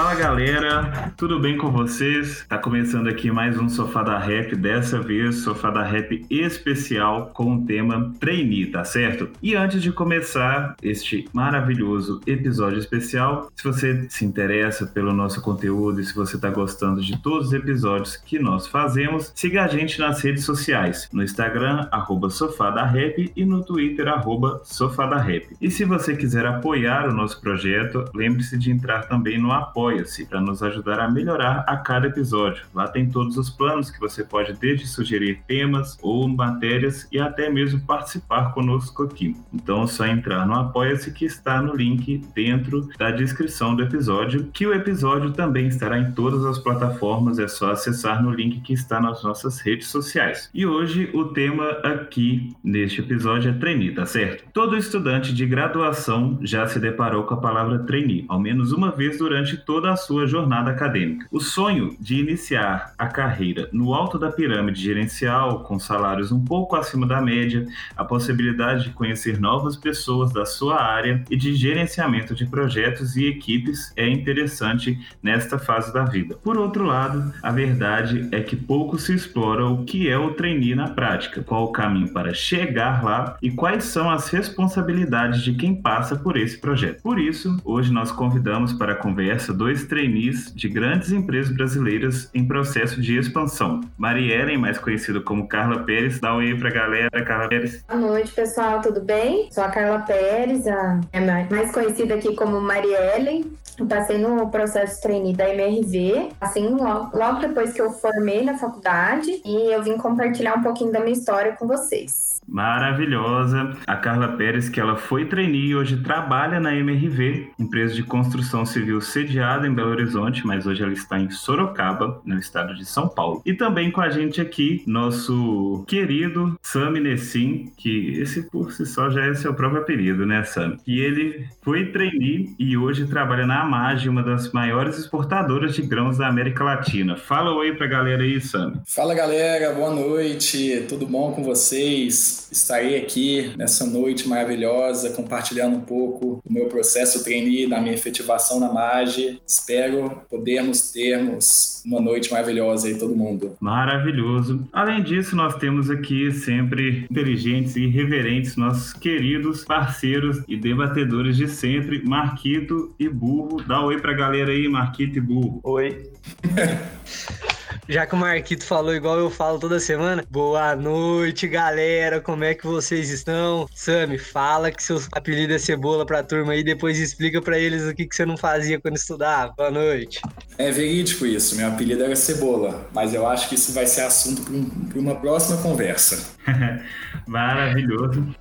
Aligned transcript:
Fala 0.00 0.14
galera, 0.14 1.09
tudo 1.20 1.38
bem 1.38 1.58
com 1.58 1.70
vocês? 1.70 2.46
Tá 2.48 2.56
começando 2.56 3.06
aqui 3.06 3.30
mais 3.30 3.58
um 3.58 3.68
Sofá 3.68 4.02
da 4.02 4.18
Rap, 4.18 4.56
dessa 4.56 4.98
vez 5.02 5.40
Sofá 5.40 5.68
da 5.68 5.82
Rap 5.82 6.24
especial 6.30 7.26
com 7.34 7.56
o 7.56 7.66
tema 7.66 8.10
trainee, 8.18 8.64
tá 8.64 8.84
certo? 8.84 9.28
E 9.42 9.54
antes 9.54 9.82
de 9.82 9.92
começar 9.92 10.74
este 10.82 11.28
maravilhoso 11.30 12.22
episódio 12.26 12.78
especial, 12.78 13.52
se 13.54 13.62
você 13.62 14.06
se 14.08 14.24
interessa 14.24 14.86
pelo 14.86 15.12
nosso 15.12 15.42
conteúdo 15.42 16.00
e 16.00 16.04
se 16.06 16.14
você 16.14 16.40
tá 16.40 16.48
gostando 16.48 17.02
de 17.02 17.20
todos 17.20 17.48
os 17.48 17.52
episódios 17.52 18.16
que 18.16 18.38
nós 18.38 18.66
fazemos, 18.66 19.30
siga 19.34 19.64
a 19.64 19.68
gente 19.68 20.00
nas 20.00 20.22
redes 20.22 20.44
sociais, 20.44 21.06
no 21.12 21.22
Instagram, 21.22 21.86
arroba 21.92 22.30
Sofá 22.30 22.70
da 22.70 22.86
Rap 22.86 23.30
e 23.36 23.44
no 23.44 23.62
Twitter, 23.62 24.08
arroba 24.08 24.62
Sofá 24.64 25.04
da 25.04 25.18
Rap. 25.18 25.54
E 25.60 25.70
se 25.70 25.84
você 25.84 26.16
quiser 26.16 26.46
apoiar 26.46 27.06
o 27.10 27.12
nosso 27.12 27.38
projeto, 27.42 28.06
lembre-se 28.14 28.56
de 28.56 28.70
entrar 28.70 29.02
também 29.02 29.38
no 29.38 29.52
Apoia-se 29.52 30.24
para 30.24 30.40
nos 30.40 30.62
ajudar 30.62 30.98
a 30.98 31.09
melhorar 31.10 31.64
a 31.66 31.76
cada 31.76 32.06
episódio. 32.06 32.64
Lá 32.74 32.88
tem 32.88 33.10
todos 33.10 33.36
os 33.36 33.50
planos 33.50 33.90
que 33.90 34.00
você 34.00 34.24
pode 34.24 34.52
desde 34.54 34.86
sugerir 34.86 35.42
temas 35.46 35.98
ou 36.02 36.28
matérias 36.28 37.08
e 37.10 37.18
até 37.18 37.50
mesmo 37.50 37.80
participar 37.80 38.52
conosco 38.52 39.02
aqui. 39.02 39.36
Então 39.52 39.82
é 39.82 39.86
só 39.86 40.06
entrar 40.06 40.46
no 40.46 40.54
Apoia-se 40.54 41.10
que 41.12 41.24
está 41.24 41.60
no 41.60 41.74
link 41.74 42.22
dentro 42.34 42.88
da 42.98 43.10
descrição 43.10 43.74
do 43.74 43.82
episódio, 43.82 44.48
que 44.52 44.66
o 44.66 44.74
episódio 44.74 45.32
também 45.32 45.66
estará 45.68 45.98
em 45.98 46.12
todas 46.12 46.44
as 46.44 46.58
plataformas, 46.58 47.38
é 47.38 47.48
só 47.48 47.72
acessar 47.72 48.22
no 48.22 48.30
link 48.30 48.60
que 48.60 48.72
está 48.72 49.00
nas 49.00 49.22
nossas 49.22 49.60
redes 49.60 49.88
sociais. 49.88 50.50
E 50.54 50.66
hoje 50.66 51.10
o 51.12 51.26
tema 51.26 51.70
aqui 51.82 52.54
neste 52.62 53.00
episódio 53.00 53.50
é 53.50 53.54
trainee, 53.54 53.94
tá 53.94 54.06
certo? 54.06 54.44
Todo 54.52 54.76
estudante 54.76 55.34
de 55.34 55.46
graduação 55.46 56.38
já 56.42 56.66
se 56.66 56.78
deparou 56.78 57.24
com 57.24 57.34
a 57.34 57.40
palavra 57.40 57.78
trainee, 57.80 58.24
ao 58.28 58.38
menos 58.38 58.72
uma 58.72 58.90
vez 58.90 59.18
durante 59.18 59.56
toda 59.56 59.92
a 59.92 59.96
sua 59.96 60.26
jornada 60.26 60.70
acadêmica. 60.70 60.99
O 61.30 61.40
sonho 61.40 61.96
de 62.00 62.18
iniciar 62.18 62.94
a 62.98 63.06
carreira 63.06 63.68
no 63.72 63.94
alto 63.94 64.18
da 64.18 64.30
pirâmide 64.30 64.82
gerencial, 64.82 65.62
com 65.64 65.78
salários 65.78 66.32
um 66.32 66.44
pouco 66.44 66.76
acima 66.76 67.06
da 67.06 67.20
média, 67.20 67.66
a 67.96 68.04
possibilidade 68.04 68.84
de 68.84 68.90
conhecer 68.90 69.40
novas 69.40 69.76
pessoas 69.76 70.32
da 70.32 70.44
sua 70.44 70.80
área 70.80 71.24
e 71.30 71.36
de 71.36 71.54
gerenciamento 71.54 72.34
de 72.34 72.46
projetos 72.46 73.16
e 73.16 73.26
equipes 73.26 73.92
é 73.96 74.08
interessante 74.08 74.98
nesta 75.22 75.58
fase 75.58 75.92
da 75.92 76.04
vida. 76.04 76.36
Por 76.42 76.56
outro 76.56 76.84
lado, 76.84 77.32
a 77.42 77.50
verdade 77.50 78.28
é 78.32 78.40
que 78.40 78.56
pouco 78.56 78.98
se 78.98 79.14
explora 79.14 79.66
o 79.66 79.84
que 79.84 80.08
é 80.08 80.18
o 80.18 80.34
trainee 80.34 80.74
na 80.74 80.88
prática, 80.88 81.42
qual 81.42 81.64
o 81.64 81.72
caminho 81.72 82.12
para 82.12 82.34
chegar 82.34 83.04
lá 83.04 83.36
e 83.42 83.50
quais 83.50 83.84
são 83.84 84.10
as 84.10 84.28
responsabilidades 84.28 85.42
de 85.42 85.54
quem 85.54 85.74
passa 85.74 86.16
por 86.16 86.36
esse 86.36 86.58
projeto. 86.58 87.02
Por 87.02 87.18
isso, 87.18 87.56
hoje 87.64 87.92
nós 87.92 88.10
convidamos 88.10 88.72
para 88.72 88.92
a 88.92 88.96
conversa 88.96 89.52
dois 89.52 89.84
trainees 89.86 90.52
de 90.54 90.68
grandes 90.90 91.12
empresas 91.12 91.54
brasileiras 91.54 92.28
em 92.34 92.44
processo 92.44 93.00
de 93.00 93.16
expansão. 93.16 93.80
Mariellen, 93.96 94.58
mais 94.58 94.76
conhecida 94.76 95.20
como 95.20 95.46
Carla 95.46 95.84
Pérez, 95.84 96.18
dá 96.18 96.34
um 96.34 96.38
oi 96.38 96.56
pra 96.58 96.68
galera, 96.68 97.24
Carla 97.24 97.48
Pérez. 97.48 97.84
Boa 97.86 98.00
noite, 98.00 98.32
pessoal, 98.32 98.80
tudo 98.80 99.00
bem? 99.00 99.48
Sou 99.52 99.62
a 99.62 99.68
Carla 99.68 100.00
Pérez, 100.00 100.66
a 100.66 101.00
é 101.12 101.20
mais 101.20 101.70
conhecida 101.70 102.16
aqui 102.16 102.34
como 102.34 102.60
Mariellen. 102.60 103.52
Eu 103.78 103.86
passei 103.86 104.18
no 104.18 104.50
processo 104.50 104.96
de 104.96 105.02
trainee 105.02 105.32
da 105.32 105.48
MRV, 105.48 106.30
assim, 106.40 106.66
logo, 106.70 107.16
logo 107.16 107.38
depois 107.38 107.72
que 107.72 107.80
eu 107.80 107.92
formei 107.92 108.44
na 108.44 108.58
faculdade, 108.58 109.40
e 109.44 109.72
eu 109.72 109.82
vim 109.84 109.96
compartilhar 109.96 110.56
um 110.56 110.62
pouquinho 110.62 110.90
da 110.90 110.98
minha 110.98 111.12
história 111.12 111.52
com 111.52 111.68
vocês 111.68 112.30
maravilhosa. 112.50 113.76
A 113.86 113.96
Carla 113.96 114.28
Pérez, 114.36 114.68
que 114.68 114.80
ela 114.80 114.96
foi 114.96 115.24
trainee 115.26 115.68
e 115.68 115.76
hoje 115.76 115.96
trabalha 115.98 116.58
na 116.58 116.74
MRV, 116.74 117.52
empresa 117.58 117.94
de 117.94 118.02
construção 118.02 118.66
civil 118.66 119.00
sediada 119.00 119.66
em 119.66 119.72
Belo 119.72 119.90
Horizonte, 119.90 120.44
mas 120.46 120.66
hoje 120.66 120.79
ela 120.82 120.92
está 120.92 121.18
em 121.18 121.30
Sorocaba, 121.30 122.20
no 122.24 122.38
estado 122.38 122.74
de 122.74 122.84
São 122.84 123.08
Paulo. 123.08 123.42
E 123.44 123.54
também 123.54 123.90
com 123.90 124.00
a 124.00 124.10
gente 124.10 124.40
aqui, 124.40 124.82
nosso 124.86 125.84
querido 125.86 126.58
Sami 126.62 127.00
Nessim, 127.00 127.72
que 127.76 128.20
esse 128.20 128.42
por 128.50 128.72
si 128.72 128.86
só 128.86 129.10
já 129.10 129.24
é 129.26 129.34
seu 129.34 129.54
próprio 129.54 129.82
apelido, 129.82 130.26
né, 130.26 130.42
Sami? 130.44 130.78
E 130.86 131.00
ele 131.00 131.46
foi 131.62 131.86
trainee 131.92 132.54
e 132.58 132.76
hoje 132.76 133.06
trabalha 133.06 133.46
na 133.46 133.62
Amage, 133.62 134.08
uma 134.08 134.22
das 134.22 134.52
maiores 134.52 134.98
exportadoras 134.98 135.74
de 135.74 135.82
grãos 135.82 136.18
da 136.18 136.28
América 136.28 136.64
Latina. 136.64 137.16
Fala 137.16 137.54
oi 137.54 137.74
pra 137.74 137.86
galera 137.86 138.22
aí, 138.22 138.40
Sami. 138.40 138.80
Fala 138.86 139.14
galera, 139.14 139.72
boa 139.72 139.90
noite, 139.94 140.84
tudo 140.88 141.06
bom 141.06 141.32
com 141.32 141.42
vocês? 141.42 142.40
estarei 142.50 142.96
aqui 142.96 143.52
nessa 143.56 143.86
noite 143.86 144.28
maravilhosa, 144.28 145.10
compartilhando 145.10 145.76
um 145.76 145.80
pouco 145.80 146.40
do 146.44 146.52
meu 146.52 146.66
processo 146.66 147.22
trainee, 147.22 147.68
da 147.68 147.80
minha 147.80 147.94
efetivação 147.94 148.58
na 148.58 148.72
MAGE. 148.72 149.40
Espero 149.46 150.22
podermos 150.60 150.92
termos 150.92 151.82
uma 151.84 152.00
noite 152.00 152.30
maravilhosa 152.30 152.88
aí, 152.88 152.98
todo 152.98 153.16
mundo. 153.16 153.56
Maravilhoso. 153.60 154.68
Além 154.72 155.02
disso, 155.02 155.34
nós 155.34 155.56
temos 155.56 155.90
aqui 155.90 156.30
sempre 156.32 157.06
inteligentes 157.10 157.76
e 157.76 157.86
reverentes, 157.86 158.56
nossos 158.56 158.92
queridos 158.92 159.64
parceiros 159.64 160.42
e 160.46 160.56
debatedores 160.56 161.36
de 161.36 161.48
sempre, 161.48 162.02
Marquito 162.04 162.94
e 162.98 163.08
Burro. 163.08 163.62
Dá 163.62 163.82
um 163.82 163.86
oi 163.86 164.00
pra 164.00 164.12
galera 164.12 164.50
aí, 164.50 164.68
Marquito 164.68 165.18
e 165.18 165.20
Burro. 165.20 165.60
Oi. 165.62 166.10
Já 167.88 168.06
que 168.06 168.14
o 168.14 168.18
Marquito 168.18 168.64
falou 168.64 168.94
igual 168.94 169.18
eu 169.18 169.30
falo 169.30 169.58
toda 169.58 169.80
semana, 169.80 170.24
boa 170.30 170.76
noite, 170.76 171.48
galera, 171.48 172.20
como 172.20 172.44
é 172.44 172.54
que 172.54 172.66
vocês 172.66 173.10
estão? 173.10 173.68
Sami, 173.74 174.18
fala 174.18 174.70
que 174.70 174.82
seu 174.82 175.00
apelido 175.12 175.52
é 175.52 175.58
cebola 175.58 176.06
pra 176.06 176.22
turma 176.22 176.52
aí, 176.52 176.62
depois 176.62 176.98
explica 176.98 177.42
para 177.42 177.58
eles 177.58 177.84
o 177.84 177.94
que, 177.94 178.06
que 178.06 178.14
você 178.14 178.24
não 178.24 178.36
fazia 178.36 178.80
quando 178.80 178.96
estudava. 178.96 179.52
Boa 179.56 179.70
noite. 179.70 180.20
É 180.56 180.70
verídico 180.70 181.26
isso, 181.26 181.56
meu 181.56 181.68
apelido 181.68 182.04
era 182.04 182.14
cebola, 182.14 182.88
mas 182.92 183.12
eu 183.12 183.26
acho 183.26 183.48
que 183.48 183.54
isso 183.54 183.72
vai 183.72 183.86
ser 183.86 184.02
assunto 184.02 184.42
para 184.88 184.98
uma 184.98 185.16
próxima 185.16 185.56
conversa. 185.58 186.30
Maravilhoso. 187.26 188.34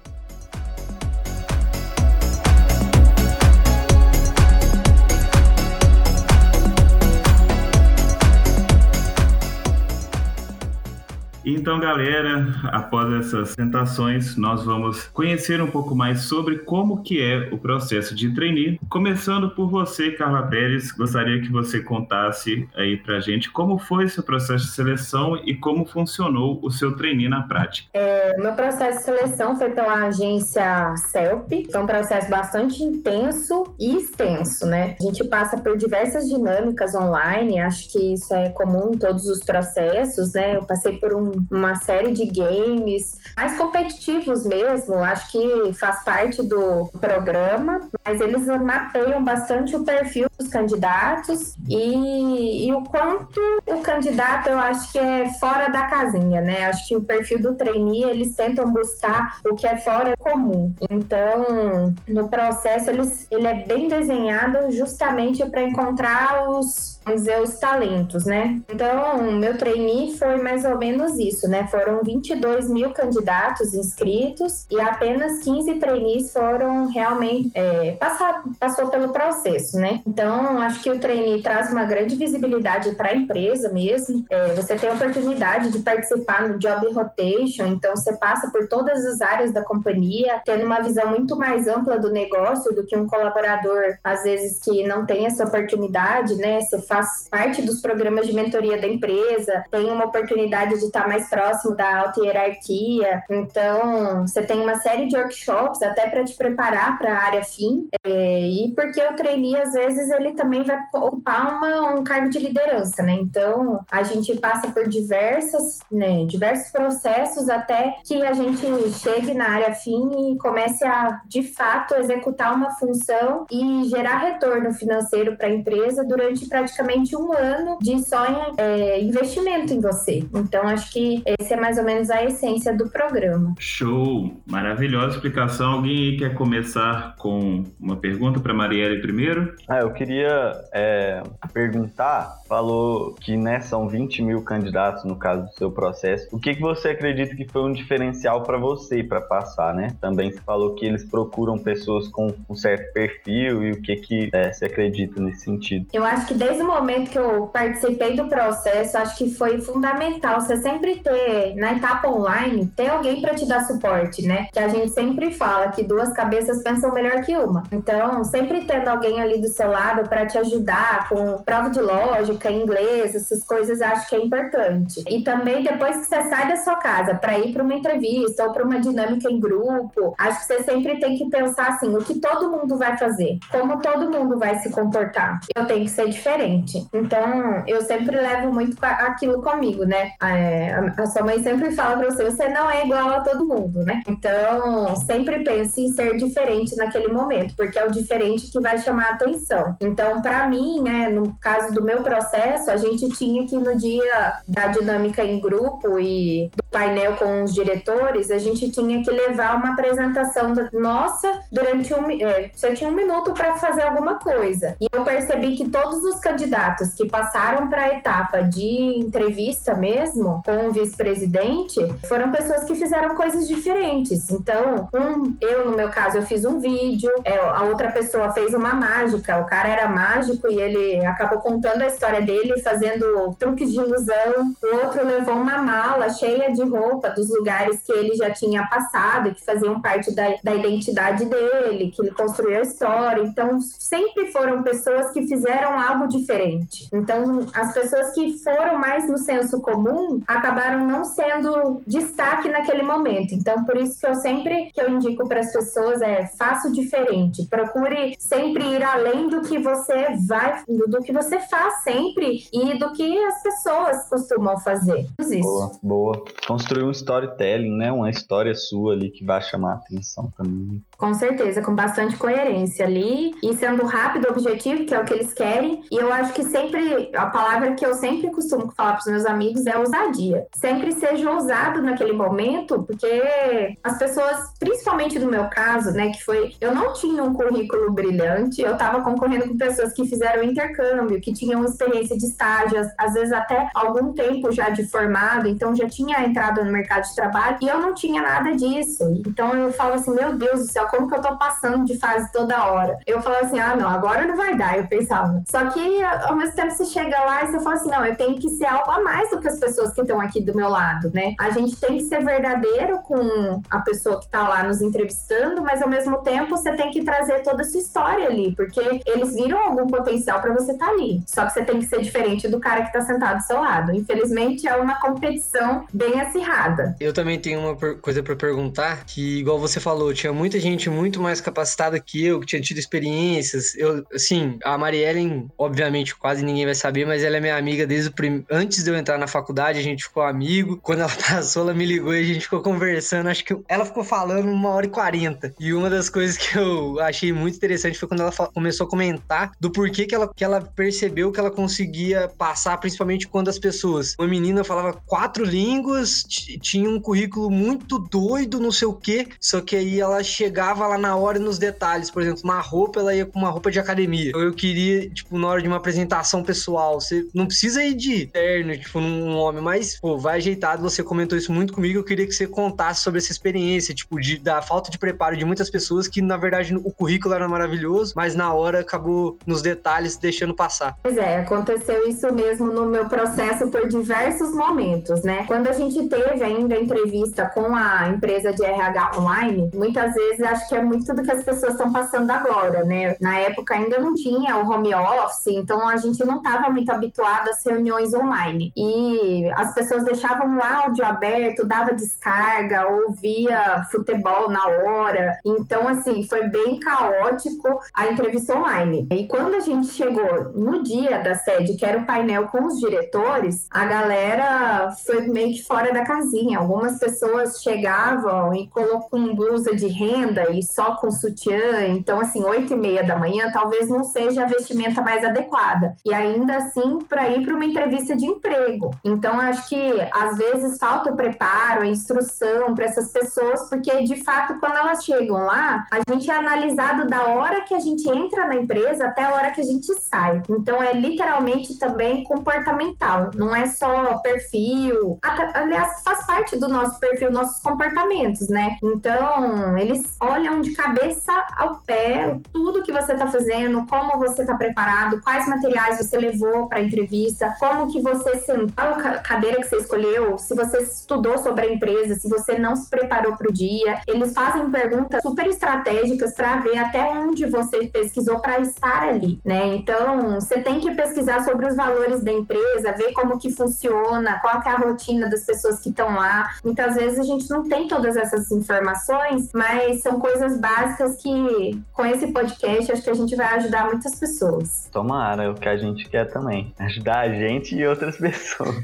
Então, 11.45 11.79
galera, 11.79 12.47
após 12.65 13.11
essas 13.13 13.55
tentações, 13.55 14.35
nós 14.35 14.63
vamos 14.63 15.07
conhecer 15.07 15.61
um 15.61 15.71
pouco 15.71 15.95
mais 15.95 16.21
sobre 16.21 16.59
como 16.59 17.01
que 17.01 17.21
é 17.21 17.49
o 17.51 17.57
processo 17.57 18.13
de 18.13 18.33
trainee. 18.33 18.79
Começando 18.89 19.49
por 19.49 19.69
você, 19.69 20.11
Carla 20.11 20.43
Pérez, 20.43 20.91
gostaria 20.91 21.41
que 21.41 21.49
você 21.49 21.79
contasse 21.79 22.67
aí 22.75 22.97
pra 22.97 23.19
gente 23.19 23.49
como 23.51 23.77
foi 23.79 24.07
seu 24.09 24.21
processo 24.21 24.65
de 24.65 24.71
seleção 24.71 25.37
e 25.45 25.55
como 25.55 25.85
funcionou 25.85 26.59
o 26.61 26.69
seu 26.69 26.95
trainee 26.95 27.29
na 27.29 27.43
prática. 27.43 27.89
É, 27.93 28.37
meu 28.37 28.53
processo 28.53 28.99
de 28.99 29.03
seleção 29.05 29.57
foi 29.57 29.69
pela 29.69 30.07
agência 30.07 30.93
CELP, 30.97 31.67
é 31.73 31.79
um 31.79 31.85
processo 31.85 32.29
bastante 32.29 32.83
intenso 32.83 33.75
e 33.79 33.95
extenso, 33.95 34.65
né? 34.65 34.95
A 34.99 35.03
gente 35.03 35.23
passa 35.23 35.57
por 35.57 35.77
diversas 35.77 36.27
dinâmicas 36.27 36.93
online, 36.93 37.59
acho 37.59 37.91
que 37.91 38.13
isso 38.13 38.33
é 38.33 38.49
comum 38.49 38.91
em 38.93 38.97
todos 38.97 39.25
os 39.25 39.39
processos, 39.43 40.33
né? 40.33 40.57
Eu 40.57 40.63
passei 40.63 40.97
por 40.97 41.13
um 41.13 41.28
uma 41.51 41.75
série 41.75 42.11
de 42.11 42.25
games 42.25 43.17
mais 43.35 43.57
competitivos 43.57 44.45
mesmo, 44.45 44.95
acho 44.95 45.31
que 45.31 45.73
faz 45.73 46.03
parte 46.03 46.41
do 46.43 46.89
programa, 46.99 47.81
mas 48.05 48.19
eles 48.21 48.45
mapeiam 48.45 49.23
bastante 49.23 49.75
o 49.75 49.83
perfil 49.83 50.27
dos 50.37 50.47
candidatos 50.47 51.55
e, 51.67 52.67
e 52.67 52.73
o 52.73 52.83
quanto 52.83 53.39
o 53.67 53.81
candidato 53.81 54.49
eu 54.49 54.57
acho 54.57 54.91
que 54.91 54.99
é 54.99 55.29
fora 55.33 55.69
da 55.69 55.87
casinha, 55.87 56.41
né? 56.41 56.65
Acho 56.65 56.87
que 56.87 56.95
o 56.95 57.01
perfil 57.01 57.41
do 57.41 57.55
trainee 57.55 58.03
eles 58.03 58.35
tentam 58.35 58.71
buscar 58.71 59.39
o 59.45 59.55
que 59.55 59.67
é 59.67 59.77
fora 59.77 60.15
comum. 60.17 60.73
Então, 60.89 61.93
no 62.07 62.27
processo 62.29 62.89
eles, 62.89 63.27
ele 63.29 63.47
é 63.47 63.65
bem 63.65 63.87
desenhado 63.87 64.71
justamente 64.71 65.45
para 65.49 65.63
encontrar 65.63 66.49
os 66.49 66.99
vamos 67.09 67.21
dizer, 67.21 67.41
os 67.41 67.57
talentos, 67.57 68.25
né? 68.25 68.61
Então, 68.69 69.31
meu 69.31 69.57
trainee 69.57 70.15
foi 70.17 70.37
mais 70.41 70.63
ou 70.63 70.77
menos 70.77 71.17
isso, 71.19 71.47
né? 71.47 71.67
Foram 71.67 72.01
22 72.03 72.69
mil 72.69 72.91
candidatos 72.91 73.73
inscritos 73.73 74.65
e 74.69 74.79
apenas 74.79 75.39
15 75.43 75.75
trainees 75.75 76.31
foram 76.31 76.87
realmente 76.87 77.51
é, 77.53 77.91
passar, 77.93 78.43
passou 78.59 78.87
pelo 78.87 79.09
processo, 79.09 79.77
né? 79.77 80.01
Então, 80.05 80.59
acho 80.61 80.81
que 80.81 80.89
o 80.89 80.99
trainee 80.99 81.41
traz 81.41 81.71
uma 81.71 81.85
grande 81.85 82.15
visibilidade 82.15 82.95
para 82.95 83.09
a 83.09 83.15
empresa 83.15 83.69
mesmo. 83.69 84.25
É, 84.29 84.53
você 84.53 84.75
tem 84.75 84.89
a 84.89 84.93
oportunidade 84.93 85.71
de 85.71 85.79
participar 85.79 86.47
no 86.47 86.57
job 86.57 86.91
rotation, 86.93 87.67
então 87.67 87.95
você 87.95 88.13
passa 88.13 88.49
por 88.51 88.67
todas 88.67 89.05
as 89.05 89.21
áreas 89.21 89.51
da 89.51 89.61
companhia, 89.61 90.41
tendo 90.45 90.65
uma 90.65 90.79
visão 90.81 91.09
muito 91.09 91.35
mais 91.35 91.67
ampla 91.67 91.97
do 91.97 92.11
negócio 92.11 92.73
do 92.73 92.85
que 92.85 92.95
um 92.95 93.07
colaborador, 93.07 93.97
às 94.03 94.23
vezes, 94.23 94.59
que 94.59 94.87
não 94.87 95.05
tem 95.05 95.25
essa 95.25 95.43
oportunidade, 95.45 96.35
né? 96.35 96.61
Você 96.61 96.79
faz 96.81 97.27
parte 97.29 97.61
dos 97.61 97.81
programas 97.81 98.27
de 98.27 98.33
mentoria 98.33 98.79
da 98.79 98.87
empresa, 98.87 99.63
tem 99.71 99.85
uma 99.89 100.05
oportunidade 100.05 100.79
de 100.79 100.85
estar 100.85 101.07
mais 101.09 101.29
próximo 101.29 101.75
da 101.75 102.01
alta 102.01 102.21
hierarquia. 102.23 103.23
Então, 103.29 104.21
você 104.21 104.41
tem 104.41 104.61
uma 104.61 104.75
série 104.75 105.07
de 105.07 105.17
workshops 105.17 105.81
até 105.81 106.07
para 106.09 106.23
te 106.23 106.35
preparar 106.35 106.97
para 106.97 107.13
a 107.13 107.23
área 107.25 107.43
fim. 107.43 107.87
É, 108.03 108.41
e 108.41 108.73
porque 108.75 109.01
o 109.01 109.15
trainee, 109.15 109.57
às 109.57 109.73
vezes, 109.73 110.09
ele 110.11 110.33
também 110.33 110.63
vai 110.63 110.77
ocupar 110.93 111.57
uma, 111.57 111.91
um 111.95 112.03
cargo 112.03 112.29
de 112.29 112.39
liderança, 112.39 113.03
né? 113.03 113.13
Então, 113.13 113.79
a 113.91 114.03
gente 114.03 114.35
passa 114.37 114.69
por 114.69 114.87
diversas, 114.87 115.79
né, 115.91 116.25
diversos 116.25 116.71
processos 116.71 117.49
até 117.49 117.95
que 118.05 118.21
a 118.21 118.33
gente 118.33 118.65
chegue 118.99 119.33
na 119.33 119.49
área 119.49 119.73
fim 119.73 120.31
e 120.31 120.37
comece 120.37 120.85
a, 120.85 121.21
de 121.25 121.43
fato, 121.43 121.95
executar 121.95 122.53
uma 122.53 122.71
função 122.71 123.45
e 123.51 123.83
gerar 123.85 124.19
retorno 124.19 124.73
financeiro 124.73 125.35
para 125.35 125.47
a 125.47 125.51
empresa 125.51 126.03
durante 126.03 126.45
praticamente 126.47 127.15
um 127.15 127.33
ano 127.33 127.77
de 127.81 127.99
só 128.03 128.53
é, 128.57 129.01
investimento 129.01 129.73
em 129.73 129.79
você. 129.79 130.23
Então, 130.33 130.67
acho 130.67 130.91
que 130.91 130.98
essa 131.25 131.53
é 131.53 131.59
mais 131.59 131.77
ou 131.77 131.83
menos 131.83 132.09
a 132.09 132.23
essência 132.23 132.75
do 132.75 132.89
programa. 132.89 133.53
Show! 133.59 134.33
Maravilhosa 134.45 135.15
explicação. 135.15 135.73
Alguém 135.73 136.17
quer 136.17 136.33
começar 136.33 137.15
com 137.17 137.63
uma 137.79 137.95
pergunta 137.95 138.39
para 138.39 138.53
Marielle 138.53 139.01
primeiro? 139.01 139.55
Ah, 139.67 139.79
eu 139.79 139.91
queria 139.91 140.53
é, 140.73 141.21
perguntar, 141.53 142.39
falou 142.47 143.15
que 143.19 143.37
né, 143.37 143.61
são 143.61 143.87
20 143.87 144.21
mil 144.21 144.41
candidatos 144.41 145.03
no 145.03 145.15
caso 145.15 145.45
do 145.45 145.53
seu 145.53 145.71
processo. 145.71 146.27
O 146.31 146.39
que, 146.39 146.55
que 146.55 146.61
você 146.61 146.89
acredita 146.89 147.35
que 147.35 147.47
foi 147.47 147.63
um 147.63 147.71
diferencial 147.71 148.43
para 148.43 148.57
você 148.57 149.03
para 149.03 149.21
passar, 149.21 149.73
né? 149.73 149.95
Também 150.01 150.31
você 150.31 150.39
falou 150.41 150.75
que 150.75 150.85
eles 150.85 151.03
procuram 151.03 151.57
pessoas 151.57 152.07
com 152.07 152.33
um 152.49 152.55
certo 152.55 152.91
perfil 152.93 153.63
e 153.63 153.71
o 153.71 153.81
que, 153.81 153.95
que 153.95 154.29
é, 154.33 154.51
você 154.51 154.65
acredita 154.65 155.21
nesse 155.21 155.45
sentido? 155.45 155.87
Eu 155.93 156.03
acho 156.03 156.27
que 156.27 156.33
desde 156.33 156.61
o 156.61 156.67
momento 156.67 157.09
que 157.09 157.19
eu 157.19 157.47
participei 157.47 158.15
do 158.15 158.27
processo, 158.27 158.97
acho 158.97 159.17
que 159.17 159.29
foi 159.31 159.59
fundamental 159.61 160.41
você 160.41 160.57
sempre 160.57 160.88
ter, 160.97 161.55
na 161.55 161.73
etapa 161.73 162.07
online, 162.07 162.71
ter 162.75 162.89
alguém 162.89 163.21
para 163.21 163.35
te 163.35 163.45
dar 163.47 163.65
suporte, 163.65 164.25
né? 164.25 164.47
Que 164.51 164.59
a 164.59 164.67
gente 164.67 164.89
sempre 164.89 165.31
fala 165.31 165.69
que 165.69 165.83
duas 165.83 166.11
cabeças 166.13 166.63
pensam 166.63 166.93
melhor 166.93 167.21
que 167.23 167.35
uma. 167.37 167.63
Então, 167.71 168.23
sempre 168.23 168.65
tendo 168.65 168.87
alguém 168.87 169.21
ali 169.21 169.39
do 169.39 169.47
seu 169.47 169.69
lado 169.69 170.07
para 170.07 170.25
te 170.25 170.37
ajudar 170.37 171.07
com 171.09 171.37
prova 171.43 171.69
de 171.69 171.79
lógica, 171.79 172.51
inglês, 172.51 173.15
essas 173.15 173.43
coisas, 173.43 173.81
acho 173.81 174.09
que 174.09 174.15
é 174.15 174.23
importante. 174.23 175.03
E 175.07 175.23
também 175.23 175.63
depois 175.63 175.97
que 175.97 176.05
você 176.05 176.23
sai 176.29 176.47
da 176.47 176.57
sua 176.57 176.75
casa 176.75 177.15
para 177.15 177.37
ir 177.37 177.53
para 177.53 177.63
uma 177.63 177.73
entrevista 177.73 178.43
ou 178.43 178.53
para 178.53 178.65
uma 178.65 178.79
dinâmica 178.79 179.29
em 179.31 179.39
grupo, 179.39 180.13
acho 180.17 180.39
que 180.39 180.45
você 180.45 180.63
sempre 180.63 180.99
tem 180.99 181.17
que 181.17 181.29
pensar 181.29 181.69
assim, 181.69 181.95
o 181.95 182.03
que 182.03 182.19
todo 182.19 182.51
mundo 182.51 182.77
vai 182.77 182.97
fazer, 182.97 183.37
como 183.51 183.81
todo 183.81 184.09
mundo 184.09 184.37
vai 184.37 184.59
se 184.59 184.69
comportar. 184.69 185.39
Eu 185.55 185.65
tenho 185.65 185.83
que 185.83 185.91
ser 185.91 186.09
diferente. 186.09 186.85
Então, 186.93 187.63
eu 187.67 187.81
sempre 187.81 188.15
levo 188.15 188.51
muito 188.51 188.77
aquilo 188.81 189.41
comigo, 189.41 189.85
né? 189.85 190.11
É, 190.21 190.78
a 190.97 191.05
sua 191.05 191.23
mãe 191.23 191.41
sempre 191.41 191.71
fala 191.71 191.97
para 191.97 192.11
você, 192.11 192.23
você 192.23 192.49
não 192.49 192.69
é 192.69 192.85
igual 192.85 193.09
a 193.09 193.21
todo 193.21 193.45
mundo, 193.45 193.83
né? 193.83 194.01
Então, 194.07 194.95
sempre 194.95 195.43
pense 195.43 195.81
em 195.81 195.91
ser 195.93 196.17
diferente 196.17 196.75
naquele 196.75 197.07
momento, 197.07 197.55
porque 197.55 197.77
é 197.77 197.85
o 197.85 197.91
diferente 197.91 198.51
que 198.51 198.59
vai 198.59 198.77
chamar 198.77 199.09
a 199.09 199.13
atenção. 199.13 199.75
Então, 199.81 200.21
para 200.21 200.47
mim, 200.47 200.81
né, 200.81 201.09
no 201.09 201.35
caso 201.39 201.73
do 201.73 201.83
meu 201.83 202.01
processo, 202.01 202.71
a 202.71 202.77
gente 202.77 203.09
tinha 203.09 203.45
que 203.45 203.55
no 203.55 203.77
dia 203.77 204.33
da 204.47 204.67
dinâmica 204.67 205.23
em 205.23 205.39
grupo 205.39 205.99
e 205.99 206.49
do 206.55 206.63
painel 206.71 207.15
com 207.15 207.43
os 207.43 207.53
diretores, 207.53 208.31
a 208.31 208.37
gente 208.37 208.69
tinha 208.71 209.03
que 209.03 209.11
levar 209.11 209.55
uma 209.55 209.73
apresentação 209.73 210.53
nossa 210.73 211.41
durante 211.51 211.93
um, 211.93 212.09
é, 212.09 212.51
você 212.53 212.73
tinha 212.73 212.89
um 212.89 212.93
minuto 212.93 213.33
para 213.33 213.55
fazer 213.55 213.83
alguma 213.83 214.15
coisa. 214.15 214.75
E 214.79 214.87
eu 214.91 215.03
percebi 215.03 215.55
que 215.55 215.69
todos 215.69 216.03
os 216.03 216.19
candidatos 216.19 216.93
que 216.93 217.07
passaram 217.07 217.67
para 217.67 217.83
a 217.83 217.95
etapa 217.95 218.41
de 218.41 218.99
entrevista 218.99 219.73
mesmo 219.75 220.41
com 220.45 220.68
vice-presidente 220.71 221.79
foram 222.07 222.31
pessoas 222.31 222.63
que 222.63 222.75
fizeram 222.75 223.15
coisas 223.15 223.47
diferentes. 223.47 224.29
Então, 224.29 224.89
um, 224.93 225.35
eu 225.41 225.69
no 225.69 225.75
meu 225.75 225.89
caso 225.89 226.17
eu 226.17 226.23
fiz 226.23 226.45
um 226.45 226.59
vídeo, 226.59 227.11
é, 227.23 227.37
a 227.37 227.63
outra 227.63 227.91
pessoa 227.91 228.31
fez 228.31 228.53
uma 228.53 228.73
mágica. 228.73 229.39
O 229.39 229.45
cara 229.45 229.69
era 229.69 229.87
mágico 229.87 230.47
e 230.49 230.59
ele 230.59 231.05
acabou 231.05 231.39
contando 231.39 231.81
a 231.81 231.87
história 231.87 232.21
dele, 232.21 232.61
fazendo 232.61 233.35
truques 233.37 233.71
de 233.71 233.79
ilusão. 233.79 234.53
O 234.63 234.75
outro 234.85 235.05
levou 235.05 235.35
uma 235.35 235.57
mala 235.57 236.09
cheia 236.09 236.51
de 236.51 236.63
roupa 236.63 237.09
dos 237.09 237.29
lugares 237.29 237.81
que 237.85 237.91
ele 237.91 238.15
já 238.15 238.29
tinha 238.31 238.65
passado, 238.67 239.33
que 239.33 239.43
faziam 239.43 239.81
parte 239.81 240.13
da, 240.13 240.35
da 240.43 240.55
identidade 240.55 241.25
dele, 241.25 241.91
que 241.91 242.01
ele 242.01 242.11
construiu 242.11 242.59
a 242.59 242.61
história. 242.61 243.23
Então, 243.23 243.59
sempre 243.61 244.31
foram 244.31 244.63
pessoas 244.63 245.11
que 245.11 245.27
fizeram 245.27 245.79
algo 245.79 246.07
diferente. 246.07 246.87
Então, 246.93 247.45
as 247.53 247.73
pessoas 247.73 248.13
que 248.13 248.37
foram 248.39 248.77
mais 248.77 249.09
no 249.09 249.17
senso 249.17 249.61
comum 249.61 250.21
acabaram 250.27 250.58
não 250.85 251.03
sendo 251.03 251.81
destaque 251.85 252.49
naquele 252.49 252.83
momento. 252.83 253.33
Então, 253.33 253.63
por 253.63 253.77
isso 253.77 253.99
que 253.99 254.07
eu 254.07 254.15
sempre 254.15 254.71
que 254.73 254.81
eu 254.81 254.89
indico 254.89 255.27
para 255.27 255.39
as 255.39 255.51
pessoas 255.51 256.01
é 256.01 256.27
faça 256.37 256.71
diferente. 256.71 257.45
Procure 257.47 258.15
sempre 258.19 258.63
ir 258.63 258.83
além 258.83 259.29
do 259.29 259.41
que 259.41 259.59
você 259.59 260.15
vai, 260.27 260.63
do 260.67 260.99
que 261.01 261.11
você 261.11 261.39
faz 261.39 261.83
sempre 261.83 262.43
e 262.51 262.77
do 262.77 262.91
que 262.93 263.17
as 263.25 263.41
pessoas 263.41 264.09
costumam 264.09 264.57
fazer. 264.59 265.07
Isso. 265.19 265.41
Boa, 265.41 265.71
boa. 265.81 266.23
Construir 266.47 266.83
um 266.83 266.91
storytelling, 266.91 267.75
né? 267.77 267.91
Uma 267.91 268.09
história 268.09 268.53
sua 268.55 268.93
ali 268.93 269.09
que 269.09 269.25
vai 269.25 269.41
chamar 269.41 269.73
a 269.73 269.75
atenção 269.75 270.31
também. 270.35 270.83
Com 270.99 271.13
certeza, 271.13 271.61
com 271.61 271.73
bastante 271.73 272.17
coerência 272.17 272.85
ali 272.85 273.33
e 273.41 273.55
sendo 273.55 273.85
rápido, 273.85 274.29
objetivo, 274.29 274.85
que 274.85 274.93
é 274.93 274.99
o 274.99 275.05
que 275.05 275.13
eles 275.13 275.33
querem. 275.33 275.81
E 275.89 275.95
eu 275.95 276.11
acho 276.11 276.33
que 276.33 276.43
sempre, 276.43 277.09
a 277.15 277.27
palavra 277.27 277.73
que 277.73 277.85
eu 277.85 277.93
sempre 277.93 278.29
costumo 278.31 278.69
falar 278.75 278.93
para 278.93 278.99
os 278.99 279.05
meus 279.05 279.25
amigos 279.25 279.65
é 279.65 279.77
ousadia. 279.77 280.45
Sempre 280.53 280.91
seja 280.91 281.31
ousado 281.31 281.81
naquele 281.81 282.11
momento, 282.11 282.83
porque 282.83 283.77
as 283.81 283.97
pessoas, 283.97 284.51
principalmente 284.59 285.17
no 285.17 285.31
meu 285.31 285.45
caso, 285.45 285.91
né, 285.91 286.09
que 286.09 286.21
foi, 286.21 286.53
eu 286.59 286.75
não 286.75 286.91
tinha 286.91 287.23
um 287.23 287.33
currículo 287.33 287.93
brilhante, 287.93 288.61
eu 288.61 288.73
estava 288.73 289.01
concorrendo 289.01 289.47
com 289.47 289.57
pessoas 289.57 289.93
que 289.93 290.05
fizeram 290.05 290.43
intercâmbio, 290.43 291.21
que 291.21 291.31
tinham 291.31 291.63
experiência 291.63 292.17
de 292.17 292.25
estágio, 292.25 292.77
às 292.97 293.13
vezes 293.13 293.31
até 293.31 293.69
algum 293.73 294.11
tempo 294.11 294.51
já 294.51 294.69
de 294.69 294.85
formado, 294.89 295.47
então 295.47 295.73
já 295.73 295.87
tinha 295.87 296.25
entrado 296.25 296.61
no 296.61 296.73
mercado 296.73 297.07
de 297.07 297.15
trabalho 297.15 297.57
e 297.61 297.69
eu 297.69 297.79
não 297.79 297.93
tinha 297.93 298.21
nada 298.21 298.53
disso. 298.53 299.13
Então 299.25 299.55
eu 299.55 299.71
falo 299.71 299.93
assim, 299.93 300.13
meu 300.13 300.35
Deus 300.35 300.59
do 300.59 300.65
céu, 300.69 300.88
como 300.89 301.07
que 301.07 301.15
eu 301.15 301.21
tô 301.21 301.37
passando 301.37 301.85
de 301.85 301.97
fase 301.97 302.31
toda 302.31 302.65
hora? 302.65 302.97
Eu 303.05 303.21
falo 303.21 303.35
assim, 303.37 303.59
ah, 303.59 303.75
não, 303.75 303.87
agora 303.87 304.25
não 304.25 304.35
vai 304.35 304.55
dar, 304.55 304.77
eu 304.77 304.87
pensava. 304.87 305.41
Só 305.49 305.69
que 305.69 306.03
ao 306.03 306.35
mesmo 306.35 306.55
tempo 306.55 306.71
você 306.71 306.85
chega 306.85 307.19
lá 307.19 307.43
e 307.43 307.47
você 307.47 307.59
fala 307.59 307.75
assim, 307.75 307.89
não, 307.89 308.05
eu 308.05 308.15
tenho 308.15 308.39
que 308.39 308.49
ser 308.49 308.65
algo 308.65 308.89
a 308.91 309.01
mais 309.01 309.29
do 309.29 309.39
que 309.39 309.47
as 309.47 309.59
pessoas 309.59 309.93
que 309.93 310.01
estão 310.01 310.19
aqui 310.19 310.41
do 310.41 310.55
meu 310.55 310.69
lado, 310.69 311.11
né? 311.13 311.35
A 311.39 311.49
gente 311.51 311.75
tem 311.79 311.97
que 311.97 312.03
ser 312.03 312.23
verdadeiro 312.23 312.99
com 312.99 313.61
a 313.69 313.79
pessoa 313.79 314.19
que 314.19 314.27
tá 314.29 314.47
lá 314.47 314.63
nos 314.63 314.81
entrevistando, 314.81 315.61
mas 315.61 315.81
ao 315.81 315.89
mesmo 315.89 316.17
tempo 316.19 316.49
você 316.49 316.73
tem 316.73 316.91
que 316.91 317.03
trazer 317.03 317.41
toda 317.43 317.61
a 317.61 317.65
sua 317.65 317.79
história 317.79 318.27
ali, 318.27 318.55
porque 318.55 319.01
eles 319.05 319.33
viram 319.33 319.59
algum 319.59 319.87
potencial 319.87 320.41
para 320.41 320.53
você 320.53 320.71
estar 320.71 320.85
tá 320.85 320.91
ali. 320.91 321.21
Só 321.25 321.45
que 321.45 321.53
você 321.53 321.63
tem 321.63 321.79
que 321.79 321.85
ser 321.85 322.01
diferente 322.01 322.47
do 322.47 322.59
cara 322.59 322.85
que 322.85 322.93
tá 322.93 323.01
sentado 323.01 323.37
do 323.37 323.43
seu 323.43 323.59
lado. 323.59 323.91
Infelizmente 323.91 324.67
é 324.67 324.75
uma 324.75 324.99
competição 324.99 325.85
bem 325.93 326.19
acirrada. 326.19 326.95
Eu 326.99 327.13
também 327.13 327.39
tenho 327.39 327.59
uma 327.59 327.75
coisa 327.75 328.21
para 328.21 328.35
perguntar, 328.35 329.05
que 329.05 329.39
igual 329.39 329.59
você 329.59 329.79
falou, 329.79 330.13
tinha 330.13 330.31
muita 330.31 330.59
gente 330.59 330.78
gente 330.79 330.89
muito 330.89 331.21
mais 331.21 331.41
capacitada 331.41 331.99
que 331.99 332.25
eu, 332.25 332.39
que 332.39 332.45
tinha 332.45 332.61
tido 332.61 332.77
experiências. 332.77 333.75
Eu, 333.75 334.05
assim, 334.13 334.57
a 334.63 334.77
Mariellen, 334.77 335.47
obviamente, 335.57 336.15
quase 336.15 336.43
ninguém 336.43 336.65
vai 336.65 336.73
saber, 336.73 337.05
mas 337.05 337.23
ela 337.23 337.37
é 337.37 337.39
minha 337.41 337.57
amiga 337.57 337.85
desde 337.85 338.09
o 338.09 338.13
prim... 338.13 338.45
antes 338.49 338.83
de 338.83 338.89
eu 338.89 338.95
entrar 338.95 339.17
na 339.17 339.27
faculdade, 339.27 339.77
a 339.77 339.83
gente 339.83 340.05
ficou 340.05 340.23
amigo. 340.23 340.79
Quando 340.81 340.99
ela 340.99 341.11
passou, 341.29 341.63
ela 341.63 341.73
me 341.73 341.85
ligou 341.85 342.15
e 342.15 342.19
a 342.19 342.23
gente 342.23 342.41
ficou 342.41 342.61
conversando. 342.61 343.27
Acho 343.27 343.43
que 343.43 343.55
ela 343.67 343.85
ficou 343.85 344.03
falando 344.03 344.49
uma 344.49 344.69
hora 344.69 344.85
e 344.85 344.89
quarenta. 344.89 345.53
E 345.59 345.73
uma 345.73 345.89
das 345.89 346.09
coisas 346.09 346.37
que 346.37 346.57
eu 346.57 346.99
achei 347.01 347.33
muito 347.33 347.57
interessante 347.57 347.99
foi 347.99 348.07
quando 348.07 348.21
ela 348.21 348.31
começou 348.31 348.87
a 348.87 348.89
comentar 348.89 349.51
do 349.59 349.71
porquê 349.71 350.05
que 350.05 350.15
ela, 350.15 350.31
que 350.33 350.43
ela 350.43 350.61
percebeu 350.61 351.31
que 351.31 351.39
ela 351.39 351.51
conseguia 351.51 352.31
passar, 352.37 352.77
principalmente 352.77 353.27
quando 353.27 353.49
as 353.49 353.59
pessoas. 353.59 354.15
Uma 354.17 354.27
menina 354.27 354.63
falava 354.63 354.93
quatro 355.05 355.43
línguas, 355.43 356.23
tinha 356.23 356.89
um 356.89 356.99
currículo 356.99 357.49
muito 357.49 357.99
doido, 357.99 358.59
não 358.59 358.71
sei 358.71 358.87
o 358.87 358.93
quê, 358.93 359.27
só 359.39 359.59
que 359.59 359.75
aí 359.75 359.99
ela 359.99 360.23
chegava 360.23 360.68
chegava 360.69 360.87
lá 360.87 360.97
na 360.97 361.15
hora 361.15 361.37
e 361.37 361.41
nos 361.41 361.57
detalhes. 361.57 362.11
Por 362.11 362.21
exemplo, 362.21 362.41
uma 362.43 362.59
roupa, 362.59 362.99
ela 362.99 363.15
ia 363.15 363.25
com 363.25 363.39
uma 363.39 363.49
roupa 363.49 363.71
de 363.71 363.79
academia. 363.79 364.31
Eu 364.35 364.53
queria, 364.53 365.09
tipo, 365.09 365.37
na 365.37 365.47
hora 365.47 365.61
de 365.61 365.67
uma 365.67 365.77
apresentação 365.77 366.43
pessoal, 366.43 366.99
você 366.99 367.25
não 367.33 367.47
precisa 367.47 367.83
ir 367.83 367.95
de 367.95 368.27
terno, 368.27 368.77
tipo, 368.77 368.99
num 368.99 369.35
homem, 369.35 369.61
mas, 369.61 369.99
pô, 369.99 370.17
vai 370.17 370.37
ajeitado. 370.37 370.83
Você 370.83 371.03
comentou 371.03 371.37
isso 371.37 371.51
muito 371.51 371.73
comigo. 371.73 371.99
Eu 371.99 372.03
queria 372.03 372.25
que 372.25 372.33
você 372.33 372.45
contasse 372.45 373.01
sobre 373.01 373.19
essa 373.19 373.31
experiência, 373.31 373.95
tipo, 373.95 374.19
de, 374.19 374.37
da 374.37 374.61
falta 374.61 374.91
de 374.91 374.99
preparo 374.99 375.35
de 375.35 375.45
muitas 375.45 375.69
pessoas 375.69 376.07
que, 376.07 376.21
na 376.21 376.37
verdade, 376.37 376.75
o 376.75 376.91
currículo 376.91 377.33
era 377.33 377.47
maravilhoso, 377.47 378.13
mas 378.15 378.35
na 378.35 378.53
hora 378.53 378.81
acabou 378.81 379.37
nos 379.45 379.61
detalhes 379.61 380.17
deixando 380.17 380.53
passar. 380.53 380.97
Pois 381.01 381.17
é, 381.17 381.39
aconteceu 381.39 382.07
isso 382.07 382.31
mesmo 382.33 382.67
no 382.67 382.85
meu 382.85 383.07
processo 383.07 383.69
por 383.69 383.87
diversos 383.87 384.53
momentos, 384.53 385.23
né? 385.23 385.45
Quando 385.47 385.67
a 385.67 385.73
gente 385.73 386.07
teve 386.07 386.43
ainda 386.43 386.79
entrevista 386.79 387.49
com 387.53 387.75
a 387.75 388.09
empresa 388.09 388.53
de 388.53 388.63
RH 388.63 389.11
online, 389.17 389.71
muitas 389.73 390.13
vezes 390.13 390.41
a 390.41 390.58
acho 390.59 390.67
que 390.67 390.75
é 390.75 390.83
muito 390.83 391.13
do 391.13 391.23
que 391.23 391.31
as 391.31 391.43
pessoas 391.43 391.73
estão 391.73 391.91
passando 391.91 392.29
agora, 392.29 392.83
né? 392.83 393.15
Na 393.21 393.39
época 393.39 393.73
ainda 393.73 393.97
não 393.99 394.13
tinha 394.13 394.57
o 394.57 394.69
home 394.69 394.93
office, 394.93 395.47
então 395.47 395.87
a 395.87 395.95
gente 395.95 396.23
não 396.25 396.37
estava 396.37 396.69
muito 396.69 396.91
habituado 396.91 397.49
às 397.49 397.65
reuniões 397.65 398.13
online. 398.13 398.73
E 398.75 399.49
as 399.55 399.73
pessoas 399.73 400.03
deixavam 400.03 400.57
o 400.57 400.61
áudio 400.61 401.05
aberto, 401.05 401.65
dava 401.65 401.93
descarga, 401.93 402.87
ouvia 402.87 403.85
futebol 403.91 404.49
na 404.49 404.65
hora. 404.67 405.39
Então, 405.45 405.87
assim, 405.87 406.27
foi 406.27 406.47
bem 406.47 406.79
caótico 406.79 407.79
a 407.93 408.07
entrevista 408.07 408.57
online. 408.57 409.07
E 409.11 409.27
quando 409.27 409.55
a 409.55 409.59
gente 409.61 409.87
chegou 409.87 410.51
no 410.53 410.83
dia 410.83 411.19
da 411.19 411.35
sede, 411.35 411.75
que 411.75 411.85
era 411.85 411.99
o 411.99 412.05
painel 412.05 412.47
com 412.47 412.65
os 412.65 412.79
diretores, 412.79 413.67
a 413.71 413.85
galera 413.85 414.91
foi 415.05 415.21
meio 415.27 415.53
que 415.53 415.63
fora 415.63 415.93
da 415.93 416.03
casinha. 416.03 416.59
Algumas 416.59 416.99
pessoas 416.99 417.61
chegavam 417.61 418.53
e 418.53 418.67
colocam 418.67 419.35
blusa 419.35 419.75
de 419.75 419.87
renda 419.87 420.38
e 420.51 420.63
só 420.63 420.95
com 420.95 421.11
sutiã. 421.11 421.87
Então, 421.87 422.19
assim, 422.19 422.43
oito 422.43 422.73
e 422.73 422.77
meia 422.77 423.03
da 423.03 423.17
manhã 423.17 423.51
talvez 423.51 423.89
não 423.89 424.03
seja 424.03 424.43
a 424.43 424.47
vestimenta 424.47 425.01
mais 425.01 425.23
adequada. 425.23 425.95
E 426.05 426.13
ainda 426.13 426.57
assim, 426.57 426.99
para 426.99 427.29
ir 427.29 427.45
para 427.45 427.55
uma 427.55 427.65
entrevista 427.65 428.15
de 428.15 428.25
emprego. 428.25 428.91
Então, 429.03 429.39
acho 429.39 429.67
que 429.67 429.93
às 430.13 430.37
vezes 430.37 430.77
falta 430.77 431.11
o 431.11 431.15
preparo, 431.15 431.81
a 431.81 431.87
instrução 431.87 432.73
para 432.73 432.85
essas 432.85 433.11
pessoas, 433.11 433.69
porque 433.69 434.03
de 434.03 434.23
fato, 434.23 434.59
quando 434.59 434.77
elas 434.77 435.03
chegam 435.03 435.37
lá, 435.45 435.85
a 435.91 436.11
gente 436.11 436.29
é 436.29 436.35
analisado 436.35 437.07
da 437.07 437.25
hora 437.27 437.61
que 437.61 437.73
a 437.73 437.79
gente 437.79 438.07
entra 438.09 438.47
na 438.47 438.55
empresa 438.55 439.07
até 439.07 439.23
a 439.23 439.33
hora 439.33 439.51
que 439.51 439.61
a 439.61 439.65
gente 439.65 439.87
sai. 440.01 440.41
Então, 440.49 440.81
é 440.81 440.93
literalmente 440.93 441.77
também 441.77 442.23
comportamental, 442.23 443.31
não 443.35 443.55
é 443.55 443.67
só 443.67 444.17
perfil. 444.19 445.19
Aliás, 445.53 446.01
faz 446.03 446.25
parte 446.25 446.57
do 446.57 446.67
nosso 446.67 446.99
perfil, 446.99 447.31
nossos 447.31 447.61
comportamentos, 447.61 448.47
né? 448.49 448.77
Então, 448.83 449.77
eles 449.77 450.15
olham 450.29 450.61
de 450.61 450.73
cabeça 450.73 451.31
ao 451.57 451.79
pé 451.85 452.39
tudo 452.53 452.83
que 452.83 452.91
você 452.91 453.13
está 453.13 453.27
fazendo, 453.27 453.85
como 453.87 454.17
você 454.17 454.41
está 454.41 454.55
preparado, 454.55 455.21
quais 455.21 455.47
materiais 455.47 455.97
você 455.97 456.17
levou 456.17 456.67
para 456.67 456.79
a 456.79 456.81
entrevista, 456.81 457.55
como 457.59 457.91
que 457.91 458.01
você 458.01 458.37
sentou, 458.39 458.85
a 458.85 459.17
cadeira 459.17 459.57
que 459.57 459.67
você 459.67 459.77
escolheu, 459.77 460.37
se 460.37 460.55
você 460.55 460.79
estudou 460.83 461.37
sobre 461.37 461.65
a 461.65 461.73
empresa, 461.73 462.15
se 462.15 462.29
você 462.29 462.57
não 462.57 462.75
se 462.75 462.89
preparou 462.89 463.35
para 463.35 463.49
o 463.49 463.53
dia. 463.53 464.01
Eles 464.07 464.33
fazem 464.33 464.69
perguntas 464.69 465.21
super 465.21 465.47
estratégicas 465.47 466.33
para 466.33 466.57
ver 466.57 466.77
até 466.77 467.03
onde 467.03 467.45
você 467.45 467.87
pesquisou 467.87 468.39
para 468.39 468.59
estar 468.59 469.09
ali, 469.09 469.39
né? 469.43 469.75
Então, 469.75 470.35
você 470.35 470.61
tem 470.61 470.79
que 470.79 470.93
pesquisar 470.93 471.43
sobre 471.43 471.65
os 471.67 471.75
valores 471.75 472.23
da 472.23 472.31
empresa, 472.31 472.91
ver 472.91 473.13
como 473.13 473.39
que 473.39 473.51
funciona, 473.51 474.39
qual 474.39 474.61
que 474.61 474.69
é 474.69 474.71
a 474.71 474.77
rotina 474.77 475.29
das 475.29 475.43
pessoas 475.43 475.79
que 475.79 475.89
estão 475.89 476.15
lá. 476.15 476.49
Muitas 476.63 476.95
vezes 476.95 477.19
a 477.19 477.23
gente 477.23 477.49
não 477.49 477.67
tem 477.67 477.87
todas 477.87 478.15
essas 478.15 478.51
informações, 478.51 479.49
mas 479.53 480.01
são 480.01 480.18
coisas 480.19 480.59
básicas 480.59 481.21
que 481.21 481.81
com 481.93 482.05
esse 482.05 482.27
podcast 482.31 482.91
acho 482.91 483.03
que 483.03 483.09
a 483.09 483.13
gente 483.13 483.35
vai 483.35 483.55
ajudar 483.55 483.85
muitas 483.85 484.19
pessoas. 484.19 484.89
Tomara, 484.91 485.43
é 485.43 485.49
o 485.49 485.55
que 485.55 485.67
a 485.67 485.77
gente 485.77 486.07
quer 486.09 486.25
também. 486.25 486.73
Ajudar 486.79 487.19
a 487.19 487.29
gente 487.29 487.75
e 487.75 487.85
outras 487.85 488.17
pessoas. 488.17 488.75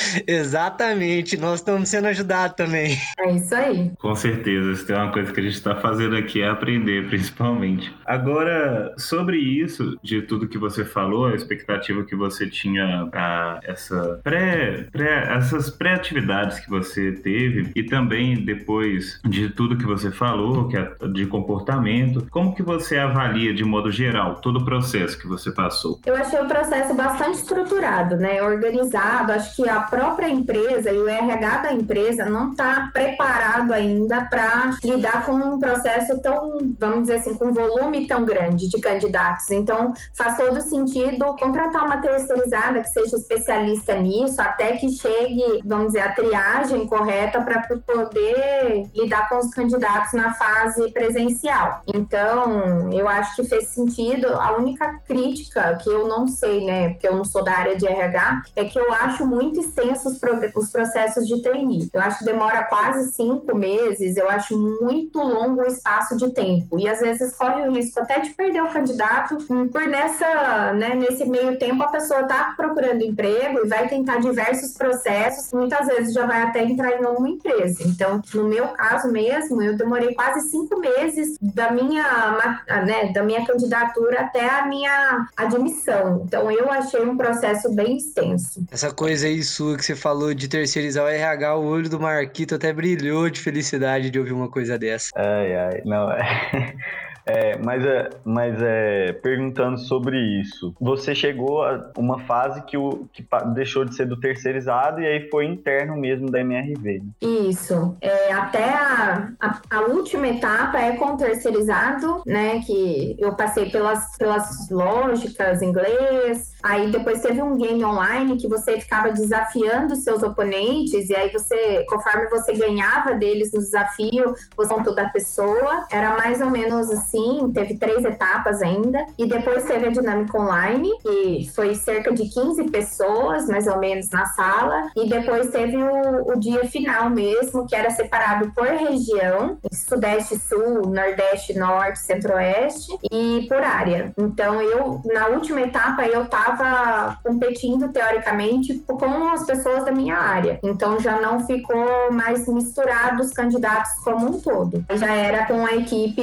Exatamente, 0.26 1.36
nós 1.36 1.60
estamos 1.60 1.88
sendo 1.88 2.06
ajudados 2.08 2.56
também. 2.56 2.96
É 3.18 3.34
isso 3.34 3.54
aí. 3.54 3.92
Com 3.98 4.14
certeza, 4.14 4.74
se 4.74 4.86
tem 4.86 4.96
uma 4.96 5.12
coisa 5.12 5.32
que 5.32 5.40
a 5.40 5.42
gente 5.42 5.54
está 5.54 5.76
fazendo 5.76 6.16
aqui 6.16 6.42
é 6.42 6.48
aprender, 6.48 7.08
principalmente. 7.08 7.94
Agora, 8.04 8.94
sobre 8.96 9.38
isso, 9.38 9.98
de 10.02 10.22
tudo 10.22 10.48
que 10.48 10.58
você 10.58 10.84
falou, 10.84 11.26
a 11.26 11.34
expectativa 11.34 12.04
que 12.04 12.14
você 12.14 12.48
tinha 12.48 13.08
para 13.10 13.60
essa 13.64 14.20
pré, 14.22 14.86
pré, 14.90 15.34
essas 15.36 15.70
pré-atividades 15.70 16.60
que 16.60 16.70
você 16.70 17.12
teve 17.12 17.70
e 17.74 17.82
também 17.82 18.44
depois 18.44 19.20
de 19.24 19.48
tudo 19.50 19.76
que 19.76 19.86
você 19.86 20.10
falou, 20.10 20.68
que 20.68 20.76
é 20.76 20.90
de 21.12 21.26
comportamento, 21.26 22.26
como 22.30 22.54
que 22.54 22.62
você 22.62 22.98
avalia 22.98 23.54
de 23.54 23.64
modo 23.64 23.90
geral 23.90 24.36
todo 24.36 24.58
o 24.58 24.64
processo 24.64 25.18
que 25.18 25.26
você 25.26 25.50
passou? 25.50 26.00
Eu 26.04 26.14
achei 26.14 26.40
o 26.40 26.46
processo 26.46 26.94
bastante 26.94 27.38
estruturado, 27.38 28.16
né? 28.16 28.42
Organizado. 28.42 29.32
Acho 29.32 29.56
que 29.56 29.68
a 29.68 29.80
própria 29.90 30.28
empresa 30.28 30.90
e 30.90 30.98
o 30.98 31.08
RH 31.08 31.56
da 31.58 31.72
empresa 31.72 32.24
não 32.26 32.52
está 32.52 32.88
preparado 32.92 33.72
ainda 33.72 34.24
para 34.24 34.76
lidar 34.82 35.26
com 35.26 35.32
um 35.32 35.58
processo 35.58 36.20
tão, 36.20 36.58
vamos 36.78 37.02
dizer 37.02 37.16
assim, 37.16 37.34
com 37.34 37.52
volume 37.52 38.06
tão 38.06 38.24
grande 38.24 38.68
de 38.68 38.80
candidatos. 38.80 39.50
Então, 39.50 39.92
faz 40.14 40.36
todo 40.36 40.60
sentido 40.60 41.36
contratar 41.36 41.84
uma 41.84 41.98
terceirizada 41.98 42.80
que 42.80 42.88
seja 42.88 43.16
especialista 43.16 43.94
nisso, 43.96 44.40
até 44.40 44.76
que 44.76 44.88
chegue, 44.90 45.60
vamos 45.64 45.88
dizer, 45.88 46.00
a 46.00 46.12
triagem 46.12 46.86
correta 46.86 47.40
para 47.42 47.60
poder 47.60 48.88
lidar 48.94 49.28
com 49.28 49.38
os 49.38 49.50
candidatos 49.50 50.12
na 50.12 50.32
fase 50.34 50.90
presencial. 50.92 51.82
Então, 51.92 52.92
eu 52.92 53.08
acho 53.08 53.36
que 53.36 53.44
fez 53.44 53.68
sentido. 53.68 54.28
A 54.28 54.56
única 54.56 55.00
crítica 55.06 55.76
que 55.82 55.88
eu 55.88 56.06
não 56.06 56.26
sei, 56.28 56.64
né, 56.64 56.90
porque 56.90 57.08
eu 57.08 57.16
não 57.16 57.24
sou 57.24 57.42
da 57.42 57.52
área 57.52 57.76
de 57.76 57.86
RH, 57.86 58.42
é 58.56 58.64
que 58.64 58.78
eu 58.78 58.92
acho 58.92 59.26
muito 59.26 59.62
extensos 59.80 60.20
os 60.54 60.70
processos 60.70 61.26
de 61.26 61.42
trainee. 61.42 61.88
Eu 61.92 62.00
acho 62.00 62.18
que 62.18 62.24
demora 62.24 62.64
quase 62.64 63.12
cinco 63.12 63.56
meses, 63.56 64.16
eu 64.16 64.28
acho 64.28 64.56
muito 64.58 65.18
longo 65.18 65.62
o 65.62 65.66
espaço 65.66 66.16
de 66.16 66.30
tempo. 66.30 66.78
E 66.78 66.88
às 66.88 67.00
vezes 67.00 67.34
corre 67.34 67.68
o 67.68 67.72
risco 67.72 68.00
até 68.00 68.20
de 68.20 68.30
perder 68.30 68.62
o 68.62 68.68
candidato 68.68 69.36
por 69.46 69.86
nessa, 69.86 70.72
né, 70.74 70.94
nesse 70.94 71.24
meio 71.24 71.58
tempo 71.58 71.82
a 71.82 71.88
pessoa 71.88 72.20
está 72.20 72.54
procurando 72.56 73.02
emprego 73.02 73.60
e 73.64 73.68
vai 73.68 73.88
tentar 73.88 74.18
diversos 74.18 74.74
processos, 74.74 75.52
muitas 75.52 75.86
vezes 75.86 76.12
já 76.12 76.26
vai 76.26 76.42
até 76.42 76.64
entrar 76.64 76.92
em 76.92 77.04
uma 77.04 77.28
empresa. 77.28 77.82
Então, 77.84 78.20
no 78.34 78.44
meu 78.44 78.68
caso 78.68 79.10
mesmo, 79.10 79.62
eu 79.62 79.76
demorei 79.76 80.14
quase 80.14 80.48
cinco 80.50 80.78
meses 80.78 81.36
da 81.40 81.70
minha, 81.70 82.58
né, 82.84 83.12
da 83.12 83.22
minha 83.22 83.44
candidatura 83.46 84.20
até 84.20 84.48
a 84.48 84.66
minha 84.66 85.26
admissão. 85.36 86.22
Então, 86.26 86.50
eu 86.50 86.70
achei 86.70 87.02
um 87.02 87.16
processo 87.16 87.72
bem 87.74 87.96
extenso. 87.96 88.62
Essa 88.70 88.92
coisa 88.92 89.26
aí 89.26 89.42
sua 89.60 89.76
que 89.76 89.84
você 89.84 89.94
falou 89.94 90.32
de 90.32 90.48
terceirizar 90.48 91.04
o 91.04 91.08
RH, 91.08 91.56
o 91.56 91.66
olho 91.66 91.90
do 91.90 92.00
Marquito 92.00 92.54
até 92.54 92.72
brilhou 92.72 93.28
de 93.28 93.38
felicidade 93.38 94.08
de 94.08 94.18
ouvir 94.18 94.32
uma 94.32 94.48
coisa 94.48 94.78
dessa. 94.78 95.10
Ai, 95.14 95.54
ai, 95.54 95.82
não, 95.84 96.10
é. 96.10 96.74
É, 97.24 97.56
mas 97.58 97.84
é, 97.84 98.10
mas 98.24 98.60
é, 98.60 99.12
perguntando 99.12 99.78
sobre 99.78 100.18
isso, 100.40 100.74
você 100.80 101.14
chegou 101.14 101.62
a 101.62 101.90
uma 101.96 102.20
fase 102.20 102.62
que, 102.62 102.76
o, 102.76 103.08
que 103.12 103.24
deixou 103.54 103.84
de 103.84 103.94
ser 103.94 104.06
do 104.06 104.18
terceirizado 104.18 105.00
e 105.00 105.06
aí 105.06 105.28
foi 105.28 105.46
interno 105.46 105.96
mesmo 105.96 106.30
da 106.30 106.40
MRV. 106.40 107.00
Né? 107.00 107.10
Isso. 107.20 107.96
É, 108.00 108.32
até 108.32 108.68
a, 108.68 109.30
a, 109.40 109.60
a, 109.70 109.80
última 109.82 110.28
etapa 110.28 110.78
é 110.78 110.96
com 110.96 111.14
o 111.14 111.16
terceirizado, 111.16 112.22
né? 112.26 112.60
Que 112.60 113.16
eu 113.18 113.34
passei 113.34 113.70
pelas, 113.70 114.16
pelas 114.16 114.68
lógicas, 114.70 115.62
inglês. 115.62 116.54
Aí 116.62 116.90
depois 116.90 117.22
teve 117.22 117.42
um 117.42 117.56
game 117.56 117.84
online 117.84 118.36
que 118.36 118.48
você 118.48 118.80
ficava 118.80 119.12
desafiando 119.12 119.96
seus 119.96 120.22
oponentes, 120.22 121.08
e 121.08 121.16
aí 121.16 121.30
você, 121.30 121.84
conforme 121.88 122.28
você 122.28 122.52
ganhava 122.52 123.14
deles 123.14 123.52
no 123.52 123.60
desafio, 123.60 124.34
o 124.56 124.80
ponto 124.80 124.94
da 124.94 125.08
pessoa. 125.08 125.86
Era 125.90 126.16
mais 126.16 126.40
ou 126.40 126.50
menos 126.50 126.90
assim 126.90 127.09
assim, 127.10 127.50
teve 127.52 127.76
três 127.76 128.04
etapas 128.04 128.62
ainda. 128.62 129.04
E 129.18 129.26
depois 129.26 129.64
teve 129.64 129.86
a 129.86 129.90
dinâmica 129.90 130.40
online, 130.40 130.90
que 131.02 131.50
foi 131.54 131.74
cerca 131.74 132.12
de 132.12 132.28
15 132.28 132.64
pessoas, 132.70 133.46
mais 133.46 133.66
ou 133.66 133.78
menos, 133.78 134.08
na 134.10 134.24
sala. 134.26 134.90
E 134.96 135.08
depois 135.08 135.50
teve 135.50 135.76
o, 135.76 136.32
o 136.32 136.38
dia 136.38 136.64
final 136.66 137.10
mesmo, 137.10 137.66
que 137.66 137.74
era 137.74 137.90
separado 137.90 138.52
por 138.54 138.66
região, 138.66 139.58
Sudeste, 139.72 140.38
Sul, 140.38 140.86
Nordeste, 140.86 141.58
Norte, 141.58 141.98
Centro-Oeste 141.98 142.96
e 143.10 143.46
por 143.48 143.58
área. 143.58 144.12
Então, 144.16 144.60
eu, 144.60 145.00
na 145.04 145.28
última 145.28 145.60
etapa, 145.62 146.06
eu 146.06 146.24
estava 146.24 147.18
competindo, 147.24 147.88
teoricamente, 147.88 148.78
com 148.86 149.28
as 149.28 149.44
pessoas 149.44 149.84
da 149.84 149.92
minha 149.92 150.16
área. 150.16 150.58
Então, 150.62 151.00
já 151.00 151.20
não 151.20 151.40
ficou 151.46 152.12
mais 152.12 152.46
misturado 152.46 153.22
os 153.22 153.32
candidatos 153.32 153.92
como 154.04 154.26
um 154.26 154.40
todo. 154.40 154.84
Já 154.94 155.14
era 155.14 155.46
com 155.46 155.64
a 155.64 155.74
equipe 155.74 156.22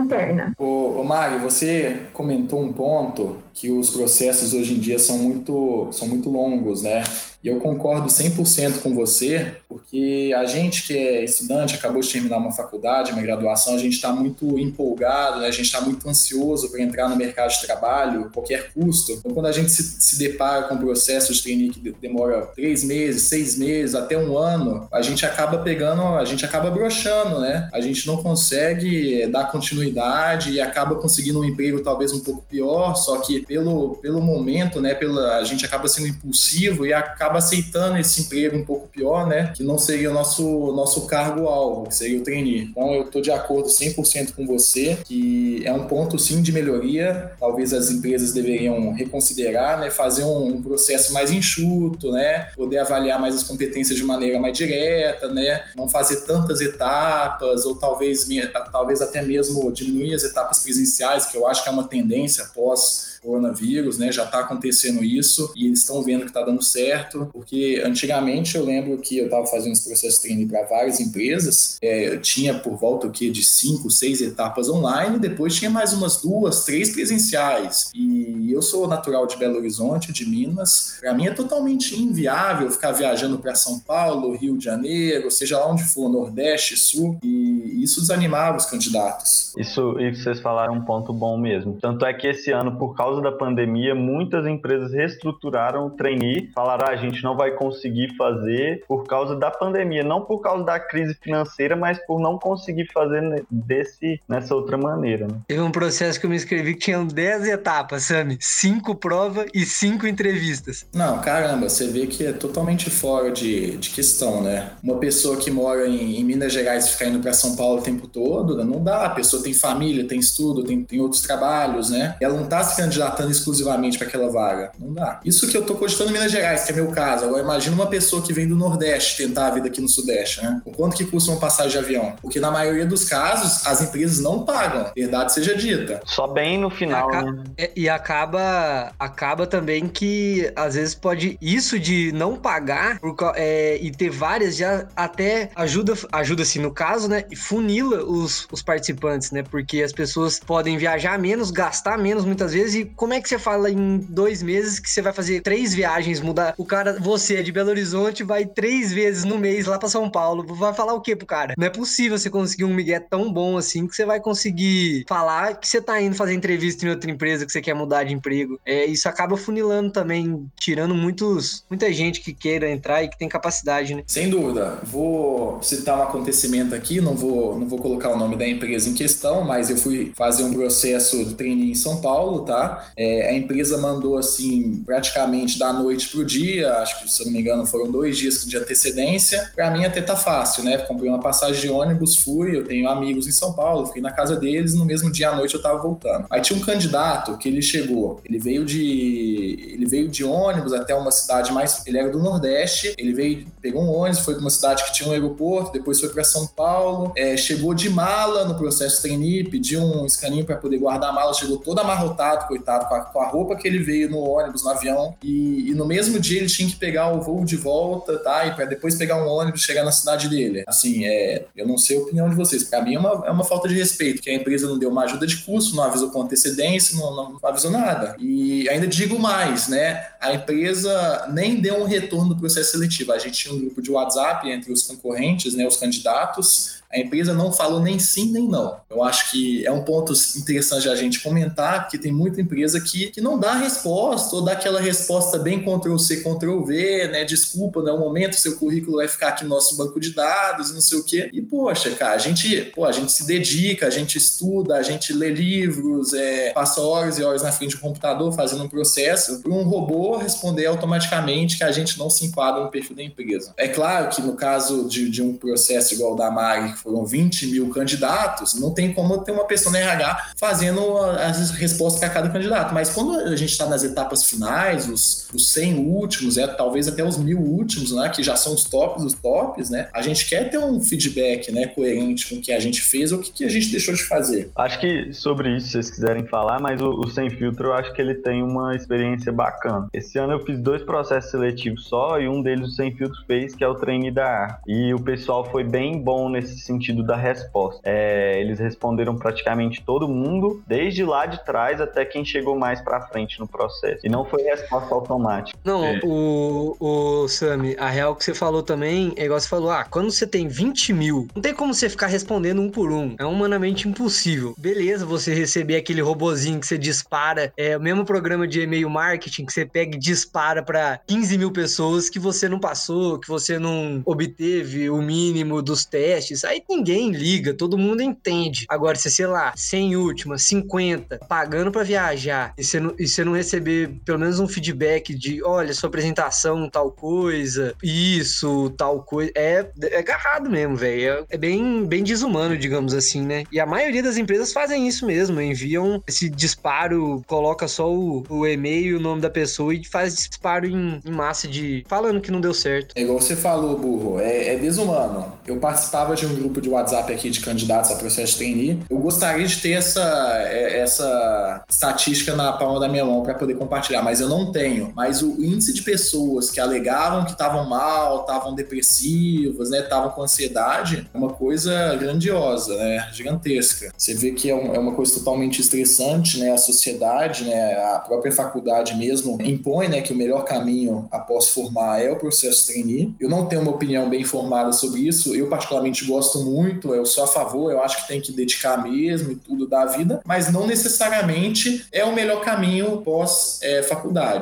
interna. 0.00 0.52
Ô 0.58 1.02
Mário, 1.04 1.38
você 1.38 2.02
comentou 2.12 2.60
um 2.60 2.72
ponto 2.72 3.36
que 3.54 3.70
os 3.70 3.90
processos 3.90 4.52
hoje 4.52 4.74
em 4.74 4.78
dia 4.78 4.98
são 4.98 5.16
muito, 5.16 5.88
são 5.92 6.08
muito 6.08 6.28
longos, 6.28 6.82
né? 6.82 7.04
E 7.44 7.48
eu 7.48 7.60
concordo 7.60 8.08
100% 8.08 8.80
com 8.80 8.94
você, 8.94 9.54
porque 9.68 10.32
a 10.34 10.46
gente 10.46 10.86
que 10.86 10.96
é 10.96 11.22
estudante, 11.22 11.74
acabou 11.74 12.00
de 12.00 12.10
terminar 12.10 12.38
uma 12.38 12.50
faculdade, 12.50 13.12
uma 13.12 13.20
graduação, 13.20 13.74
a 13.74 13.78
gente 13.78 13.92
está 13.92 14.10
muito 14.10 14.58
empolgado, 14.58 15.40
né? 15.40 15.48
a 15.48 15.50
gente 15.50 15.66
está 15.66 15.78
muito 15.82 16.08
ansioso 16.08 16.70
para 16.70 16.80
entrar 16.80 17.06
no 17.06 17.16
mercado 17.16 17.50
de 17.50 17.60
trabalho, 17.60 18.30
qualquer 18.32 18.72
custo. 18.72 19.12
Então, 19.12 19.30
quando 19.34 19.44
a 19.44 19.52
gente 19.52 19.70
se, 19.70 19.82
se 19.82 20.18
depara 20.18 20.62
com 20.62 20.76
um 20.76 20.78
processo 20.78 21.34
de 21.34 21.42
trainee 21.42 21.68
que 21.68 21.92
demora 22.00 22.46
três 22.46 22.82
meses, 22.82 23.24
seis 23.24 23.58
meses, 23.58 23.94
até 23.94 24.16
um 24.16 24.38
ano, 24.38 24.88
a 24.90 25.02
gente 25.02 25.26
acaba 25.26 25.58
pegando, 25.58 26.00
a 26.00 26.24
gente 26.24 26.46
acaba 26.46 26.70
broxando, 26.70 27.40
né? 27.40 27.68
A 27.74 27.80
gente 27.82 28.06
não 28.06 28.22
consegue 28.22 29.26
dar 29.26 29.52
continuidade 29.52 30.50
e 30.50 30.62
acaba 30.62 30.94
conseguindo 30.94 31.40
um 31.40 31.44
emprego 31.44 31.82
talvez 31.82 32.10
um 32.10 32.20
pouco 32.20 32.42
pior, 32.48 32.94
só 32.94 33.18
que 33.18 33.43
pelo, 33.46 33.96
pelo 33.96 34.20
momento, 34.20 34.80
né, 34.80 34.94
pela, 34.94 35.38
a 35.38 35.44
gente 35.44 35.64
acaba 35.64 35.88
sendo 35.88 36.08
impulsivo 36.08 36.86
e 36.86 36.92
acaba 36.92 37.38
aceitando 37.38 37.98
esse 37.98 38.22
emprego 38.22 38.56
um 38.56 38.64
pouco 38.64 38.88
pior, 38.88 39.26
né, 39.26 39.52
que 39.54 39.62
não 39.62 39.78
seria 39.78 40.10
o 40.10 40.14
nosso, 40.14 40.72
nosso 40.72 41.06
cargo-alvo, 41.06 41.88
que 41.88 41.94
seria 41.94 42.18
o 42.18 42.22
trainee. 42.22 42.62
Então 42.70 42.94
eu 42.94 43.02
estou 43.02 43.20
de 43.20 43.30
acordo 43.30 43.68
100% 43.68 44.34
com 44.34 44.46
você, 44.46 44.98
que 45.04 45.62
é 45.64 45.72
um 45.72 45.86
ponto 45.86 46.18
sim 46.18 46.42
de 46.42 46.52
melhoria, 46.52 47.32
talvez 47.38 47.72
as 47.72 47.90
empresas 47.90 48.32
deveriam 48.32 48.92
reconsiderar, 48.92 49.80
né, 49.80 49.90
fazer 49.90 50.24
um, 50.24 50.46
um 50.46 50.62
processo 50.62 51.12
mais 51.12 51.30
enxuto, 51.30 52.10
né, 52.12 52.48
poder 52.56 52.78
avaliar 52.78 53.20
mais 53.20 53.34
as 53.34 53.42
competências 53.42 53.98
de 53.98 54.04
maneira 54.04 54.38
mais 54.38 54.56
direta, 54.56 55.28
né, 55.28 55.64
não 55.76 55.88
fazer 55.88 56.22
tantas 56.22 56.60
etapas, 56.60 57.64
ou 57.64 57.76
talvez, 57.76 58.26
talvez 58.72 59.00
até 59.00 59.22
mesmo 59.22 59.70
diminuir 59.72 60.14
as 60.14 60.24
etapas 60.24 60.60
presenciais, 60.60 61.26
que 61.26 61.36
eu 61.36 61.46
acho 61.46 61.62
que 61.62 61.68
é 61.68 61.72
uma 61.72 61.84
tendência 61.88 62.44
pós 62.54 63.13
coronavírus, 63.24 63.98
né? 63.98 64.12
Já 64.12 64.24
está 64.24 64.40
acontecendo 64.40 65.02
isso 65.02 65.52
e 65.56 65.66
eles 65.66 65.80
estão 65.80 66.02
vendo 66.02 66.20
que 66.20 66.28
está 66.28 66.42
dando 66.42 66.62
certo, 66.62 67.28
porque 67.32 67.82
antigamente 67.84 68.56
eu 68.56 68.64
lembro 68.64 68.98
que 68.98 69.18
eu 69.18 69.24
estava 69.24 69.46
fazendo 69.46 69.72
esse 69.72 69.84
processo 69.84 70.16
de 70.16 70.22
treino 70.22 70.48
para 70.48 70.64
várias 70.64 71.00
empresas, 71.00 71.78
é, 71.82 72.08
eu 72.08 72.20
tinha 72.20 72.54
por 72.54 72.76
volta 72.76 73.06
o 73.06 73.10
que 73.10 73.30
de 73.30 73.44
cinco, 73.44 73.90
seis 73.90 74.20
etapas 74.20 74.68
online, 74.68 75.18
depois 75.18 75.54
tinha 75.54 75.70
mais 75.70 75.92
umas 75.92 76.20
duas, 76.20 76.64
três 76.64 76.92
presenciais. 76.92 77.90
E 77.94 78.52
eu 78.52 78.62
sou 78.62 78.86
natural 78.86 79.26
de 79.26 79.36
Belo 79.36 79.56
Horizonte, 79.56 80.12
de 80.12 80.28
Minas. 80.28 80.96
Para 81.00 81.14
mim 81.14 81.26
é 81.26 81.30
totalmente 81.30 82.00
inviável 82.00 82.70
ficar 82.70 82.92
viajando 82.92 83.38
para 83.38 83.54
São 83.54 83.78
Paulo, 83.80 84.36
Rio 84.36 84.56
de 84.56 84.64
Janeiro, 84.64 85.30
seja 85.30 85.58
lá 85.58 85.70
onde 85.70 85.84
for, 85.84 86.08
Nordeste, 86.08 86.76
Sul, 86.76 87.18
e 87.22 87.82
isso 87.82 88.00
desanimava 88.00 88.56
os 88.56 88.66
candidatos. 88.66 89.52
Isso, 89.56 89.98
isso 90.00 90.22
vocês 90.22 90.40
falaram 90.40 90.74
um 90.74 90.84
ponto 90.84 91.12
bom 91.12 91.38
mesmo. 91.38 91.76
Tanto 91.80 92.04
é 92.04 92.12
que 92.12 92.26
esse 92.26 92.50
ano, 92.50 92.78
por 92.78 92.96
causa 92.96 93.13
causa 93.14 93.22
da 93.22 93.32
pandemia, 93.32 93.94
muitas 93.94 94.46
empresas 94.46 94.92
reestruturaram 94.92 95.86
o 95.86 95.90
trainee, 95.90 96.50
falaram, 96.54 96.86
ah, 96.88 96.92
a 96.92 96.96
gente 96.96 97.22
não 97.22 97.36
vai 97.36 97.52
conseguir 97.52 98.14
fazer 98.16 98.82
por 98.88 99.04
causa 99.04 99.36
da 99.36 99.50
pandemia, 99.50 100.02
não 100.02 100.22
por 100.22 100.40
causa 100.40 100.64
da 100.64 100.80
crise 100.80 101.14
financeira, 101.22 101.76
mas 101.76 101.98
por 102.06 102.20
não 102.20 102.38
conseguir 102.38 102.90
fazer 102.92 103.44
desse, 103.50 104.20
nessa 104.28 104.54
outra 104.54 104.76
maneira. 104.76 105.26
Né? 105.28 105.34
Teve 105.46 105.60
um 105.60 105.70
processo 105.70 106.18
que 106.18 106.26
eu 106.26 106.30
me 106.30 106.36
inscrevi 106.36 106.74
que 106.74 106.80
tinha 106.80 107.04
10 107.04 107.48
etapas, 107.48 108.04
Sami, 108.04 108.36
5 108.40 108.94
provas 108.96 109.46
e 109.54 109.64
5 109.64 110.06
entrevistas. 110.06 110.86
Não, 110.92 111.20
caramba, 111.20 111.68
você 111.68 111.86
vê 111.86 112.06
que 112.06 112.26
é 112.26 112.32
totalmente 112.32 112.90
fora 112.90 113.30
de, 113.30 113.76
de 113.76 113.90
questão, 113.90 114.42
né? 114.42 114.70
Uma 114.82 114.96
pessoa 114.96 115.36
que 115.36 115.50
mora 115.50 115.86
em, 115.86 116.20
em 116.20 116.24
Minas 116.24 116.52
Gerais 116.52 116.86
e 116.86 116.92
ficar 116.92 117.06
indo 117.06 117.20
para 117.20 117.32
São 117.32 117.54
Paulo 117.54 117.78
o 117.78 117.82
tempo 117.82 118.08
todo, 118.08 118.64
não 118.64 118.82
dá. 118.82 119.04
A 119.04 119.10
pessoa 119.10 119.42
tem 119.42 119.54
família, 119.54 120.06
tem 120.06 120.18
estudo, 120.18 120.64
tem, 120.64 120.82
tem 120.82 121.00
outros 121.00 121.22
trabalhos, 121.22 121.90
né? 121.90 122.16
Ela 122.20 122.34
não 122.34 122.44
está 122.44 122.62
se 122.64 122.76
candidatando 122.76 123.03
candidatando 123.04 123.30
exclusivamente 123.30 123.98
para 123.98 124.06
aquela 124.06 124.30
vaga. 124.30 124.72
Não 124.78 124.92
dá. 124.92 125.20
Isso 125.24 125.48
que 125.48 125.56
eu 125.56 125.64
tô 125.64 125.74
cogitando 125.74 126.10
em 126.10 126.12
Minas 126.14 126.32
Gerais, 126.32 126.64
que 126.64 126.72
é 126.72 126.74
meu 126.74 126.90
caso. 126.90 127.26
Agora 127.26 127.42
imagina 127.42 127.74
uma 127.74 127.86
pessoa 127.86 128.22
que 128.22 128.32
vem 128.32 128.48
do 128.48 128.56
Nordeste 128.56 129.24
tentar 129.24 129.48
a 129.48 129.50
vida 129.50 129.68
aqui 129.68 129.80
no 129.80 129.88
Sudeste, 129.88 130.42
né? 130.42 130.60
O 130.64 130.72
quanto 130.72 130.96
que 130.96 131.04
custa 131.04 131.30
uma 131.30 131.40
passagem 131.40 131.72
de 131.72 131.78
avião? 131.78 132.14
Porque 132.20 132.40
na 132.40 132.50
maioria 132.50 132.86
dos 132.86 133.04
casos, 133.04 133.66
as 133.66 133.82
empresas 133.82 134.20
não 134.20 134.44
pagam, 134.44 134.90
verdade 134.96 135.32
seja 135.32 135.54
dita. 135.56 136.00
Só 136.04 136.26
bem 136.26 136.58
no 136.58 136.70
final, 136.70 137.10
e, 137.10 137.22
né? 137.22 137.44
É, 137.58 137.70
e 137.76 137.88
acaba, 137.88 138.92
acaba 138.98 139.46
também 139.46 139.88
que 139.88 140.50
às 140.56 140.74
vezes 140.74 140.94
pode 140.94 141.36
isso 141.40 141.78
de 141.78 142.12
não 142.12 142.36
pagar 142.36 142.98
por, 143.00 143.16
é, 143.36 143.78
e 143.80 143.90
ter 143.90 144.10
várias 144.10 144.56
já 144.56 144.86
até 144.96 145.50
ajuda, 145.54 145.94
ajuda-se 146.12 146.58
no 146.58 146.70
caso, 146.70 147.08
né? 147.08 147.24
E 147.30 147.36
funila 147.36 148.04
os, 148.04 148.46
os 148.50 148.62
participantes, 148.62 149.30
né? 149.30 149.42
Porque 149.42 149.82
as 149.82 149.92
pessoas 149.92 150.38
podem 150.38 150.76
viajar 150.76 151.18
menos, 151.18 151.50
gastar 151.50 151.98
menos 151.98 152.24
muitas 152.24 152.52
vezes 152.52 152.74
e 152.74 152.84
como 152.96 153.12
é 153.12 153.20
que 153.20 153.28
você 153.28 153.38
fala 153.38 153.70
em 153.70 153.98
dois 153.98 154.42
meses 154.42 154.78
que 154.78 154.90
você 154.90 155.02
vai 155.02 155.12
fazer 155.12 155.40
três 155.40 155.74
viagens, 155.74 156.20
mudar? 156.20 156.54
O 156.56 156.64
cara, 156.64 156.98
você 157.00 157.36
é 157.36 157.42
de 157.42 157.52
Belo 157.52 157.70
Horizonte, 157.70 158.22
vai 158.22 158.46
três 158.46 158.92
vezes 158.92 159.24
no 159.24 159.38
mês 159.38 159.66
lá 159.66 159.78
para 159.78 159.88
São 159.88 160.08
Paulo. 160.08 160.44
Vai 160.54 160.72
falar 160.74 160.94
o 160.94 161.00
quê 161.00 161.16
pro 161.16 161.26
cara? 161.26 161.54
Não 161.56 161.66
é 161.66 161.70
possível 161.70 162.16
você 162.16 162.30
conseguir 162.30 162.64
um 162.64 162.74
migué 162.74 163.00
tão 163.00 163.32
bom 163.32 163.56
assim 163.56 163.86
que 163.86 163.94
você 163.94 164.04
vai 164.04 164.20
conseguir 164.20 165.04
falar 165.08 165.58
que 165.58 165.68
você 165.68 165.80
tá 165.80 166.00
indo 166.00 166.14
fazer 166.14 166.34
entrevista 166.34 166.86
em 166.86 166.90
outra 166.90 167.10
empresa, 167.10 167.44
que 167.44 167.52
você 167.52 167.60
quer 167.60 167.74
mudar 167.74 168.04
de 168.04 168.14
emprego. 168.14 168.58
É, 168.64 168.84
isso 168.86 169.08
acaba 169.08 169.36
funilando 169.36 169.90
também, 169.90 170.46
tirando 170.58 170.94
muitos, 170.94 171.64
muita 171.68 171.92
gente 171.92 172.20
que 172.20 172.32
queira 172.32 172.70
entrar 172.70 173.02
e 173.02 173.08
que 173.08 173.18
tem 173.18 173.28
capacidade, 173.28 173.94
né? 173.94 174.02
Sem 174.06 174.30
dúvida. 174.30 174.78
Vou 174.82 175.62
citar 175.62 175.98
um 175.98 176.02
acontecimento 176.02 176.74
aqui, 176.74 177.00
não 177.00 177.14
vou, 177.14 177.58
não 177.58 177.68
vou 177.68 177.78
colocar 177.78 178.10
o 178.10 178.18
nome 178.18 178.36
da 178.36 178.46
empresa 178.46 178.88
em 178.88 178.94
questão, 178.94 179.44
mas 179.44 179.70
eu 179.70 179.76
fui 179.76 180.12
fazer 180.16 180.44
um 180.44 180.52
processo 180.52 181.24
de 181.24 181.34
treino 181.34 181.64
em 181.64 181.74
São 181.74 182.00
Paulo, 182.00 182.40
tá? 182.44 182.83
É, 182.96 183.30
a 183.30 183.32
empresa 183.32 183.78
mandou 183.78 184.16
assim, 184.16 184.82
praticamente 184.84 185.58
da 185.58 185.72
noite 185.72 186.08
pro 186.08 186.24
dia, 186.24 186.74
acho 186.78 187.02
que 187.02 187.10
se 187.10 187.22
eu 187.22 187.26
não 187.26 187.32
me 187.32 187.40
engano 187.40 187.66
foram 187.66 187.90
dois 187.90 188.16
dias 188.16 188.44
de 188.44 188.56
antecedência. 188.56 189.50
Para 189.54 189.70
mim 189.70 189.84
até 189.84 190.00
tá 190.00 190.16
fácil, 190.16 190.64
né? 190.64 190.78
Comprei 190.78 191.08
uma 191.08 191.20
passagem 191.20 191.60
de 191.60 191.68
ônibus, 191.68 192.16
fui, 192.16 192.56
eu 192.56 192.64
tenho 192.64 192.88
amigos 192.88 193.26
em 193.26 193.32
São 193.32 193.52
Paulo, 193.52 193.86
fiquei 193.86 194.02
na 194.02 194.12
casa 194.12 194.36
deles, 194.36 194.74
no 194.74 194.84
mesmo 194.84 195.10
dia 195.10 195.30
à 195.30 195.36
noite 195.36 195.54
eu 195.54 195.62
tava 195.62 195.80
voltando. 195.80 196.26
Aí 196.30 196.40
tinha 196.40 196.58
um 196.58 196.62
candidato 196.62 197.36
que 197.38 197.48
ele 197.48 197.62
chegou, 197.62 198.20
ele 198.24 198.38
veio 198.38 198.64
de 198.64 199.74
ele 199.74 199.86
veio 199.86 200.08
de 200.08 200.24
ônibus 200.24 200.72
até 200.72 200.94
uma 200.94 201.10
cidade 201.10 201.52
mais, 201.52 201.86
ele 201.86 201.98
era 201.98 202.10
do 202.10 202.18
Nordeste, 202.18 202.94
ele 202.96 203.12
veio, 203.12 203.46
pegou 203.60 203.82
um 203.82 203.90
ônibus, 203.90 204.20
foi 204.20 204.34
para 204.34 204.40
uma 204.40 204.50
cidade 204.50 204.84
que 204.84 204.92
tinha 204.92 205.08
um 205.08 205.12
aeroporto, 205.12 205.72
depois 205.72 206.00
foi 206.00 206.08
para 206.08 206.24
São 206.24 206.46
Paulo, 206.46 207.12
é, 207.16 207.36
chegou 207.36 207.74
de 207.74 207.88
mala 207.90 208.44
no 208.44 208.54
processo 208.54 209.02
trainee, 209.02 209.44
pediu 209.44 209.80
um 209.80 210.06
escaninho 210.06 210.44
para 210.44 210.56
poder 210.56 210.78
guardar 210.78 211.10
a 211.10 211.12
mala, 211.12 211.34
chegou 211.34 211.58
todo 211.58 211.78
amarrotado, 211.78 212.46
com 212.64 212.94
a, 212.94 213.00
com 213.00 213.20
a 213.20 213.28
roupa 213.28 213.56
que 213.56 213.66
ele 213.66 213.78
veio 213.78 214.10
no 214.10 214.18
ônibus, 214.18 214.64
no 214.64 214.70
avião, 214.70 215.16
e, 215.22 215.70
e, 215.70 215.74
no 215.74 215.86
mesmo 215.86 216.18
dia 216.18 216.38
ele 216.38 216.48
tinha 216.48 216.68
que 216.68 216.76
pegar 216.76 217.12
o 217.12 217.20
voo 217.20 217.44
de 217.44 217.56
volta, 217.56 218.18
tá? 218.18 218.46
E 218.46 218.54
para 218.54 218.64
depois 218.64 218.96
pegar 218.96 219.22
um 219.22 219.28
ônibus 219.28 219.62
e 219.62 219.64
chegar 219.64 219.84
na 219.84 219.92
cidade 219.92 220.28
dele. 220.28 220.64
Assim, 220.66 221.04
é, 221.04 221.46
eu 221.56 221.66
não 221.66 221.78
sei 221.78 221.96
a 221.96 222.00
opinião 222.00 222.28
de 222.28 222.34
vocês, 222.34 222.64
para 222.64 222.82
mim 222.82 222.94
é 222.94 222.98
uma, 222.98 223.24
é 223.26 223.30
uma 223.30 223.44
falta 223.44 223.68
de 223.68 223.74
respeito, 223.74 224.22
que 224.22 224.30
a 224.30 224.34
empresa 224.34 224.66
não 224.66 224.78
deu 224.78 224.90
uma 224.90 225.04
ajuda 225.04 225.26
de 225.26 225.38
custo, 225.38 225.76
não 225.76 225.84
avisou 225.84 226.10
com 226.10 226.22
antecedência, 226.22 226.96
não, 226.96 227.14
não 227.14 227.38
avisou 227.42 227.70
nada. 227.70 228.16
E 228.18 228.68
ainda 228.68 228.86
digo 228.86 229.18
mais, 229.18 229.68
né? 229.68 230.06
A 230.20 230.32
empresa 230.32 231.28
nem 231.32 231.60
deu 231.60 231.80
um 231.80 231.84
retorno 231.84 232.34
do 232.34 232.40
processo 232.40 232.72
seletivo. 232.72 233.12
A 233.12 233.18
gente 233.18 233.34
tinha 233.34 233.54
um 233.54 233.60
grupo 233.60 233.82
de 233.82 233.90
WhatsApp 233.90 234.50
entre 234.50 234.72
os 234.72 234.82
concorrentes, 234.82 235.54
né, 235.54 235.66
os 235.66 235.76
candidatos, 235.76 236.82
a 236.94 237.00
empresa 237.00 237.34
não 237.34 237.52
falou 237.52 237.80
nem 237.80 237.98
sim 237.98 238.30
nem 238.30 238.46
não. 238.46 238.76
Eu 238.88 239.02
acho 239.02 239.32
que 239.32 239.66
é 239.66 239.72
um 239.72 239.82
ponto 239.82 240.12
interessante 240.36 240.88
a 240.88 240.94
gente 240.94 241.20
comentar, 241.20 241.82
porque 241.82 241.98
tem 241.98 242.12
muita 242.12 242.40
empresa 242.40 242.80
que, 242.80 243.10
que 243.10 243.20
não 243.20 243.38
dá 243.38 243.54
resposta, 243.54 244.36
ou 244.36 244.42
dá 244.42 244.52
aquela 244.52 244.80
resposta 244.80 245.36
bem 245.38 245.60
Ctrl-C, 245.60 246.22
Ctrl-V, 246.22 247.08
né? 247.08 247.24
Desculpa, 247.24 247.82
não 247.82 247.88
é 247.88 247.92
o 247.92 247.98
momento, 247.98 248.36
seu 248.36 248.56
currículo 248.56 248.98
vai 248.98 249.08
ficar 249.08 249.28
aqui 249.28 249.42
no 249.42 249.50
nosso 249.50 249.76
banco 249.76 249.98
de 249.98 250.14
dados, 250.14 250.72
não 250.72 250.80
sei 250.80 250.98
o 250.98 251.04
quê. 251.04 251.28
E, 251.32 251.42
poxa, 251.42 251.90
cara, 251.90 252.14
a 252.14 252.18
gente, 252.18 252.72
pô, 252.74 252.84
a 252.84 252.92
gente 252.92 253.10
se 253.10 253.26
dedica, 253.26 253.86
a 253.88 253.90
gente 253.90 254.16
estuda, 254.16 254.76
a 254.76 254.82
gente 254.82 255.12
lê 255.12 255.30
livros, 255.30 256.12
é, 256.12 256.52
passa 256.52 256.80
horas 256.80 257.18
e 257.18 257.24
horas 257.24 257.42
na 257.42 257.50
frente 257.50 257.74
do 257.74 257.80
computador 257.80 258.32
fazendo 258.32 258.62
um 258.62 258.68
processo, 258.68 259.40
para 259.40 259.52
um 259.52 259.64
robô 259.64 260.16
responder 260.16 260.66
automaticamente 260.66 261.58
que 261.58 261.64
a 261.64 261.72
gente 261.72 261.98
não 261.98 262.08
se 262.08 262.24
enquadra 262.24 262.62
no 262.62 262.70
perfil 262.70 262.94
da 262.94 263.02
empresa. 263.02 263.52
É 263.56 263.66
claro 263.66 264.10
que 264.10 264.22
no 264.22 264.34
caso 264.34 264.88
de, 264.88 265.10
de 265.10 265.20
um 265.20 265.36
processo 265.36 265.94
igual 265.94 266.12
o 266.12 266.16
da 266.16 266.30
Mari, 266.30 266.74
foram 266.84 267.04
20 267.06 267.46
mil 267.46 267.70
candidatos, 267.70 268.60
não 268.60 268.70
tem 268.70 268.92
como 268.92 269.18
ter 269.24 269.32
uma 269.32 269.46
pessoa 269.46 269.72
na 269.72 269.78
RH 269.78 270.32
fazendo 270.38 270.98
as 270.98 271.50
respostas 271.52 271.98
para 271.98 272.10
cada 272.10 272.28
candidato. 272.28 272.74
Mas 272.74 272.90
quando 272.90 273.18
a 273.18 273.34
gente 273.34 273.50
está 273.50 273.66
nas 273.66 273.82
etapas 273.82 274.24
finais, 274.24 274.86
os, 274.86 275.26
os 275.32 275.50
100 275.50 275.78
últimos, 275.78 276.36
é, 276.36 276.46
talvez 276.46 276.86
até 276.86 277.02
os 277.02 277.16
mil 277.16 277.40
últimos, 277.40 277.92
né, 277.92 278.10
que 278.10 278.22
já 278.22 278.36
são 278.36 278.54
os 278.54 278.64
tops 278.64 279.02
dos 279.02 279.14
tops, 279.14 279.70
né, 279.70 279.88
a 279.92 280.02
gente 280.02 280.28
quer 280.28 280.50
ter 280.50 280.58
um 280.58 280.80
feedback 280.80 281.50
né, 281.50 281.66
coerente 281.66 282.28
com 282.28 282.36
o 282.36 282.40
que 282.40 282.52
a 282.52 282.60
gente 282.60 282.82
fez 282.82 283.10
ou 283.10 283.18
o 283.18 283.22
que, 283.22 283.32
que 283.32 283.44
a 283.44 283.48
gente 283.48 283.70
deixou 283.70 283.94
de 283.94 284.02
fazer. 284.02 284.50
Acho 284.54 284.78
que 284.78 285.12
sobre 285.12 285.56
isso, 285.56 285.70
vocês 285.70 285.90
quiserem 285.90 286.26
falar, 286.26 286.60
mas 286.60 286.80
o, 286.80 286.90
o 286.90 287.10
Sem 287.10 287.30
Filtro, 287.30 287.68
eu 287.68 287.74
acho 287.74 287.92
que 287.94 288.02
ele 288.02 288.14
tem 288.14 288.42
uma 288.42 288.76
experiência 288.76 289.32
bacana. 289.32 289.88
Esse 289.92 290.18
ano 290.18 290.34
eu 290.34 290.44
fiz 290.44 290.58
dois 290.58 290.82
processos 290.82 291.30
seletivos 291.30 291.86
só 291.86 292.20
e 292.20 292.28
um 292.28 292.42
deles 292.42 292.68
o 292.68 292.72
Sem 292.72 292.94
Filtro 292.94 293.18
fez, 293.26 293.54
que 293.54 293.64
é 293.64 293.68
o 293.68 293.74
treine 293.74 294.10
da 294.10 294.26
ar. 294.26 294.60
E 294.66 294.92
o 294.92 295.00
pessoal 295.00 295.44
foi 295.50 295.64
bem 295.64 296.00
bom 296.00 296.28
nesse 296.28 296.58
sentido 296.74 296.94
sentido 296.94 297.02
da 297.02 297.16
resposta. 297.16 297.80
É, 297.84 298.40
eles 298.40 298.58
responderam 298.58 299.16
praticamente 299.16 299.82
todo 299.84 300.08
mundo, 300.08 300.62
desde 300.66 301.04
lá 301.04 301.26
de 301.26 301.44
trás 301.44 301.80
até 301.80 302.04
quem 302.04 302.24
chegou 302.24 302.56
mais 302.56 302.80
para 302.80 303.00
frente 303.08 303.40
no 303.40 303.48
processo. 303.48 304.00
E 304.04 304.08
não 304.08 304.24
foi 304.24 304.42
resposta 304.42 304.94
automática. 304.94 305.58
Não, 305.64 305.84
é. 305.84 306.00
o, 306.04 306.76
o 306.78 307.28
Sami, 307.28 307.74
a 307.78 307.88
real 307.88 308.14
que 308.14 308.24
você 308.24 308.34
falou 308.34 308.62
também, 308.62 309.12
é 309.16 309.24
igual 309.24 309.40
você 309.40 309.48
falou, 309.48 309.70
ah, 309.70 309.84
quando 309.84 310.10
você 310.10 310.26
tem 310.26 310.46
20 310.46 310.92
mil, 310.92 311.28
não 311.34 311.42
tem 311.42 311.54
como 311.54 311.74
você 311.74 311.88
ficar 311.88 312.06
respondendo 312.06 312.60
um 312.60 312.70
por 312.70 312.92
um. 312.92 313.16
É 313.18 313.24
humanamente 313.24 313.88
impossível. 313.88 314.54
Beleza, 314.58 315.04
você 315.04 315.34
receber 315.34 315.76
aquele 315.76 316.00
robozinho 316.00 316.60
que 316.60 316.66
você 316.66 316.78
dispara, 316.78 317.52
é 317.56 317.76
o 317.76 317.80
mesmo 317.80 318.04
programa 318.04 318.46
de 318.46 318.60
e-mail 318.60 318.90
marketing 318.90 319.46
que 319.46 319.52
você 319.52 319.64
pega 319.64 319.96
e 319.96 319.98
dispara 319.98 320.62
para 320.62 321.00
15 321.06 321.38
mil 321.38 321.50
pessoas 321.50 322.08
que 322.08 322.18
você 322.18 322.48
não 322.48 322.60
passou, 322.60 323.18
que 323.18 323.28
você 323.28 323.58
não 323.58 324.02
obteve 324.04 324.90
o 324.90 325.00
mínimo 325.00 325.62
dos 325.62 325.84
testes. 325.84 326.44
Aí 326.44 326.62
ninguém 326.68 327.10
liga, 327.10 327.54
todo 327.54 327.78
mundo 327.78 328.02
entende. 328.02 328.66
Agora, 328.68 328.96
se 328.96 329.10
sei 329.10 329.26
lá, 329.26 329.52
100 329.56 329.96
últimas, 329.96 330.42
50, 330.42 331.20
pagando 331.28 331.70
para 331.70 331.82
viajar, 331.82 332.52
e 332.56 332.64
você, 332.64 332.80
não, 332.80 332.94
e 332.98 333.06
você 333.06 333.24
não 333.24 333.32
receber 333.32 333.90
pelo 334.04 334.18
menos 334.18 334.40
um 334.40 334.48
feedback 334.48 335.14
de, 335.14 335.42
olha, 335.42 335.72
sua 335.74 335.88
apresentação, 335.88 336.68
tal 336.68 336.90
coisa, 336.90 337.74
isso, 337.82 338.70
tal 338.76 339.02
coisa, 339.02 339.32
é, 339.34 339.66
é 339.82 339.98
agarrado 339.98 340.50
mesmo, 340.50 340.76
velho. 340.76 341.26
É, 341.30 341.34
é, 341.34 341.36
bem, 341.36 341.84
bem 341.84 342.02
desumano, 342.02 342.56
digamos 342.56 342.94
assim, 342.94 343.22
né? 343.22 343.44
E 343.50 343.60
a 343.60 343.66
maioria 343.66 344.02
das 344.02 344.16
empresas 344.16 344.52
fazem 344.52 344.86
isso 344.86 345.06
mesmo, 345.06 345.40
enviam 345.40 346.02
esse 346.06 346.28
disparo, 346.28 347.22
coloca 347.26 347.68
só 347.68 347.92
o, 347.92 348.24
o 348.28 348.46
e-mail 348.46 348.98
o 348.98 349.00
nome 349.00 349.20
da 349.20 349.30
pessoa 349.30 349.74
e 349.74 349.84
faz 349.84 350.14
disparo 350.14 350.66
em, 350.66 351.00
em, 351.04 351.10
massa 351.10 351.46
de 351.48 351.84
falando 351.88 352.20
que 352.20 352.30
não 352.30 352.40
deu 352.40 352.54
certo. 352.54 352.92
É 352.96 353.02
igual 353.02 353.20
você 353.20 353.36
falou, 353.36 353.78
burro, 353.78 354.20
é, 354.20 354.54
é 354.54 354.56
desumano. 354.56 355.32
Eu 355.46 355.58
participava 355.58 356.14
de 356.14 356.26
um 356.26 356.34
grupo 356.44 356.60
de 356.60 356.68
WhatsApp 356.68 357.12
aqui 357.12 357.30
de 357.30 357.40
candidatos 357.40 357.90
a 357.90 357.96
processo 357.96 358.36
trainee. 358.36 358.80
Eu 358.90 358.98
gostaria 358.98 359.46
de 359.46 359.56
ter 359.56 359.72
essa, 359.72 360.02
é, 360.46 360.80
essa 360.80 361.64
estatística 361.68 362.36
na 362.36 362.52
palma 362.52 362.78
da 362.78 362.88
minha 362.88 363.04
mão 363.04 363.22
para 363.22 363.34
poder 363.34 363.54
compartilhar, 363.54 364.02
mas 364.02 364.20
eu 364.20 364.28
não 364.28 364.52
tenho. 364.52 364.92
Mas 364.94 365.22
o 365.22 365.42
índice 365.42 365.72
de 365.72 365.82
pessoas 365.82 366.50
que 366.50 366.60
alegavam 366.60 367.24
que 367.24 367.32
estavam 367.32 367.68
mal, 367.68 368.20
estavam 368.20 368.54
depressivas, 368.54 369.70
né, 369.70 369.80
estavam 369.80 370.10
com 370.10 370.22
ansiedade, 370.22 371.08
é 371.12 371.16
uma 371.16 371.30
coisa 371.30 371.94
grandiosa, 371.96 372.76
né, 372.76 373.08
gigantesca. 373.12 373.92
Você 373.96 374.14
vê 374.14 374.32
que 374.32 374.50
é, 374.50 374.52
é 374.52 374.78
uma 374.78 374.94
coisa 374.94 375.14
totalmente 375.14 375.60
estressante, 375.60 376.38
né, 376.38 376.52
a 376.52 376.58
sociedade, 376.58 377.44
né, 377.44 377.74
a 377.94 377.98
própria 377.98 378.32
faculdade 378.32 378.94
mesmo 378.96 379.38
impõe, 379.42 379.88
né, 379.88 380.00
que 380.00 380.12
o 380.12 380.16
melhor 380.16 380.44
caminho 380.44 381.08
após 381.10 381.48
formar 381.48 382.02
é 382.02 382.10
o 382.10 382.16
processo 382.16 382.66
trainee. 382.66 383.14
Eu 383.18 383.28
não 383.28 383.46
tenho 383.46 383.62
uma 383.62 383.70
opinião 383.70 384.08
bem 384.08 384.24
formada 384.24 384.72
sobre 384.72 385.00
isso. 385.00 385.34
Eu 385.34 385.48
particularmente 385.48 386.04
gosto 386.04 386.33
muito, 386.42 386.94
eu 386.94 387.04
sou 387.04 387.24
a 387.24 387.26
favor, 387.26 387.70
eu 387.70 387.82
acho 387.82 388.02
que 388.02 388.08
tem 388.08 388.20
que 388.20 388.32
dedicar 388.32 388.82
mesmo 388.82 389.32
e 389.32 389.36
tudo 389.36 389.66
da 389.66 389.84
vida, 389.84 390.20
mas 390.24 390.50
não 390.50 390.66
necessariamente 390.66 391.86
é 391.92 392.04
o 392.04 392.14
melhor 392.14 392.40
caminho 392.40 393.02
pós 393.02 393.58
é. 393.62 393.84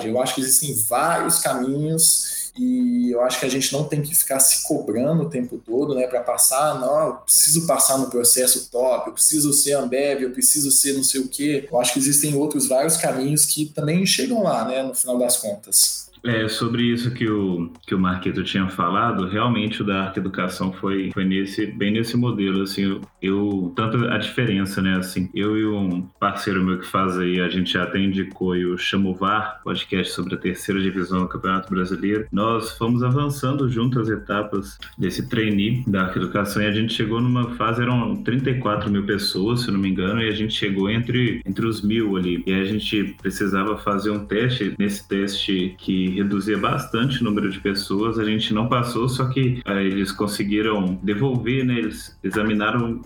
Eu 0.05 0.21
acho 0.21 0.35
que 0.35 0.41
existem 0.41 0.75
vários 0.89 1.39
caminhos 1.39 2.51
e 2.57 3.11
eu 3.11 3.23
acho 3.23 3.41
que 3.41 3.47
a 3.47 3.49
gente 3.49 3.73
não 3.73 3.85
tem 3.85 4.03
que 4.03 4.15
ficar 4.15 4.39
se 4.39 4.63
cobrando 4.67 5.23
o 5.23 5.31
tempo 5.31 5.61
todo, 5.65 5.95
né, 5.95 6.07
para 6.07 6.21
passar, 6.21 6.79
não, 6.79 7.07
eu 7.07 7.15
preciso 7.15 7.67
passar 7.67 7.99
no 7.99 8.11
processo 8.11 8.69
top, 8.71 9.09
eu 9.09 9.15
preciso 9.15 9.53
ser 9.53 9.73
Ambev, 9.73 10.23
eu 10.23 10.31
preciso 10.31 10.71
ser 10.71 10.93
não 10.93 11.03
sei 11.03 11.21
o 11.21 11.29
quê. 11.29 11.67
Eu 11.71 11.81
acho 11.81 11.95
que 11.95 11.99
existem 11.99 12.35
outros 12.35 12.69
vários 12.69 12.97
caminhos 12.97 13.47
que 13.47 13.67
também 13.67 14.05
chegam 14.05 14.43
lá, 14.43 14.65
né, 14.67 14.83
no 14.83 14.95
final 14.95 15.19
das 15.19 15.37
contas. 15.37 16.11
É, 16.25 16.47
sobre 16.49 16.85
isso 16.85 17.13
que 17.13 17.29
o, 17.29 17.71
que 17.87 17.95
o 17.95 17.99
Marquito 17.99 18.45
tinha 18.45 18.69
falado, 18.69 19.27
realmente 19.27 19.83
o 19.83 19.85
da 19.85 20.05
Arca 20.05 20.21
Educação 20.21 20.73
foi, 20.73 21.11
foi 21.13 21.25
nesse, 21.25 21.67
bem 21.67 21.93
nesse 21.93 22.17
modelo, 22.17 22.63
assim, 22.63 23.01
eu, 23.21 23.73
tanto 23.75 24.07
a 24.07 24.19
diferença, 24.19 24.81
né, 24.81 24.97
assim, 24.97 25.29
eu 25.35 25.57
e 25.57 25.67
um 25.67 26.03
parceiro 26.21 26.63
meu 26.63 26.79
que 26.79 26.87
faz 26.87 27.19
aí, 27.19 27.41
a 27.41 27.49
gente 27.49 27.73
já 27.73 27.83
até 27.83 27.99
indicou 27.99 28.57
e 28.57 28.65
o 28.65 28.79
Chamovar, 28.79 29.61
podcast 29.65 30.13
sobre 30.13 30.35
a 30.35 30.39
terceira 30.39 30.81
divisão 30.81 31.21
do 31.23 31.29
Campeonato 31.29 31.71
Brasileiro, 31.71 32.27
nós 32.31 32.77
fomos 32.79 33.03
avançando 33.03 33.69
junto 33.69 34.01
as 34.01 34.09
etapas 34.09 34.79
desse 34.97 35.29
trainee 35.29 35.83
da 35.89 36.03
Arca 36.03 36.21
Educação 36.21 36.63
e 36.63 36.67
a 36.67 36.73
gente 36.73 36.93
chegou 36.93 37.21
numa 37.21 37.51
fase, 37.57 37.83
eram 37.83 38.23
34 38.23 38.91
mil 38.91 39.05
pessoas, 39.05 39.63
se 39.63 39.71
não 39.73 39.81
me 39.81 39.89
engano, 39.89 40.23
e 40.23 40.29
a 40.29 40.35
gente 40.35 40.55
chegou 40.55 40.89
entre, 40.89 41.41
entre 41.45 41.67
os 41.67 41.83
mil 41.83 42.17
ali, 42.17 42.45
e 42.47 42.53
a 42.53 42.65
gente 42.65 43.17
precisava 43.21 43.77
fazer 43.77 44.11
um 44.11 44.25
teste, 44.25 44.75
nesse 44.79 45.09
teste 45.09 45.75
que 45.79 46.12
reduzia 46.15 46.59
bastante 46.59 47.21
o 47.21 47.25
número 47.25 47.51
de 47.51 47.61
pessoas. 47.61 48.19
A 48.19 48.25
gente 48.25 48.53
não 48.53 48.69
passou, 48.69 49.09
só 49.09 49.27
que 49.27 49.61
eh, 49.65 49.85
eles 49.85 50.13
conseguiram 50.13 50.99
devolver, 51.03 51.65
né? 51.65 51.79
Eles 51.79 52.19
examinaram 52.23 53.01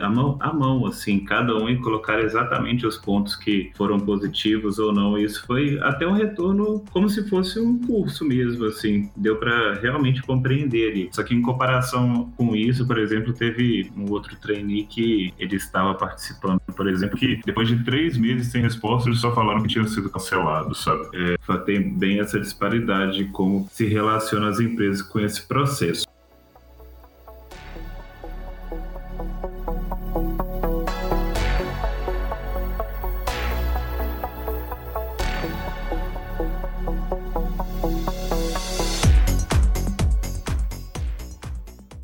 a 0.00 0.08
mão, 0.08 0.36
a 0.40 0.52
mão, 0.52 0.86
assim, 0.86 1.20
cada 1.20 1.56
um 1.56 1.68
e 1.68 1.76
colocaram 1.78 2.22
exatamente 2.22 2.86
os 2.86 2.96
pontos 2.96 3.36
que 3.36 3.70
foram 3.76 3.98
positivos 3.98 4.78
ou 4.78 4.92
não. 4.92 5.18
Isso 5.18 5.44
foi 5.46 5.78
até 5.80 6.06
um 6.06 6.12
retorno 6.12 6.84
como 6.90 7.08
se 7.08 7.28
fosse 7.28 7.58
um 7.58 7.78
curso 7.78 8.24
mesmo, 8.24 8.66
assim. 8.66 9.10
Deu 9.16 9.36
para 9.36 9.74
realmente 9.74 10.22
compreender 10.22 10.90
ali. 10.90 11.08
Só 11.12 11.22
que 11.22 11.34
em 11.34 11.42
comparação 11.42 12.32
com 12.36 12.54
isso, 12.54 12.86
por 12.86 12.98
exemplo, 12.98 13.32
teve 13.32 13.90
um 13.96 14.10
outro 14.10 14.36
trainee 14.36 14.84
que 14.84 15.32
ele 15.38 15.56
estava 15.56 15.94
participando, 15.94 16.60
por 16.76 16.88
exemplo, 16.88 17.16
que 17.16 17.40
depois 17.44 17.68
de 17.68 17.82
três 17.84 18.16
meses 18.16 18.48
sem 18.48 18.62
resposta, 18.62 19.08
eles 19.08 19.20
só 19.20 19.34
falaram 19.34 19.62
que 19.62 19.68
tinha 19.68 19.86
sido 19.86 20.10
cancelado, 20.10 20.74
sabe? 20.74 21.08
É, 21.14 21.56
tem 21.58 21.96
bem 21.96 22.20
essa 22.20 22.38
disparidade 22.42 23.18
de 23.18 23.24
como 23.26 23.66
se 23.70 23.86
relacionam 23.86 24.48
as 24.48 24.60
empresas 24.60 25.02
com 25.02 25.20
esse 25.20 25.42
processo. 25.42 26.04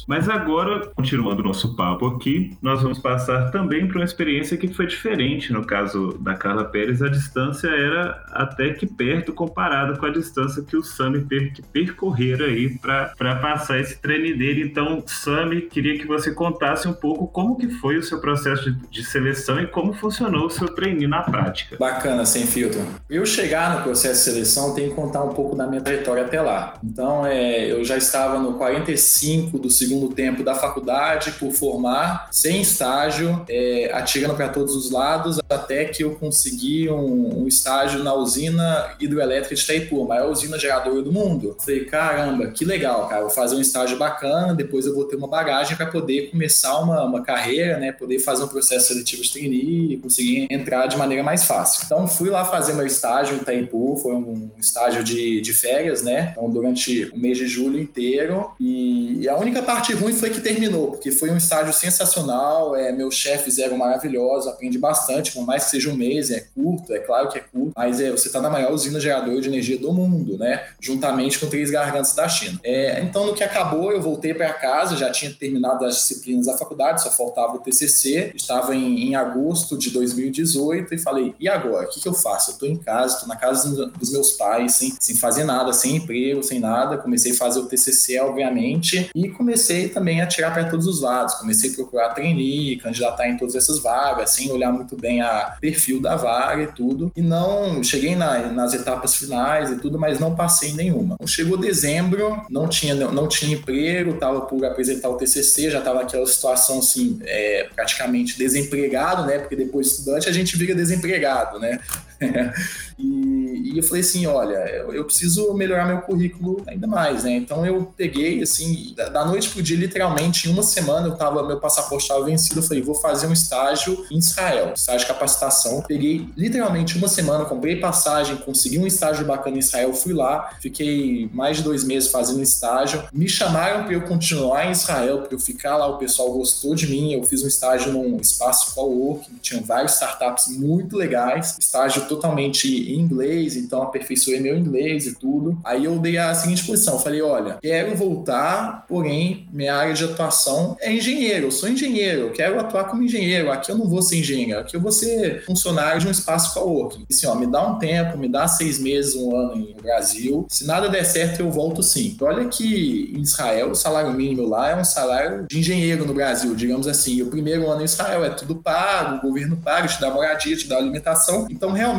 Mas 0.08 0.26
agora, 0.26 0.86
continuando 0.96 1.42
o 1.42 1.44
nosso 1.44 1.76
papo 1.76 2.06
aqui, 2.06 2.56
nós 2.62 2.80
vamos 2.80 2.98
passar 2.98 3.50
também 3.50 3.86
para 3.86 3.98
uma 3.98 4.04
experiência 4.06 4.56
que 4.56 4.66
foi 4.66 4.86
diferente. 4.86 5.52
No 5.52 5.66
caso 5.66 6.16
da 6.18 6.34
Carla 6.34 6.64
Pérez, 6.64 7.02
a 7.02 7.10
distância 7.10 7.68
era 7.68 8.24
até 8.30 8.72
que 8.72 8.86
perto 8.86 9.34
comparado 9.34 9.98
com 9.98 10.06
a 10.06 10.10
distância 10.10 10.62
que 10.62 10.78
o 10.78 10.82
Sami 10.82 11.20
teve 11.26 11.50
que 11.50 11.60
percorrer 11.60 12.42
aí 12.42 12.78
para 12.78 13.36
passar 13.36 13.78
esse 13.78 14.00
treino 14.00 14.38
dele. 14.38 14.62
Então, 14.62 15.02
Sami, 15.06 15.60
queria 15.60 15.98
que 15.98 16.06
você 16.06 16.32
contasse 16.32 16.88
um 16.88 16.94
pouco 16.94 17.28
como 17.28 17.58
que 17.58 17.68
foi 17.68 17.98
o 17.98 18.02
seu 18.02 18.18
processo 18.18 18.72
de, 18.72 18.80
de 18.88 19.04
seleção 19.04 19.60
e 19.60 19.66
como 19.66 19.92
funcionou 19.92 20.46
o 20.46 20.50
seu 20.50 20.68
treino 20.68 21.06
na 21.06 21.20
prática. 21.20 21.76
Bacana, 21.78 22.24
sem 22.24 22.46
filtro. 22.46 22.80
Eu 23.10 23.26
chegar 23.26 23.76
no 23.76 23.82
processo 23.82 24.24
de 24.24 24.30
seleção, 24.30 24.74
tenho 24.74 24.88
que 24.88 24.96
contar 24.96 25.22
um 25.22 25.34
pouco 25.34 25.54
da 25.54 25.66
minha 25.66 25.82
trajetória 25.82 26.24
até 26.24 26.40
lá. 26.40 26.78
Então, 26.82 27.26
é, 27.26 27.70
eu 27.70 27.84
já 27.84 27.98
estava 27.98 28.38
no 28.38 28.54
45 28.54 29.58
do 29.58 29.70
segundo 29.70 29.97
segundo 29.98 30.14
tempo 30.14 30.44
da 30.44 30.54
faculdade 30.54 31.32
por 31.32 31.50
formar, 31.50 32.28
sem 32.30 32.60
estágio, 32.60 33.44
é, 33.48 33.90
atirando 33.92 34.34
para 34.34 34.48
todos 34.48 34.76
os 34.76 34.90
lados, 34.90 35.40
até 35.48 35.84
que 35.86 36.04
eu 36.04 36.14
consegui 36.14 36.88
um, 36.88 37.42
um, 37.42 37.48
estágio 37.48 38.02
na 38.04 38.14
usina 38.14 38.94
hidroelétrica 39.00 39.54
de 39.54 39.62
Itaipu, 39.62 40.04
a 40.04 40.06
maior 40.06 40.30
usina 40.30 40.58
geradora 40.58 41.02
do 41.02 41.12
mundo. 41.12 41.56
Falei, 41.58 41.84
caramba, 41.84 42.46
que 42.48 42.64
legal, 42.64 43.08
cara, 43.08 43.22
vou 43.22 43.30
fazer 43.30 43.56
um 43.56 43.60
estágio 43.60 43.98
bacana, 43.98 44.54
depois 44.54 44.86
eu 44.86 44.94
vou 44.94 45.04
ter 45.04 45.16
uma 45.16 45.26
bagagem 45.26 45.76
para 45.76 45.86
poder 45.86 46.30
começar 46.30 46.78
uma, 46.78 47.04
uma 47.04 47.22
carreira, 47.22 47.78
né, 47.78 47.92
poder 47.92 48.18
fazer 48.20 48.44
um 48.44 48.48
processo 48.48 48.88
seletivo 48.88 49.22
de 49.22 49.32
trainee 49.32 49.94
e 49.94 49.96
conseguir 49.96 50.46
entrar 50.50 50.86
de 50.86 50.96
maneira 50.96 51.24
mais 51.24 51.44
fácil. 51.44 51.82
Então 51.84 52.06
fui 52.06 52.30
lá 52.30 52.44
fazer 52.44 52.74
meu 52.74 52.86
estágio 52.86 53.36
em 53.36 53.40
Itaipu, 53.40 53.96
foi 53.96 54.14
um 54.14 54.50
estágio 54.58 55.02
de, 55.02 55.40
de 55.40 55.52
férias, 55.52 56.02
né, 56.02 56.30
então 56.32 56.48
durante 56.48 57.10
o 57.12 57.18
mês 57.18 57.36
de 57.36 57.46
julho 57.46 57.78
inteiro, 57.78 58.50
e, 58.60 59.22
e 59.22 59.28
a 59.28 59.36
única 59.36 59.62
parte 59.62 59.87
parte 59.88 59.94
ruim 59.94 60.12
foi 60.12 60.30
que 60.30 60.40
terminou, 60.40 60.90
porque 60.90 61.10
foi 61.10 61.30
um 61.30 61.36
estágio 61.36 61.72
sensacional, 61.72 62.76
é, 62.76 62.92
meus 62.92 63.14
chefes 63.14 63.58
eram 63.58 63.78
maravilhosos, 63.78 64.48
aprendi 64.48 64.78
bastante, 64.78 65.32
por 65.32 65.46
mais 65.46 65.64
que 65.64 65.70
seja 65.70 65.90
um 65.90 65.96
mês, 65.96 66.30
é 66.30 66.44
curto, 66.54 66.92
é 66.92 66.98
claro 66.98 67.28
que 67.28 67.38
é 67.38 67.40
curto, 67.40 67.72
mas 67.74 68.00
é, 68.00 68.10
você 68.10 68.26
está 68.26 68.40
na 68.40 68.50
maior 68.50 68.72
usina 68.72 69.00
geradora 69.00 69.40
de 69.40 69.48
energia 69.48 69.78
do 69.78 69.92
mundo, 69.92 70.36
né? 70.36 70.66
Juntamente 70.80 71.38
com 71.38 71.46
três 71.46 71.70
gargantes 71.70 72.14
da 72.14 72.28
China. 72.28 72.60
É, 72.62 73.00
então, 73.00 73.26
no 73.26 73.34
que 73.34 73.42
acabou, 73.42 73.90
eu 73.90 74.02
voltei 74.02 74.34
para 74.34 74.52
casa, 74.52 74.96
já 74.96 75.10
tinha 75.10 75.32
terminado 75.32 75.84
as 75.84 75.94
disciplinas 75.96 76.46
da 76.46 76.58
faculdade, 76.58 77.02
só 77.02 77.10
faltava 77.10 77.54
o 77.54 77.58
TCC, 77.58 78.32
estava 78.34 78.74
em, 78.74 79.08
em 79.08 79.14
agosto 79.14 79.78
de 79.78 79.90
2018 79.90 80.94
e 80.94 80.98
falei, 80.98 81.34
e 81.40 81.48
agora? 81.48 81.86
O 81.86 81.90
que, 81.90 82.00
que 82.00 82.08
eu 82.08 82.14
faço? 82.14 82.50
Eu 82.50 82.54
estou 82.54 82.68
em 82.68 82.76
casa, 82.76 83.14
estou 83.14 83.28
na 83.28 83.36
casa 83.36 83.86
dos 83.86 84.12
meus 84.12 84.32
pais, 84.32 84.74
sem, 84.74 84.94
sem 85.00 85.16
fazer 85.16 85.44
nada, 85.44 85.72
sem 85.72 85.96
emprego, 85.96 86.42
sem 86.42 86.60
nada. 86.60 86.98
Comecei 86.98 87.32
a 87.32 87.36
fazer 87.36 87.60
o 87.60 87.66
TCC, 87.66 88.20
obviamente, 88.20 89.10
e 89.14 89.28
comecei 89.28 89.77
comecei 89.78 89.88
também 89.88 90.20
a 90.20 90.26
tirar 90.26 90.52
para 90.52 90.64
todos 90.64 90.86
os 90.86 91.00
lados. 91.00 91.34
Comecei 91.34 91.70
a 91.70 91.74
procurar 91.74 92.08
trainee, 92.10 92.76
candidatar 92.76 93.28
em 93.28 93.36
todas 93.36 93.54
essas 93.54 93.78
vagas, 93.78 94.30
sem 94.30 94.50
olhar 94.50 94.72
muito 94.72 94.96
bem 94.96 95.20
a 95.20 95.56
perfil 95.60 96.00
da 96.00 96.16
vaga 96.16 96.62
e 96.62 96.66
tudo. 96.68 97.12
E 97.14 97.22
não 97.22 97.82
cheguei 97.82 98.16
na, 98.16 98.48
nas 98.48 98.74
etapas 98.74 99.14
finais 99.14 99.70
e 99.70 99.76
tudo, 99.76 99.98
mas 99.98 100.18
não 100.18 100.34
passei 100.34 100.72
nenhuma. 100.72 101.14
Então, 101.14 101.26
chegou 101.26 101.56
dezembro, 101.56 102.42
não 102.50 102.68
tinha, 102.68 102.94
não, 102.94 103.28
tinha 103.28 103.56
emprego, 103.56 104.12
estava 104.12 104.40
por 104.42 104.64
apresentar 104.64 105.08
o 105.08 105.16
TCC, 105.16 105.70
já 105.70 105.78
estava 105.78 106.00
naquela 106.00 106.26
situação 106.26 106.78
assim, 106.78 107.20
é, 107.24 107.68
praticamente 107.74 108.36
desempregado, 108.36 109.26
né? 109.26 109.38
Porque 109.38 109.56
depois 109.56 109.86
de 109.86 109.92
estudante 109.92 110.28
a 110.28 110.32
gente 110.32 110.56
vira 110.56 110.74
desempregado, 110.74 111.58
né? 111.58 111.78
e 112.98 113.38
e 113.68 113.76
eu 113.76 113.82
falei 113.82 114.00
assim, 114.00 114.26
olha, 114.26 114.56
eu, 114.70 114.92
eu, 114.94 115.04
preciso 115.04 115.52
melhorar 115.52 115.86
meu 115.86 116.00
currículo 116.00 116.62
ainda 116.66 116.86
mais, 116.86 117.24
né? 117.24 117.32
Então 117.32 117.66
eu 117.66 117.92
peguei, 117.96 118.42
assim, 118.42 118.94
da, 118.96 119.10
da 119.10 119.24
noite 119.26 119.50
pro 119.50 119.62
dia, 119.62 119.76
literalmente, 119.76 120.48
em 120.48 120.52
uma 120.52 120.62
semana 120.62 121.08
eu 121.08 121.16
tava, 121.16 121.46
meu 121.46 121.60
passaporte 121.60 122.04
estava 122.04 122.24
vencido, 122.24 122.60
eu 122.60 122.62
falei, 122.62 122.82
vou 122.82 122.94
fazer 122.94 123.26
um 123.26 123.32
estágio 123.32 124.06
em 124.10 124.16
Israel, 124.18 124.72
estágio 124.74 125.00
de 125.00 125.06
capacitação. 125.06 125.82
Peguei 125.86 126.28
literalmente 126.36 126.96
uma 126.96 127.08
semana, 127.08 127.44
comprei 127.44 127.76
passagem, 127.76 128.36
consegui 128.36 128.78
um 128.78 128.86
estágio 128.86 129.26
bacana 129.26 129.56
em 129.56 129.60
Israel, 129.60 129.92
fui 129.92 130.14
lá, 130.14 130.50
fiquei 130.60 131.28
mais 131.32 131.58
de 131.58 131.62
dois 131.62 131.84
meses 131.84 132.10
fazendo 132.10 132.42
estágio. 132.42 133.04
Me 133.12 133.28
chamaram 133.28 133.84
para 133.84 133.92
eu 133.92 134.02
continuar 134.02 134.66
em 134.66 134.70
Israel, 134.70 135.22
para 135.22 135.34
eu 135.34 135.38
ficar 135.38 135.76
lá, 135.76 135.86
o 135.86 135.98
pessoal 135.98 136.32
gostou 136.32 136.74
de 136.74 136.86
mim, 136.86 137.12
eu 137.12 137.22
fiz 137.24 137.42
um 137.42 137.48
estágio 137.48 137.92
num 137.92 138.16
espaço 138.16 138.74
co-working, 138.74 139.36
tinha 139.42 139.60
vários 139.60 139.92
startups 139.92 140.48
muito 140.56 140.96
legais, 140.96 141.56
estágio 141.58 142.06
totalmente 142.08 142.68
em 142.68 142.98
inglês, 142.98 143.56
então 143.56 143.82
aperfeiçoei 143.82 144.40
meu 144.40 144.56
inglês 144.56 145.06
e 145.06 145.14
tudo. 145.14 145.58
Aí 145.64 145.84
eu 145.84 145.98
dei 145.98 146.18
a 146.18 146.34
seguinte 146.34 146.64
posição, 146.64 146.98
falei, 146.98 147.22
olha, 147.22 147.58
quero 147.62 147.94
voltar, 147.96 148.84
porém, 148.88 149.46
minha 149.52 149.74
área 149.74 149.94
de 149.94 150.04
atuação 150.04 150.76
é 150.80 150.92
engenheiro, 150.92 151.46
eu 151.46 151.50
sou 151.50 151.68
engenheiro, 151.68 152.22
eu 152.22 152.32
quero 152.32 152.58
atuar 152.58 152.84
como 152.84 153.02
engenheiro, 153.02 153.50
aqui 153.50 153.70
eu 153.70 153.78
não 153.78 153.86
vou 153.86 154.02
ser 154.02 154.18
engenheiro, 154.18 154.60
aqui 154.60 154.76
eu 154.76 154.80
vou 154.80 154.92
ser 154.92 155.44
funcionário 155.44 156.00
de 156.00 156.08
um 156.08 156.10
espaço 156.10 156.54
co-working. 156.54 157.04
Assim, 157.10 157.26
ó, 157.26 157.34
me 157.34 157.46
dá 157.46 157.66
um 157.66 157.78
tempo, 157.78 158.18
me 158.18 158.28
dá 158.28 158.48
seis 158.48 158.78
meses, 158.78 159.14
um 159.14 159.36
ano 159.36 159.56
no 159.56 159.82
Brasil, 159.82 160.46
se 160.48 160.66
nada 160.66 160.88
der 160.88 161.04
certo 161.04 161.40
eu 161.40 161.50
volto 161.50 161.82
sim. 161.82 162.16
Olha 162.20 162.46
que 162.46 163.12
em 163.14 163.20
Israel 163.20 163.70
o 163.70 163.74
salário 163.74 164.12
mínimo 164.12 164.46
lá 164.46 164.70
é 164.70 164.76
um 164.76 164.84
salário 164.84 165.46
de 165.48 165.58
engenheiro 165.58 166.04
no 166.04 166.14
Brasil, 166.14 166.54
digamos 166.54 166.86
assim. 166.86 167.16
E 167.16 167.22
o 167.22 167.26
primeiro 167.26 167.68
ano 167.70 167.82
em 167.82 167.84
Israel 167.84 168.24
é 168.24 168.30
tudo 168.30 168.56
pago, 168.56 169.16
o 169.16 169.28
governo 169.28 169.56
paga, 169.56 169.88
te 169.88 170.00
dá 170.00 170.10
moradia, 170.10 170.56
te 170.56 170.68
dá 170.68 170.76
alimentação. 170.76 171.46
Então 171.50 171.72
realmente 171.72 171.97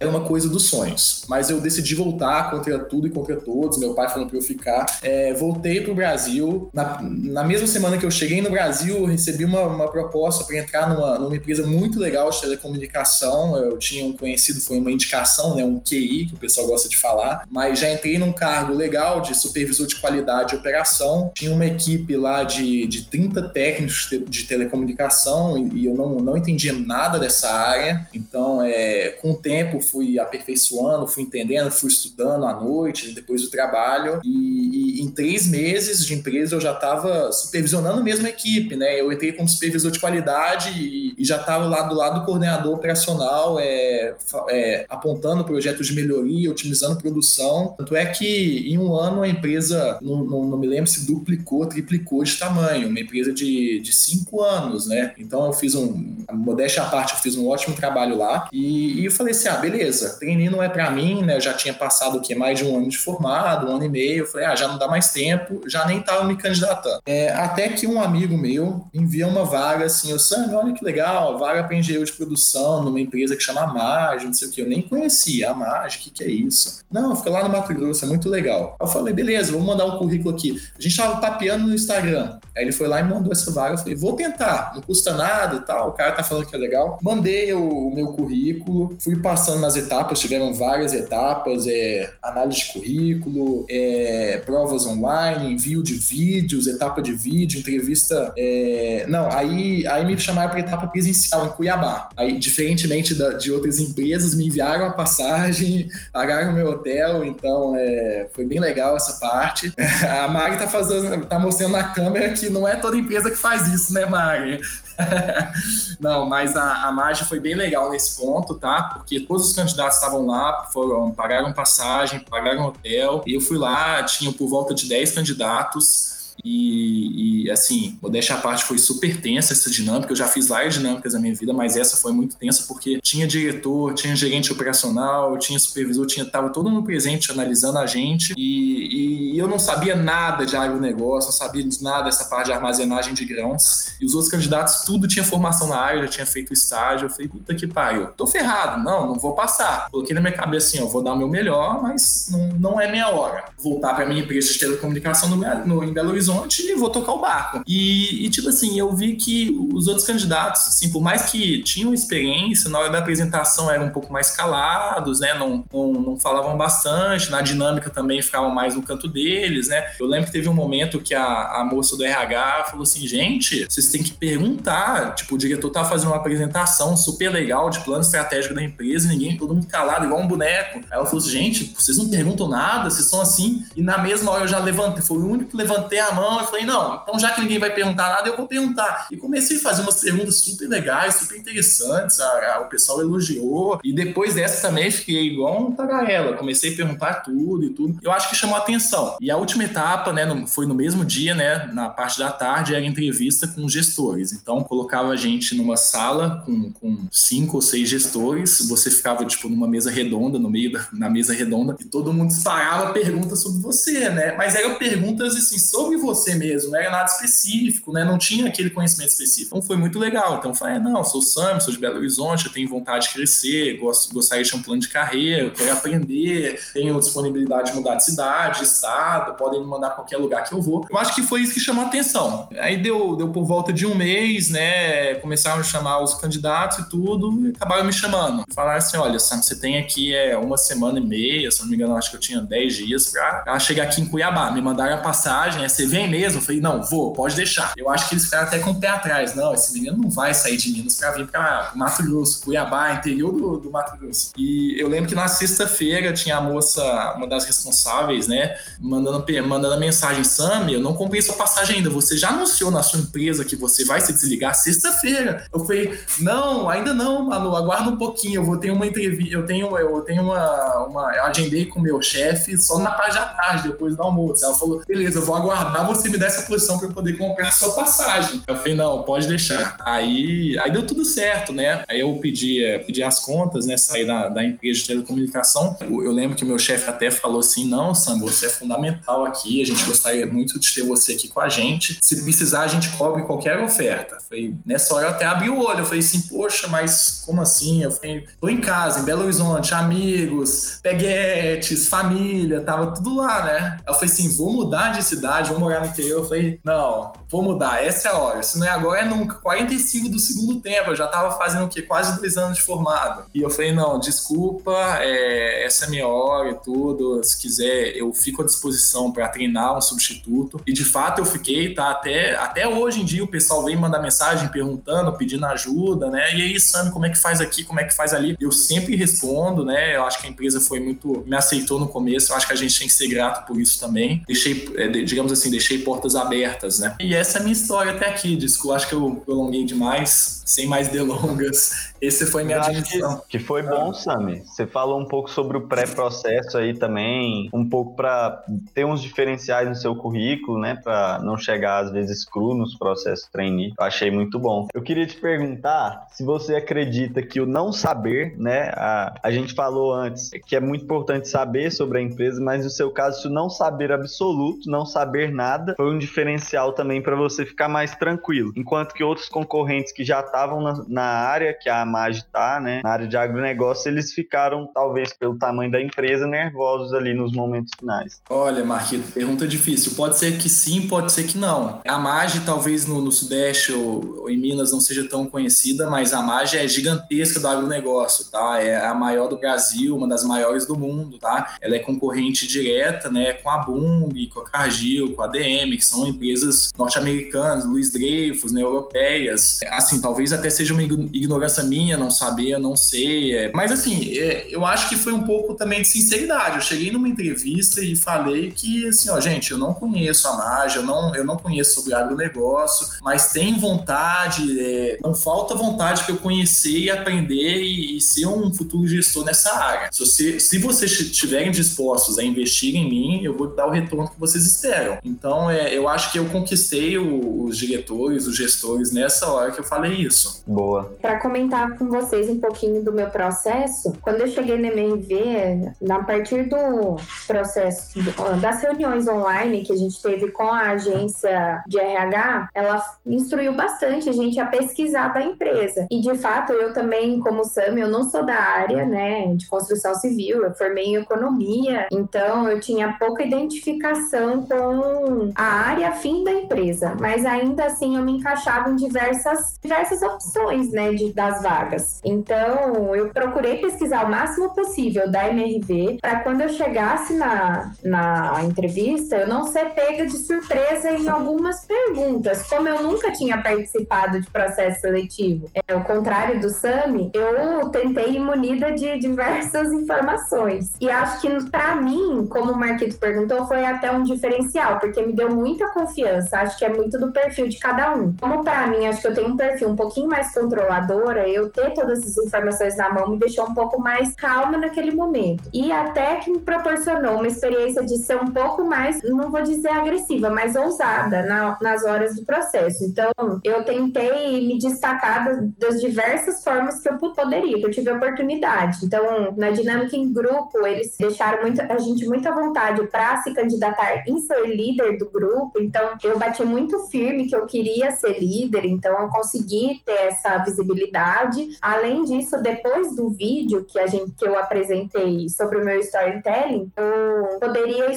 é 0.00 0.06
uma 0.06 0.20
coisa 0.22 0.48
dos 0.48 0.64
sonhos. 0.64 1.24
Mas 1.28 1.50
eu 1.50 1.60
decidi 1.60 1.94
voltar 1.94 2.50
contra 2.50 2.78
tudo 2.78 3.06
e 3.06 3.10
contra 3.10 3.36
todos. 3.36 3.78
Meu 3.78 3.94
pai 3.94 4.08
falou 4.08 4.26
para 4.26 4.36
eu 4.36 4.42
ficar. 4.42 4.98
É, 5.02 5.32
voltei 5.34 5.80
para 5.80 5.92
o 5.92 5.94
Brasil. 5.94 6.70
Na, 6.72 7.00
na 7.02 7.44
mesma 7.44 7.66
semana 7.66 7.98
que 7.98 8.04
eu 8.04 8.10
cheguei 8.10 8.40
no 8.40 8.50
Brasil, 8.50 9.04
recebi 9.04 9.44
uma, 9.44 9.62
uma 9.62 9.90
proposta 9.90 10.44
para 10.44 10.58
entrar 10.58 10.88
numa, 10.88 11.18
numa 11.18 11.36
empresa 11.36 11.66
muito 11.66 11.98
legal 11.98 12.30
de 12.30 12.40
telecomunicação. 12.40 13.56
Eu 13.56 13.78
tinha 13.78 14.04
um 14.04 14.12
conhecido, 14.12 14.60
foi 14.60 14.78
uma 14.78 14.90
indicação, 14.90 15.54
né, 15.54 15.64
um 15.64 15.78
QI, 15.78 16.26
que 16.26 16.34
o 16.34 16.38
pessoal 16.38 16.66
gosta 16.66 16.88
de 16.88 16.96
falar. 16.96 17.46
Mas 17.50 17.78
já 17.78 17.90
entrei 17.90 18.18
num 18.18 18.32
cargo 18.32 18.72
legal 18.72 19.20
de 19.20 19.36
supervisor 19.36 19.86
de 19.86 19.96
qualidade 19.96 20.54
e 20.54 20.58
operação. 20.58 21.30
Tinha 21.34 21.52
uma 21.52 21.66
equipe 21.66 22.16
lá 22.16 22.44
de, 22.44 22.86
de 22.86 23.02
30 23.02 23.48
técnicos 23.50 24.08
de 24.28 24.44
telecomunicação 24.44 25.58
e, 25.58 25.80
e 25.80 25.86
eu 25.86 25.94
não, 25.94 26.20
não 26.20 26.36
entendia 26.36 26.72
nada 26.72 27.18
dessa 27.18 27.50
área. 27.50 28.08
Então, 28.14 28.62
é, 28.62 29.10
com 29.20 29.34
tempo, 29.40 29.80
fui 29.80 30.18
aperfeiçoando, 30.18 31.06
fui 31.06 31.22
entendendo, 31.22 31.70
fui 31.70 31.90
estudando 31.90 32.46
à 32.46 32.54
noite, 32.54 33.12
depois 33.12 33.42
do 33.42 33.50
trabalho. 33.50 34.20
E, 34.24 34.98
e 34.98 35.02
em 35.02 35.10
três 35.10 35.48
meses 35.48 36.04
de 36.04 36.14
empresa 36.14 36.56
eu 36.56 36.60
já 36.60 36.72
estava 36.72 37.32
supervisionando 37.32 38.02
mesmo 38.02 38.26
a 38.26 38.30
equipe, 38.30 38.76
né? 38.76 39.00
Eu 39.00 39.12
entrei 39.12 39.32
como 39.32 39.48
supervisor 39.48 39.90
de 39.90 39.98
qualidade 39.98 40.70
e, 40.70 41.14
e 41.16 41.24
já 41.24 41.36
estava 41.36 41.66
lá 41.66 41.82
do 41.82 41.94
lado 41.94 42.20
do 42.20 42.26
coordenador 42.26 42.74
operacional, 42.74 43.58
é, 43.58 44.14
é, 44.48 44.86
apontando 44.88 45.44
projetos 45.44 45.86
de 45.86 45.94
melhoria, 45.94 46.50
otimizando 46.50 47.00
produção. 47.00 47.74
Tanto 47.78 47.96
é 47.96 48.06
que 48.06 48.70
em 48.70 48.78
um 48.78 48.94
ano 48.94 49.22
a 49.22 49.28
empresa, 49.28 49.98
não, 50.00 50.24
não, 50.24 50.44
não 50.44 50.58
me 50.58 50.66
lembro 50.66 50.90
se 50.90 51.06
duplicou, 51.06 51.66
triplicou 51.66 52.22
de 52.22 52.36
tamanho. 52.36 52.88
Uma 52.88 53.00
empresa 53.00 53.32
de, 53.32 53.80
de 53.80 53.92
cinco 53.94 54.42
anos, 54.42 54.86
né? 54.86 55.14
Então 55.18 55.46
eu 55.46 55.52
fiz 55.52 55.74
um, 55.74 56.24
modéstia 56.32 56.82
à 56.82 56.86
parte, 56.86 57.14
eu 57.14 57.20
fiz 57.20 57.36
um 57.36 57.48
ótimo 57.48 57.74
trabalho 57.74 58.16
lá 58.16 58.48
e, 58.52 59.00
e 59.00 59.04
eu 59.04 59.10
falei 59.10 59.29
assim: 59.30 59.48
ah, 59.48 59.56
beleza, 59.56 60.18
treininho 60.18 60.50
não 60.50 60.62
é 60.62 60.68
para 60.68 60.90
mim, 60.90 61.22
né? 61.22 61.36
Eu 61.36 61.40
já 61.40 61.54
tinha 61.54 61.74
passado 61.74 62.18
o 62.18 62.20
quê? 62.20 62.34
Mais 62.34 62.58
de 62.58 62.64
um 62.64 62.76
ano 62.76 62.88
de 62.88 62.98
formado, 62.98 63.68
um 63.68 63.76
ano 63.76 63.84
e 63.84 63.88
meio. 63.88 64.20
Eu 64.20 64.26
falei: 64.26 64.46
ah, 64.46 64.54
já 64.54 64.68
não 64.68 64.78
dá 64.78 64.88
mais 64.88 65.12
tempo, 65.12 65.62
já 65.66 65.86
nem 65.86 66.00
tava 66.00 66.24
me 66.24 66.36
candidatando. 66.36 67.00
É, 67.06 67.32
até 67.32 67.68
que 67.68 67.86
um 67.86 68.00
amigo 68.00 68.36
meu 68.36 68.86
envia 68.92 69.26
uma 69.26 69.44
vaga 69.44 69.84
assim: 69.84 70.10
eu, 70.10 70.18
Sam, 70.18 70.50
olha 70.52 70.72
que 70.72 70.84
legal, 70.84 71.38
vaga 71.38 71.64
para 71.64 71.76
engenheiro 71.76 72.04
de 72.04 72.12
produção 72.12 72.82
numa 72.82 73.00
empresa 73.00 73.36
que 73.36 73.42
chama 73.42 73.66
Mage, 73.66 74.26
não 74.26 74.34
sei 74.34 74.48
o 74.48 74.50
que. 74.50 74.60
Eu 74.60 74.68
nem 74.68 74.82
conhecia 74.82 75.52
Mage, 75.54 75.98
o 75.98 76.00
que, 76.02 76.10
que 76.10 76.24
é 76.24 76.28
isso? 76.28 76.80
Não, 76.90 77.14
fica 77.14 77.30
lá 77.30 77.42
no 77.42 77.50
Mato 77.50 77.72
Grosso, 77.74 78.04
é 78.04 78.08
muito 78.08 78.28
legal. 78.28 78.76
Eu 78.80 78.86
falei: 78.86 79.12
beleza, 79.14 79.52
vou 79.52 79.60
mandar 79.60 79.86
um 79.86 79.98
currículo 79.98 80.34
aqui. 80.34 80.60
A 80.78 80.82
gente 80.82 80.96
tava 80.96 81.20
papeando 81.20 81.66
no 81.66 81.74
Instagram. 81.74 82.38
Aí 82.56 82.64
ele 82.64 82.72
foi 82.72 82.88
lá 82.88 83.00
e 83.00 83.04
mandou 83.04 83.32
essa 83.32 83.50
vaga. 83.50 83.74
Eu 83.74 83.78
falei: 83.78 83.94
vou 83.94 84.14
tentar, 84.14 84.72
não 84.74 84.82
custa 84.82 85.12
nada 85.14 85.56
e 85.56 85.60
tal. 85.60 85.90
O 85.90 85.92
cara 85.92 86.12
tá 86.12 86.22
falando 86.22 86.46
que 86.46 86.54
é 86.54 86.58
legal. 86.58 86.98
Mandei 87.02 87.52
o 87.52 87.90
meu 87.90 88.08
currículo, 88.08 88.96
fui 89.00 89.16
passando 89.16 89.60
nas 89.60 89.76
etapas, 89.76 90.20
tiveram 90.20 90.52
várias 90.52 90.92
etapas, 90.92 91.66
é, 91.66 92.10
análise 92.22 92.60
de 92.60 92.72
currículo, 92.72 93.66
é, 93.68 94.42
provas 94.44 94.86
online, 94.86 95.52
envio 95.52 95.82
de 95.82 95.94
vídeos, 95.94 96.66
etapa 96.66 97.00
de 97.00 97.12
vídeo, 97.12 97.60
entrevista. 97.60 98.32
É, 98.36 99.04
não, 99.08 99.30
aí, 99.30 99.86
aí 99.86 100.04
me 100.04 100.18
chamaram 100.18 100.50
para 100.50 100.60
etapa 100.60 100.86
presencial 100.86 101.46
em 101.46 101.50
Cuiabá. 101.50 102.08
Aí, 102.16 102.38
diferentemente 102.38 103.14
da, 103.14 103.32
de 103.32 103.52
outras 103.52 103.78
empresas, 103.78 104.34
me 104.34 104.46
enviaram 104.46 104.86
a 104.86 104.90
passagem, 104.90 105.88
pagaram 106.12 106.50
o 106.50 106.54
meu 106.54 106.70
hotel, 106.70 107.24
então 107.24 107.74
é, 107.76 108.28
foi 108.32 108.44
bem 108.44 108.60
legal 108.60 108.96
essa 108.96 109.18
parte. 109.20 109.72
A 110.10 110.28
Mari 110.28 110.56
tá, 110.56 110.66
fazendo, 110.66 111.24
tá 111.26 111.38
mostrando 111.38 111.72
na 111.72 111.84
câmera 111.84 112.32
que 112.40 112.50
não 112.50 112.66
é 112.66 112.76
toda 112.76 112.96
empresa 112.96 113.30
que 113.30 113.36
faz 113.36 113.68
isso, 113.68 113.92
né, 113.92 114.06
Mari? 114.06 114.60
Não, 115.98 116.26
mas 116.28 116.56
a, 116.56 116.86
a 116.86 116.92
margem 116.92 117.24
foi 117.24 117.40
bem 117.40 117.54
legal 117.54 117.90
nesse 117.90 118.20
ponto, 118.20 118.54
tá? 118.54 118.82
Porque 118.82 119.20
todos 119.20 119.48
os 119.48 119.52
candidatos 119.54 119.96
estavam 119.96 120.26
lá, 120.26 120.68
foram, 120.72 121.10
pagaram 121.10 121.52
passagem, 121.52 122.20
pagaram 122.20 122.66
hotel, 122.66 123.22
e 123.26 123.34
eu 123.34 123.40
fui 123.40 123.58
lá, 123.58 124.02
tinha 124.02 124.32
por 124.32 124.48
volta 124.48 124.74
de 124.74 124.88
10 124.88 125.12
candidatos. 125.12 126.19
E, 126.44 127.44
e, 127.44 127.50
assim, 127.50 127.98
modéstia 128.02 128.34
à 128.34 128.38
parte, 128.38 128.64
foi 128.64 128.78
super 128.78 129.20
tensa 129.20 129.52
essa 129.52 129.70
dinâmica. 129.70 130.12
Eu 130.12 130.16
já 130.16 130.26
fiz 130.26 130.48
várias 130.48 130.74
dinâmicas 130.74 131.14
na 131.14 131.20
minha 131.20 131.34
vida, 131.34 131.52
mas 131.52 131.76
essa 131.76 131.96
foi 131.96 132.12
muito 132.12 132.36
tensa 132.36 132.64
porque 132.66 133.00
tinha 133.02 133.26
diretor, 133.26 133.94
tinha 133.94 134.14
gerente 134.16 134.52
operacional, 134.52 135.38
tinha 135.38 135.58
supervisor, 135.58 136.06
tinha 136.06 136.24
tava 136.24 136.50
todo 136.50 136.70
mundo 136.70 136.84
presente 136.84 137.30
analisando 137.30 137.78
a 137.78 137.86
gente 137.86 138.34
e, 138.36 139.34
e 139.34 139.38
eu 139.38 139.46
não 139.46 139.58
sabia 139.58 139.94
nada 139.94 140.46
de 140.46 140.56
agronegócio, 140.56 141.28
não 141.28 141.36
sabia 141.36 141.64
nada 141.80 142.04
dessa 142.04 142.24
parte 142.24 142.46
de 142.46 142.52
armazenagem 142.52 143.14
de 143.14 143.24
grãos. 143.24 143.92
E 144.00 144.04
os 144.04 144.14
outros 144.14 144.30
candidatos, 144.30 144.82
tudo 144.84 145.06
tinha 145.06 145.24
formação 145.24 145.68
na 145.68 145.76
área, 145.76 146.02
já 146.02 146.08
tinha 146.08 146.26
feito 146.26 146.52
estágio. 146.52 147.06
Eu 147.06 147.10
falei, 147.10 147.28
puta 147.28 147.54
que 147.54 147.66
pariu, 147.66 148.06
tô 148.16 148.26
ferrado, 148.26 148.82
não, 148.82 149.06
não 149.06 149.18
vou 149.18 149.34
passar. 149.34 149.88
Coloquei 149.90 150.14
na 150.14 150.20
minha 150.20 150.32
cabeça 150.32 150.68
assim, 150.68 150.82
ó, 150.82 150.86
vou 150.86 151.02
dar 151.02 151.12
o 151.12 151.16
meu 151.16 151.28
melhor, 151.28 151.82
mas 151.82 152.28
não, 152.30 152.48
não 152.48 152.80
é 152.80 152.90
minha 152.90 153.08
hora. 153.08 153.44
Voltar 153.58 153.94
para 153.94 154.06
minha 154.06 154.22
empresa 154.22 154.52
de 154.52 154.58
telecomunicação 154.58 155.28
no, 155.28 155.36
no, 155.66 155.84
em 155.84 155.92
Belo 155.92 156.10
Horizonte 156.10 156.29
Horizonte 156.30 156.62
e 156.62 156.74
vou 156.74 156.90
tocar 156.90 157.12
o 157.12 157.20
barco. 157.20 157.62
E, 157.66 158.24
e, 158.24 158.30
tipo 158.30 158.48
assim, 158.48 158.78
eu 158.78 158.94
vi 158.94 159.16
que 159.16 159.56
os 159.72 159.86
outros 159.88 160.06
candidatos, 160.06 160.68
assim, 160.68 160.90
por 160.90 161.02
mais 161.02 161.30
que 161.30 161.62
tinham 161.62 161.92
experiência, 161.92 162.70
na 162.70 162.78
hora 162.78 162.90
da 162.90 162.98
apresentação 162.98 163.70
eram 163.70 163.86
um 163.86 163.90
pouco 163.90 164.12
mais 164.12 164.30
calados, 164.30 165.20
né? 165.20 165.34
Não, 165.34 165.64
não, 165.72 165.92
não 165.92 166.20
falavam 166.20 166.56
bastante, 166.56 167.30
na 167.30 167.40
dinâmica 167.40 167.90
também 167.90 168.22
ficavam 168.22 168.50
mais 168.50 168.74
no 168.74 168.82
canto 168.82 169.08
deles, 169.08 169.68
né? 169.68 169.84
Eu 169.98 170.06
lembro 170.06 170.26
que 170.26 170.32
teve 170.32 170.48
um 170.48 170.54
momento 170.54 171.00
que 171.00 171.14
a, 171.14 171.60
a 171.60 171.64
moça 171.64 171.96
do 171.96 172.04
RH 172.04 172.66
falou 172.70 172.82
assim: 172.82 173.06
gente, 173.06 173.66
vocês 173.68 173.88
têm 173.88 174.02
que 174.02 174.12
perguntar. 174.12 175.14
Tipo, 175.14 175.34
o 175.34 175.38
diretor 175.38 175.70
tá 175.70 175.84
fazendo 175.84 176.08
uma 176.08 176.16
apresentação 176.16 176.96
super 176.96 177.30
legal 177.30 177.70
de 177.70 177.80
plano 177.80 178.02
estratégico 178.02 178.54
da 178.54 178.62
empresa, 178.62 179.08
ninguém, 179.08 179.36
todo 179.36 179.54
mundo 179.54 179.66
calado, 179.66 180.04
igual 180.04 180.20
um 180.20 180.28
boneco. 180.28 180.78
Aí 180.78 180.84
ela 180.90 181.06
falou 181.06 181.20
assim: 181.20 181.30
gente, 181.30 181.74
vocês 181.76 181.96
não 181.96 182.08
perguntam 182.08 182.48
nada, 182.48 182.88
vocês 182.90 183.08
são 183.08 183.20
assim. 183.20 183.64
E 183.76 183.82
na 183.82 183.98
mesma 183.98 184.30
hora 184.30 184.44
eu 184.44 184.48
já 184.48 184.58
levantei, 184.58 185.02
foi 185.02 185.18
o 185.18 185.26
único 185.26 185.50
que 185.50 185.56
levantei 185.56 185.98
a 185.98 186.09
mão. 186.12 186.40
Eu 186.40 186.46
falei, 186.46 186.64
não, 186.64 187.00
então 187.02 187.18
já 187.18 187.30
que 187.32 187.40
ninguém 187.40 187.58
vai 187.58 187.70
perguntar 187.70 188.08
nada, 188.08 188.28
eu 188.28 188.36
vou 188.36 188.46
perguntar. 188.46 189.08
E 189.10 189.16
comecei 189.16 189.56
a 189.56 189.60
fazer 189.60 189.82
umas 189.82 190.00
perguntas 190.00 190.36
super 190.36 190.68
legais, 190.68 191.14
super 191.14 191.38
interessantes. 191.38 192.20
A, 192.20 192.54
a, 192.54 192.60
o 192.60 192.68
pessoal 192.68 193.00
elogiou. 193.00 193.80
E 193.82 193.92
depois 193.92 194.34
dessa 194.34 194.68
também 194.68 194.90
fiquei 194.90 195.26
igual 195.26 195.68
um 195.68 195.72
tagarela. 195.72 196.36
Comecei 196.36 196.72
a 196.72 196.76
perguntar 196.76 197.14
tudo 197.14 197.64
e 197.64 197.70
tudo. 197.70 197.98
Eu 198.02 198.12
acho 198.12 198.28
que 198.28 198.36
chamou 198.36 198.56
atenção. 198.56 199.16
E 199.20 199.30
a 199.30 199.36
última 199.36 199.64
etapa, 199.64 200.12
né, 200.12 200.24
no, 200.24 200.46
foi 200.46 200.66
no 200.66 200.74
mesmo 200.74 201.04
dia, 201.04 201.34
né, 201.34 201.70
na 201.72 201.88
parte 201.88 202.18
da 202.18 202.30
tarde, 202.30 202.74
era 202.74 202.84
entrevista 202.84 203.46
com 203.46 203.68
gestores. 203.68 204.32
Então, 204.32 204.62
colocava 204.62 205.10
a 205.10 205.16
gente 205.16 205.54
numa 205.54 205.76
sala 205.76 206.42
com, 206.44 206.72
com 206.72 207.08
cinco 207.10 207.56
ou 207.56 207.62
seis 207.62 207.88
gestores. 207.88 208.66
Você 208.68 208.90
ficava, 208.90 209.24
tipo, 209.24 209.48
numa 209.48 209.68
mesa 209.68 209.90
redonda, 209.90 210.38
no 210.38 210.50
meio 210.50 210.72
da 210.72 210.80
na 210.92 211.08
mesa 211.08 211.32
redonda, 211.32 211.76
e 211.80 211.84
todo 211.84 212.12
mundo 212.12 212.28
disparava 212.28 212.92
perguntas 212.92 213.40
sobre 213.40 213.60
você, 213.60 214.10
né? 214.10 214.34
Mas 214.36 214.54
eram 214.54 214.74
perguntas, 214.74 215.36
assim, 215.36 215.58
sobre 215.58 215.96
você 216.00 216.34
mesmo, 216.34 216.70
não 216.70 216.78
era 216.78 216.90
nada 216.90 217.10
específico, 217.10 217.92
né? 217.92 218.04
Não 218.04 218.18
tinha 218.18 218.46
aquele 218.46 218.70
conhecimento 218.70 219.10
específico. 219.10 219.56
Então 219.56 219.62
foi 219.62 219.76
muito 219.76 219.98
legal. 219.98 220.38
Então 220.38 220.50
eu 220.50 220.54
falei, 220.54 220.76
ah, 220.76 220.80
não, 220.80 221.04
sou 221.04 221.22
Sam, 221.22 221.60
sou 221.60 221.72
de 221.72 221.78
Belo 221.78 221.96
Horizonte, 221.96 222.46
eu 222.46 222.52
tenho 222.52 222.68
vontade 222.68 223.08
de 223.08 223.14
crescer, 223.14 223.78
gosto, 223.78 224.12
gostaria 224.12 224.44
de 224.44 224.50
ter 224.50 224.56
um 224.56 224.62
plano 224.62 224.80
de 224.80 224.88
carreira, 224.88 225.50
quero 225.50 225.72
aprender, 225.72 226.60
tenho 226.72 226.98
disponibilidade 226.98 227.70
de 227.70 227.76
mudar 227.76 227.96
de 227.96 228.04
cidade, 228.04 228.64
estado, 228.64 229.34
podem 229.34 229.60
me 229.60 229.66
mandar 229.66 229.90
qualquer 229.90 230.16
lugar 230.16 230.44
que 230.44 230.52
eu 230.52 230.60
vou. 230.60 230.86
Eu 230.88 230.98
acho 230.98 231.14
que 231.14 231.22
foi 231.22 231.42
isso 231.42 231.54
que 231.54 231.60
chamou 231.60 231.84
a 231.84 231.88
atenção. 231.88 232.48
Aí 232.58 232.76
deu, 232.76 233.16
deu 233.16 233.28
por 233.28 233.44
volta 233.44 233.72
de 233.72 233.86
um 233.86 233.94
mês, 233.94 234.50
né? 234.50 235.14
Começaram 235.16 235.60
a 235.60 235.64
chamar 235.64 236.02
os 236.02 236.14
candidatos 236.14 236.78
e 236.78 236.88
tudo, 236.88 237.46
e 237.46 237.50
acabaram 237.50 237.84
me 237.84 237.92
chamando. 237.92 238.44
Falaram 238.54 238.78
assim: 238.78 238.96
olha, 238.96 239.18
Sam, 239.18 239.42
você 239.42 239.56
tem 239.56 239.78
aqui 239.78 240.14
é, 240.14 240.36
uma 240.36 240.56
semana 240.56 240.98
e 240.98 241.02
meia, 241.02 241.50
se 241.50 241.60
não 241.60 241.68
me 241.68 241.76
engano, 241.76 241.96
acho 241.96 242.10
que 242.10 242.16
eu 242.16 242.20
tinha 242.20 242.40
10 242.40 242.76
dias 242.76 243.08
pra, 243.08 243.58
chegar 243.58 243.84
aqui 243.84 244.00
em 244.00 244.06
Cuiabá. 244.06 244.50
Me 244.50 244.60
mandaram 244.60 244.94
a 244.94 244.98
passagem, 244.98 245.68
você 245.68 245.86
vem 245.90 246.08
mesmo? 246.08 246.38
Eu 246.38 246.42
falei, 246.42 246.60
não, 246.60 246.82
vou, 246.82 247.12
pode 247.12 247.34
deixar. 247.36 247.72
Eu 247.76 247.90
acho 247.90 248.08
que 248.08 248.14
eles 248.14 248.24
ficaram 248.24 248.46
até 248.46 248.58
com 248.58 248.70
o 248.70 248.80
pé 248.80 248.88
atrás. 248.88 249.34
Não, 249.34 249.52
esse 249.52 249.72
menino 249.72 249.96
não 249.96 250.10
vai 250.10 250.32
sair 250.32 250.56
de 250.56 250.70
Minas 250.70 250.96
pra 250.96 251.10
vir 251.12 251.26
pra 251.26 251.72
Mato 251.74 252.02
Grosso, 252.02 252.42
Cuiabá, 252.42 252.92
interior 252.94 253.32
do, 253.32 253.58
do 253.58 253.70
Mato 253.70 253.98
Grosso. 253.98 254.30
E 254.36 254.80
eu 254.80 254.88
lembro 254.88 255.08
que 255.08 255.14
na 255.14 255.28
sexta-feira 255.28 256.12
tinha 256.12 256.36
a 256.36 256.40
moça, 256.40 256.82
uma 257.16 257.26
das 257.26 257.44
responsáveis, 257.44 258.26
né, 258.26 258.56
mandando, 258.80 259.24
mandando 259.46 259.74
a 259.74 259.78
mensagem: 259.78 260.24
Sam, 260.24 260.70
eu 260.70 260.80
não 260.80 260.94
comprei 260.94 261.20
sua 261.20 261.34
passagem 261.34 261.76
ainda. 261.76 261.90
Você 261.90 262.16
já 262.16 262.28
anunciou 262.28 262.70
na 262.70 262.82
sua 262.82 263.00
empresa 263.00 263.44
que 263.44 263.56
você 263.56 263.84
vai 263.84 264.00
se 264.00 264.12
desligar 264.12 264.54
sexta-feira? 264.54 265.44
Eu 265.52 265.64
falei: 265.64 265.98
não, 266.20 266.68
ainda 266.68 266.94
não, 266.94 267.24
Manu, 267.26 267.56
aguarda 267.56 267.90
um 267.90 267.96
pouquinho. 267.96 268.36
Eu 268.36 268.44
vou 268.44 268.56
ter 268.56 268.70
uma 268.70 268.86
entrevista, 268.86 269.34
eu 269.34 269.44
tenho, 269.44 269.76
eu 269.76 270.00
tenho 270.02 270.22
uma, 270.22 270.86
uma. 270.86 271.16
Eu 271.16 271.24
agendei 271.24 271.66
com 271.66 271.80
meu 271.80 272.00
chefe 272.00 272.56
só 272.58 272.78
na 272.78 272.90
parte 272.90 273.14
da 273.14 273.26
tarde, 273.26 273.68
depois 273.68 273.96
do 273.96 274.02
almoço. 274.02 274.44
Ela 274.44 274.54
falou: 274.54 274.82
beleza, 274.86 275.18
eu 275.18 275.24
vou 275.24 275.34
aguardar 275.34 275.79
você 275.82 276.08
me 276.08 276.18
dar 276.18 276.26
essa 276.26 276.42
posição 276.42 276.78
para 276.78 276.88
eu 276.88 276.92
poder 276.92 277.16
comprar 277.16 277.48
a 277.48 277.52
sua 277.52 277.72
passagem. 277.72 278.42
Eu 278.46 278.56
falei: 278.56 278.74
não, 278.74 279.02
pode 279.02 279.26
deixar. 279.26 279.76
Aí, 279.84 280.58
aí 280.58 280.70
deu 280.70 280.86
tudo 280.86 281.04
certo, 281.04 281.52
né? 281.52 281.84
Aí 281.88 282.00
eu 282.00 282.14
pedi, 282.16 282.64
é, 282.64 282.78
pedi 282.78 283.02
as 283.02 283.20
contas, 283.20 283.66
né? 283.66 283.76
Saí 283.76 284.06
da, 284.06 284.28
da 284.28 284.44
empresa 284.44 284.80
de 284.80 284.86
telecomunicação. 284.86 285.76
Eu, 285.80 286.04
eu 286.04 286.12
lembro 286.12 286.36
que 286.36 286.44
o 286.44 286.46
meu 286.46 286.58
chefe 286.58 286.88
até 286.88 287.10
falou 287.10 287.40
assim: 287.40 287.66
não, 287.66 287.94
Sam, 287.94 288.18
você 288.18 288.46
é 288.46 288.48
fundamental 288.48 289.24
aqui, 289.24 289.62
a 289.62 289.66
gente 289.66 289.84
gostaria 289.84 290.26
muito 290.26 290.58
de 290.58 290.74
ter 290.74 290.82
você 290.82 291.12
aqui 291.12 291.28
com 291.28 291.40
a 291.40 291.48
gente. 291.48 291.98
Se 292.02 292.22
precisar, 292.22 292.62
a 292.62 292.68
gente 292.68 292.88
cobre 292.90 293.22
qualquer 293.22 293.58
oferta. 293.60 294.18
Foi, 294.28 294.54
nessa 294.64 294.94
hora 294.94 295.06
eu 295.06 295.10
até 295.10 295.24
abri 295.24 295.48
o 295.48 295.58
olho, 295.58 295.80
eu 295.80 295.84
falei 295.84 296.00
assim, 296.00 296.22
poxa, 296.22 296.68
mas 296.68 297.19
como 297.30 297.42
assim? 297.42 297.84
Eu 297.84 297.92
falei, 297.92 298.26
tô 298.40 298.48
em 298.48 298.60
casa, 298.60 299.00
em 299.00 299.04
Belo 299.04 299.22
Horizonte, 299.22 299.72
amigos, 299.72 300.80
peguetes, 300.82 301.86
família, 301.86 302.60
tava 302.60 302.92
tudo 302.92 303.14
lá, 303.14 303.44
né? 303.44 303.78
Eu 303.86 303.94
falei 303.94 304.08
assim, 304.08 304.36
vou 304.36 304.52
mudar 304.52 304.90
de 304.90 305.04
cidade, 305.04 305.50
vou 305.50 305.60
morar 305.60 305.80
no 305.80 305.86
interior. 305.86 306.18
Eu 306.18 306.24
falei, 306.24 306.58
não, 306.64 307.12
vou 307.28 307.40
mudar, 307.40 307.84
essa 307.84 308.08
é 308.08 308.10
a 308.10 308.18
hora. 308.18 308.42
Se 308.42 308.58
não 308.58 308.66
é 308.66 308.70
agora, 308.70 309.02
é 309.02 309.04
nunca. 309.04 309.36
45 309.36 310.08
do 310.08 310.18
segundo 310.18 310.60
tempo, 310.60 310.90
eu 310.90 310.96
já 310.96 311.06
tava 311.06 311.38
fazendo 311.38 311.66
o 311.66 311.68
quê? 311.68 311.82
Quase 311.82 312.18
dois 312.18 312.36
anos 312.36 312.58
de 312.58 312.64
formado. 312.64 313.26
E 313.32 313.40
eu 313.40 313.48
falei, 313.48 313.72
não, 313.72 314.00
desculpa, 314.00 314.72
é, 315.00 315.64
essa 315.64 315.84
é 315.84 315.88
minha 315.88 316.08
hora 316.08 316.50
e 316.50 316.54
tudo. 316.54 317.22
Se 317.22 317.38
quiser, 317.38 317.96
eu 317.96 318.12
fico 318.12 318.42
à 318.42 318.44
disposição 318.44 319.12
para 319.12 319.28
treinar 319.28 319.78
um 319.78 319.80
substituto. 319.80 320.60
E 320.66 320.72
de 320.72 320.84
fato 320.84 321.20
eu 321.20 321.24
fiquei, 321.24 321.72
tá? 321.74 321.92
Até, 321.92 322.34
até 322.34 322.66
hoje 322.66 323.02
em 323.02 323.04
dia 323.04 323.22
o 323.22 323.28
pessoal 323.28 323.64
vem 323.64 323.76
mandar 323.76 324.02
mensagem 324.02 324.48
perguntando, 324.48 325.16
pedindo 325.16 325.46
ajuda, 325.46 326.10
né? 326.10 326.34
E 326.34 326.42
aí, 326.42 326.60
Sam, 326.60 326.90
como 326.90 327.06
é 327.06 327.10
que 327.10 327.18
faz 327.20 327.40
aqui, 327.40 327.64
como 327.64 327.80
é 327.80 327.84
que 327.84 327.94
faz 327.94 328.12
ali? 328.12 328.36
Eu 328.40 328.50
sempre 328.50 328.96
respondo, 328.96 329.64
né? 329.64 329.96
Eu 329.96 330.04
acho 330.04 330.20
que 330.20 330.26
a 330.26 330.30
empresa 330.30 330.60
foi 330.60 330.80
muito. 330.80 331.24
me 331.26 331.36
aceitou 331.36 331.78
no 331.78 331.88
começo, 331.88 332.32
eu 332.32 332.36
acho 332.36 332.46
que 332.46 332.52
a 332.52 332.56
gente 332.56 332.78
tem 332.78 332.88
que 332.88 332.94
ser 332.94 333.08
grato 333.08 333.46
por 333.46 333.60
isso 333.60 333.78
também. 333.78 334.22
Deixei, 334.26 334.68
é, 334.76 334.88
digamos 334.88 335.32
assim, 335.32 335.50
deixei 335.50 335.78
portas 335.78 336.14
abertas, 336.14 336.78
né? 336.78 336.96
E 337.00 337.14
essa 337.14 337.38
é 337.38 337.40
a 337.40 337.42
minha 337.42 337.52
história 337.52 337.92
até 337.92 338.06
aqui, 338.08 338.36
Disco. 338.36 338.72
Acho 338.72 338.88
que 338.88 338.94
eu 338.94 339.22
prolonguei 339.24 339.64
demais, 339.64 340.42
sem 340.44 340.66
mais 340.66 340.88
delongas. 340.88 341.89
Esse 342.00 342.26
foi 342.26 342.44
minha 342.44 342.58
admissão. 342.62 343.18
Que, 343.28 343.38
que 343.38 343.38
foi 343.38 343.62
bom, 343.62 343.92
Sami. 343.92 344.40
Você 344.40 344.66
falou 344.66 344.98
um 344.98 345.04
pouco 345.04 345.30
sobre 345.30 345.56
o 345.58 345.62
pré-processo 345.62 346.56
aí 346.56 346.74
também, 346.74 347.50
um 347.52 347.68
pouco 347.68 347.94
para 347.94 348.42
ter 348.74 348.84
uns 348.84 349.02
diferenciais 349.02 349.68
no 349.68 349.74
seu 349.74 349.94
currículo, 349.94 350.58
né? 350.58 350.76
Para 350.82 351.18
não 351.22 351.36
chegar 351.36 351.78
às 351.78 351.90
vezes 351.90 352.24
cru 352.24 352.54
nos 352.54 352.76
processos 352.76 353.28
trainee. 353.30 353.74
Eu 353.78 353.84
achei 353.84 354.10
muito 354.10 354.38
bom. 354.38 354.66
Eu 354.72 354.82
queria 354.82 355.06
te 355.06 355.16
perguntar 355.16 356.06
se 356.10 356.24
você 356.24 356.56
acredita 356.56 357.22
que 357.22 357.40
o 357.40 357.46
não 357.46 357.72
saber, 357.72 358.34
né? 358.38 358.70
A, 358.74 359.14
a 359.22 359.30
gente 359.30 359.54
falou 359.54 359.92
antes 359.92 360.30
que 360.46 360.56
é 360.56 360.60
muito 360.60 360.84
importante 360.84 361.28
saber 361.28 361.70
sobre 361.70 361.98
a 361.98 362.02
empresa, 362.02 362.40
mas 362.40 362.64
no 362.64 362.70
seu 362.70 362.90
caso, 362.90 363.22
se 363.22 363.28
o 363.28 363.30
não 363.30 363.50
saber 363.50 363.92
absoluto, 363.92 364.70
não 364.70 364.86
saber 364.86 365.30
nada, 365.30 365.74
foi 365.76 365.92
um 365.92 365.98
diferencial 365.98 366.72
também 366.72 367.02
para 367.02 367.16
você 367.16 367.44
ficar 367.44 367.68
mais 367.68 367.94
tranquilo. 367.94 368.52
Enquanto 368.56 368.94
que 368.94 369.04
outros 369.04 369.28
concorrentes 369.28 369.92
que 369.92 370.04
já 370.04 370.20
estavam 370.20 370.60
na, 370.60 370.84
na 370.88 371.02
área, 371.02 371.52
que 371.52 371.68
a 371.68 371.84
Magi 371.90 372.24
tá, 372.32 372.60
né? 372.60 372.80
Na 372.82 372.90
área 372.90 373.06
de 373.06 373.16
agronegócio, 373.16 373.90
eles 373.90 374.12
ficaram, 374.12 374.68
talvez 374.72 375.12
pelo 375.12 375.36
tamanho 375.38 375.70
da 375.70 375.80
empresa, 375.80 376.26
nervosos 376.26 376.94
ali 376.94 377.12
nos 377.12 377.32
momentos 377.32 377.72
finais. 377.78 378.20
Olha, 378.28 378.64
Marquito, 378.64 379.12
pergunta 379.12 379.46
difícil. 379.46 379.92
Pode 379.94 380.18
ser 380.18 380.38
que 380.38 380.48
sim, 380.48 380.86
pode 380.86 381.12
ser 381.12 381.24
que 381.24 381.36
não. 381.36 381.80
A 381.86 381.98
Magi, 381.98 382.40
talvez 382.40 382.86
no, 382.86 383.00
no 383.00 383.10
Sudeste 383.10 383.72
ou, 383.72 384.20
ou, 384.20 384.30
em 384.30 384.38
Minas 384.38 384.72
não 384.72 384.80
seja 384.80 385.08
tão 385.08 385.26
conhecida, 385.26 385.88
mas 385.90 386.12
a 386.12 386.22
Magi 386.22 386.56
é 386.56 386.66
gigantesca 386.68 387.40
do 387.40 387.48
agronegócio, 387.48 388.30
tá? 388.30 388.60
É 388.60 388.86
a 388.86 388.94
maior 388.94 389.28
do 389.28 389.38
Brasil, 389.38 389.96
uma 389.96 390.08
das 390.08 390.24
maiores 390.24 390.66
do 390.66 390.76
mundo, 390.76 391.18
tá? 391.18 391.56
Ela 391.60 391.76
é 391.76 391.78
concorrente 391.78 392.46
direta, 392.46 393.10
né, 393.10 393.32
com 393.34 393.50
a 393.50 393.58
Bung, 393.58 394.28
com 394.28 394.40
a 394.40 394.44
Cargill, 394.44 395.14
com 395.14 395.22
a 395.22 395.26
DM, 395.26 395.76
que 395.76 395.84
são 395.84 396.06
empresas 396.06 396.70
norte-americanas, 396.78 397.64
Luiz 397.64 397.90
Dreyfus, 397.92 398.52
né, 398.52 398.62
europeias. 398.62 399.60
Assim, 399.70 400.00
talvez 400.00 400.32
até 400.32 400.50
seja 400.50 400.72
uma 400.72 400.82
ignorância 400.82 401.62
minha 401.62 401.79
não 401.96 402.10
saber, 402.10 402.58
não 402.58 402.76
sei. 402.76 403.36
É. 403.36 403.50
Mas 403.54 403.72
assim, 403.72 404.16
é, 404.18 404.46
eu 404.50 404.64
acho 404.64 404.88
que 404.88 404.96
foi 404.96 405.12
um 405.12 405.22
pouco 405.22 405.54
também 405.54 405.82
de 405.82 405.88
sinceridade. 405.88 406.56
Eu 406.56 406.62
cheguei 406.62 406.90
numa 406.90 407.08
entrevista 407.08 407.82
e 407.82 407.96
falei 407.96 408.50
que, 408.50 408.86
assim, 408.88 409.10
ó, 409.10 409.20
gente, 409.20 409.52
eu 409.52 409.58
não 409.58 409.74
conheço 409.74 410.28
a 410.28 410.36
Magia, 410.36 410.80
eu 410.80 410.86
não, 410.86 411.14
eu 411.14 411.24
não 411.24 411.36
conheço 411.36 411.74
sobre 411.74 411.94
agronegócio, 411.94 412.86
mas 413.02 413.32
tem 413.32 413.58
vontade, 413.58 414.60
é, 414.60 414.98
não 415.02 415.14
falta 415.14 415.54
vontade 415.54 416.04
que 416.04 416.12
eu 416.12 416.16
conhecer 416.16 416.78
e 416.78 416.90
aprender 416.90 417.62
e, 417.62 417.96
e, 417.96 418.00
ser 418.00 418.26
um 418.26 418.52
futuro 418.52 418.86
gestor 418.86 419.24
nessa 419.24 419.54
área. 419.54 419.88
Se, 419.92 420.00
você, 420.00 420.40
se 420.40 420.58
vocês 420.58 420.90
estiverem 420.92 421.50
dispostos 421.50 422.18
a 422.18 422.24
investir 422.24 422.74
em 422.74 422.88
mim, 422.88 423.22
eu 423.22 423.36
vou 423.36 423.48
dar 423.48 423.66
o 423.66 423.70
retorno 423.70 424.10
que 424.10 424.18
vocês 424.18 424.46
esperam. 424.46 424.98
Então, 425.04 425.50
é, 425.50 425.74
eu 425.76 425.88
acho 425.88 426.12
que 426.12 426.18
eu 426.18 426.26
conquistei 426.26 426.98
o, 426.98 427.44
os 427.44 427.56
diretores, 427.56 428.26
os 428.26 428.36
gestores 428.36 428.92
nessa 428.92 429.30
hora 429.30 429.50
que 429.50 429.60
eu 429.60 429.64
falei 429.64 429.94
isso. 429.94 430.42
Boa. 430.46 430.96
Para 431.00 431.18
comentar 431.20 431.69
com 431.76 431.88
vocês 431.88 432.28
um 432.28 432.40
pouquinho 432.40 432.82
do 432.82 432.92
meu 432.92 433.08
processo. 433.08 433.92
Quando 434.02 434.20
eu 434.20 434.28
cheguei 434.28 434.58
na 434.58 434.68
MRV, 434.68 435.72
a 435.90 436.02
partir 436.02 436.48
do 436.48 436.96
processo 437.26 437.98
das 438.40 438.62
reuniões 438.62 439.06
online 439.08 439.62
que 439.62 439.72
a 439.72 439.76
gente 439.76 440.00
teve 440.02 440.30
com 440.30 440.48
a 440.48 440.70
agência 440.70 441.62
de 441.66 441.78
RH, 441.78 442.48
ela 442.54 442.82
instruiu 443.06 443.54
bastante 443.54 444.08
a 444.08 444.12
gente 444.12 444.38
a 444.38 444.46
pesquisar 444.46 445.08
da 445.08 445.22
empresa. 445.22 445.86
E 445.90 446.00
de 446.00 446.16
fato, 446.16 446.52
eu 446.52 446.72
também, 446.72 447.20
como 447.20 447.44
Sam, 447.44 447.78
eu 447.78 447.88
não 447.88 448.04
sou 448.04 448.24
da 448.24 448.34
área, 448.34 448.84
né, 448.84 449.34
de 449.34 449.46
construção 449.48 449.94
civil, 449.94 450.44
eu 450.44 450.54
formei 450.54 450.84
em 450.84 450.96
economia, 450.96 451.86
então 451.92 452.48
eu 452.48 452.60
tinha 452.60 452.96
pouca 452.98 453.22
identificação 453.22 454.42
com 454.42 455.30
a 455.34 455.44
área 455.44 455.92
fim 455.92 456.24
da 456.24 456.32
empresa, 456.32 456.96
mas 457.00 457.24
ainda 457.24 457.66
assim 457.66 457.96
eu 457.96 458.02
me 458.02 458.12
encaixava 458.12 458.70
em 458.70 458.76
diversas 458.76 459.58
diversas 459.62 460.02
opções, 460.02 460.70
né, 460.70 460.92
de, 460.92 461.12
das 461.12 461.42
vagas 461.42 461.59
vagas. 461.60 462.00
Então, 462.04 462.94
eu 462.94 463.10
procurei 463.10 463.58
pesquisar 463.58 464.06
o 464.06 464.10
máximo 464.10 464.54
possível 464.54 465.10
da 465.10 465.28
MRV 465.28 465.98
para 466.00 466.20
quando 466.20 466.40
eu 466.42 466.48
chegasse 466.48 467.14
na, 467.14 467.72
na 467.84 468.42
entrevista, 468.42 469.16
eu 469.16 469.28
não 469.28 469.44
ser 469.44 469.70
pega 469.70 470.06
de 470.06 470.16
surpresa 470.18 470.90
em 470.90 471.08
algumas 471.08 471.64
perguntas. 471.66 472.48
Como 472.48 472.68
eu 472.68 472.82
nunca 472.82 473.12
tinha 473.12 473.40
participado 473.42 474.20
de 474.20 474.30
processo 474.30 474.80
seletivo, 474.80 475.48
é, 475.54 475.72
ao 475.72 475.84
contrário 475.84 476.40
do 476.40 476.48
SAMI, 476.48 477.10
eu 477.14 477.68
tentei 477.70 478.12
ir 478.12 478.20
munida 478.20 478.72
de 478.72 478.98
diversas 478.98 479.72
informações. 479.72 480.72
E 480.80 480.90
acho 480.90 481.20
que 481.20 481.50
para 481.50 481.76
mim, 481.76 482.26
como 482.28 482.52
o 482.52 482.58
Marquito 482.58 482.98
perguntou, 482.98 483.46
foi 483.46 483.64
até 483.64 483.90
um 483.90 484.02
diferencial, 484.02 484.78
porque 484.78 485.02
me 485.02 485.12
deu 485.12 485.34
muita 485.34 485.68
confiança. 485.68 486.38
Acho 486.38 486.58
que 486.58 486.64
é 486.64 486.68
muito 486.68 486.98
do 486.98 487.12
perfil 487.12 487.48
de 487.48 487.58
cada 487.58 487.94
um. 487.94 488.14
Como 488.20 488.42
para 488.42 488.66
mim, 488.66 488.86
acho 488.86 489.00
que 489.00 489.08
eu 489.08 489.14
tenho 489.14 489.28
um 489.28 489.36
perfil 489.36 489.68
um 489.68 489.76
pouquinho 489.76 490.08
mais 490.08 490.32
controladora, 490.32 491.28
eu 491.28 491.49
ter 491.50 491.72
todas 491.74 492.00
essas 492.00 492.26
informações 492.26 492.76
na 492.76 492.92
mão 492.92 493.08
me 493.08 493.18
deixou 493.18 493.48
um 493.48 493.54
pouco 493.54 493.80
mais 493.80 494.14
calma 494.14 494.58
naquele 494.58 494.92
momento. 494.92 495.48
E 495.52 495.70
até 495.72 496.16
que 496.16 496.30
me 496.30 496.40
proporcionou 496.40 497.16
uma 497.16 497.26
experiência 497.26 497.84
de 497.84 497.96
ser 497.98 498.16
um 498.16 498.30
pouco 498.30 498.64
mais, 498.64 499.02
não 499.02 499.30
vou 499.30 499.42
dizer 499.42 499.70
agressiva, 499.70 500.30
mas 500.30 500.56
ousada 500.56 501.22
na, 501.22 501.58
nas 501.60 501.84
horas 501.84 502.16
do 502.16 502.24
processo. 502.24 502.84
Então, 502.84 503.10
eu 503.44 503.64
tentei 503.64 504.46
me 504.46 504.58
destacar 504.58 505.24
das, 505.24 505.50
das 505.58 505.80
diversas 505.80 506.42
formas 506.42 506.80
que 506.80 506.88
eu 506.88 506.98
poderia, 506.98 507.58
que 507.58 507.66
eu 507.66 507.70
tive 507.70 507.90
a 507.90 507.96
oportunidade. 507.96 508.84
Então, 508.84 509.34
na 509.36 509.50
dinâmica 509.50 509.96
em 509.96 510.12
grupo, 510.12 510.66
eles 510.66 510.96
deixaram 510.98 511.42
muito, 511.42 511.60
a 511.60 511.78
gente 511.78 512.06
muita 512.06 512.32
vontade 512.32 512.86
para 512.88 513.22
se 513.22 513.32
candidatar 513.34 514.04
em 514.06 514.18
ser 514.20 514.46
líder 514.46 514.98
do 514.98 515.10
grupo. 515.10 515.60
Então, 515.60 515.96
eu 516.02 516.18
bati 516.18 516.44
muito 516.44 516.78
firme 516.86 517.26
que 517.26 517.36
eu 517.36 517.46
queria 517.46 517.90
ser 517.92 518.18
líder, 518.18 518.64
então 518.64 518.98
eu 519.00 519.08
consegui 519.08 519.80
ter 519.84 520.08
essa 520.08 520.38
visibilidade. 520.38 521.29
Além 521.60 522.04
disso, 522.04 522.40
depois 522.42 522.94
do 522.96 523.10
vídeo 523.10 523.64
que 523.64 523.78
a 523.78 523.86
gente 523.86 524.12
que 524.12 524.26
eu 524.26 524.38
apresentei 524.38 525.28
sobre 525.28 525.58
o 525.58 525.64
meu 525.64 525.78
storytelling, 525.80 526.70
eu 526.76 527.38
poderia 527.38 527.90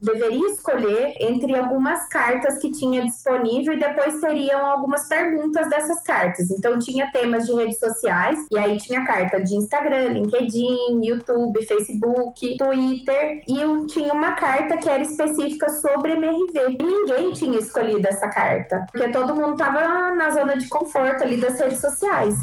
deveria 0.00 0.48
escolher 0.48 1.14
entre 1.20 1.56
algumas 1.56 2.08
cartas 2.08 2.58
que 2.58 2.70
tinha 2.70 3.02
disponível 3.02 3.74
e 3.74 3.78
depois 3.78 4.20
teriam 4.20 4.64
algumas 4.66 5.08
perguntas 5.08 5.68
dessas 5.68 6.02
cartas. 6.02 6.50
Então 6.50 6.78
tinha 6.78 7.10
temas 7.12 7.46
de 7.46 7.54
redes 7.54 7.78
sociais 7.78 8.38
e 8.50 8.58
aí 8.58 8.78
tinha 8.78 9.04
carta 9.04 9.40
de 9.40 9.54
Instagram, 9.54 10.08
LinkedIn, 10.08 11.04
YouTube, 11.04 11.64
Facebook, 11.66 12.56
Twitter 12.56 13.42
e 13.46 13.60
eu 13.60 13.86
tinha 13.86 14.12
uma 14.12 14.32
carta 14.32 14.76
que 14.76 14.88
era 14.88 15.02
específica 15.02 15.68
sobre 15.70 16.12
MRV. 16.12 16.76
E 16.78 16.82
ninguém 16.82 17.32
tinha 17.32 17.58
escolhido 17.58 18.06
essa 18.08 18.28
carta, 18.28 18.86
porque 18.90 19.08
todo 19.08 19.34
mundo 19.34 19.52
estava 19.52 20.14
na 20.14 20.30
zona 20.30 20.56
de 20.56 20.68
conforto 20.68 21.22
ali 21.22 21.36
das 21.36 21.58
redes 21.58 21.80
sociais. 21.80 22.34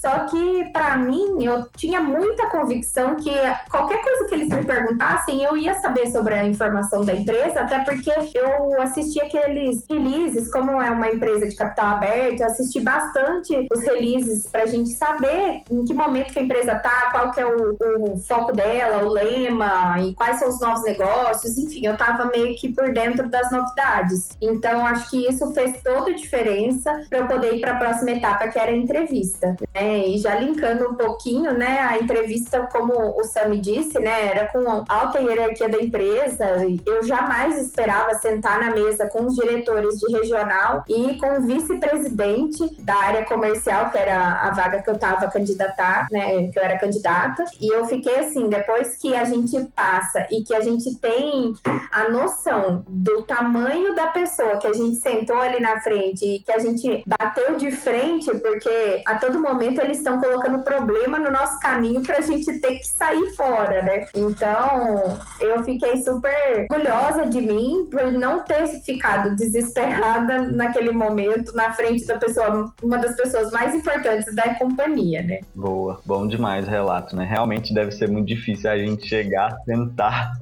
Só 0.00 0.26
que, 0.26 0.64
para 0.72 0.96
mim, 0.96 1.44
eu 1.44 1.66
tinha 1.76 2.00
muita 2.00 2.46
convicção 2.46 3.16
que 3.16 3.32
qualquer 3.68 4.00
coisa 4.00 4.26
que 4.26 4.34
eles 4.36 4.48
me 4.48 4.64
perguntassem, 4.64 5.42
eu 5.42 5.56
ia 5.56 5.74
saber 5.74 6.06
sobre 6.12 6.34
a 6.34 6.44
informação 6.44 7.04
da 7.04 7.14
empresa, 7.14 7.60
até 7.60 7.80
porque 7.80 8.12
eu 8.34 8.80
assisti 8.80 9.20
aqueles 9.20 9.84
releases, 9.90 10.50
como 10.52 10.80
é 10.80 10.88
uma 10.88 11.08
empresa 11.08 11.48
de 11.48 11.56
capital 11.56 11.96
aberto, 11.96 12.40
eu 12.40 12.46
assisti 12.46 12.80
bastante 12.80 13.66
os 13.72 13.80
releases 13.82 14.46
para 14.46 14.62
a 14.62 14.66
gente 14.66 14.90
saber 14.90 15.62
em 15.68 15.84
que 15.84 15.92
momento 15.92 16.32
que 16.32 16.38
a 16.38 16.42
empresa 16.42 16.76
tá, 16.76 17.08
qual 17.10 17.32
que 17.32 17.40
é 17.40 17.46
o, 17.46 17.76
o, 17.80 18.18
foco 18.18 18.52
dela, 18.52 19.04
o 19.04 19.08
lema, 19.08 19.96
e 20.00 20.14
quais 20.14 20.38
são 20.38 20.48
os 20.48 20.60
novos 20.60 20.84
negócios, 20.84 21.58
enfim, 21.58 21.86
eu 21.86 21.94
estava 21.94 22.26
meio 22.26 22.56
que 22.56 22.72
por 22.72 22.92
dentro 22.92 23.28
das 23.28 23.50
novidades. 23.50 24.28
Então, 24.40 24.86
acho 24.86 25.10
que 25.10 25.28
isso 25.28 25.52
fez 25.52 25.82
toda 25.82 26.10
a 26.10 26.14
diferença 26.14 27.04
para 27.10 27.18
eu 27.18 27.26
poder 27.26 27.54
ir 27.54 27.60
para 27.60 27.72
a 27.72 27.78
próxima 27.78 28.12
etapa, 28.12 28.46
que 28.46 28.58
era 28.58 28.70
a 28.70 28.76
entrevista. 28.76 29.56
Né? 29.74 29.87
E 30.06 30.18
já 30.18 30.34
linkando 30.34 30.90
um 30.90 30.94
pouquinho, 30.94 31.52
né, 31.52 31.80
a 31.80 31.98
entrevista, 31.98 32.68
como 32.72 33.18
o 33.18 33.24
Sami 33.24 33.58
disse, 33.58 33.98
né, 33.98 34.28
era 34.28 34.48
com 34.48 34.84
alta 34.88 35.20
hierarquia 35.20 35.68
da 35.68 35.78
empresa. 35.78 36.44
Eu 36.84 37.02
jamais 37.04 37.58
esperava 37.58 38.14
sentar 38.14 38.60
na 38.60 38.70
mesa 38.70 39.08
com 39.08 39.26
os 39.26 39.34
diretores 39.34 39.98
de 39.98 40.12
regional 40.12 40.84
e 40.88 41.16
com 41.18 41.38
o 41.38 41.42
vice-presidente 41.42 42.82
da 42.82 42.96
área 42.96 43.24
comercial, 43.24 43.90
que 43.90 43.98
era 43.98 44.42
a 44.42 44.50
vaga 44.50 44.82
que 44.82 44.90
eu 44.90 44.94
estava 44.94 45.30
candidatar, 45.30 46.06
né, 46.10 46.48
que 46.48 46.58
eu 46.58 46.62
era 46.62 46.78
candidata. 46.78 47.44
E 47.60 47.72
eu 47.72 47.84
fiquei 47.86 48.20
assim, 48.20 48.48
depois 48.48 48.96
que 48.96 49.14
a 49.14 49.24
gente 49.24 49.64
passa 49.74 50.26
e 50.30 50.42
que 50.42 50.54
a 50.54 50.60
gente 50.60 50.96
tem 50.96 51.54
a 51.92 52.08
noção 52.08 52.84
do 52.88 53.22
tamanho 53.22 53.94
da 53.94 54.08
pessoa 54.08 54.58
que 54.58 54.66
a 54.66 54.72
gente 54.72 54.96
sentou 54.96 55.36
ali 55.36 55.60
na 55.60 55.80
frente 55.80 56.24
e 56.24 56.38
que 56.40 56.52
a 56.52 56.58
gente 56.58 57.02
bateu 57.06 57.56
de 57.56 57.70
frente, 57.70 58.32
porque 58.38 59.02
a 59.06 59.16
todo 59.16 59.40
momento 59.40 59.77
momento 59.78 59.80
eles 59.80 59.98
estão 59.98 60.20
colocando 60.20 60.62
problema 60.62 61.18
no 61.18 61.30
nosso 61.30 61.58
caminho 61.60 62.02
para 62.02 62.18
a 62.18 62.20
gente 62.20 62.58
ter 62.60 62.78
que 62.78 62.86
sair 62.86 63.34
fora, 63.34 63.82
né? 63.82 64.06
Então, 64.14 65.18
eu 65.40 65.62
fiquei 65.64 66.02
super 66.02 66.66
orgulhosa 66.70 67.26
de 67.26 67.40
mim 67.40 67.86
por 67.90 68.12
não 68.12 68.44
ter 68.44 68.66
ficado 68.82 69.34
desesperada 69.36 70.42
naquele 70.42 70.90
momento 70.90 71.54
na 71.54 71.72
frente 71.72 72.06
da 72.06 72.18
pessoa, 72.18 72.72
uma 72.82 72.98
das 72.98 73.16
pessoas 73.16 73.50
mais 73.52 73.74
importantes 73.74 74.34
da 74.34 74.54
companhia, 74.54 75.22
né? 75.22 75.40
Boa, 75.54 76.00
bom 76.04 76.26
demais 76.26 76.66
o 76.66 76.70
relato, 76.70 77.16
né? 77.16 77.24
Realmente 77.24 77.72
deve 77.72 77.92
ser 77.92 78.08
muito 78.08 78.26
difícil 78.26 78.70
a 78.70 78.76
gente 78.76 79.06
chegar, 79.06 79.56
tentar 79.64 80.32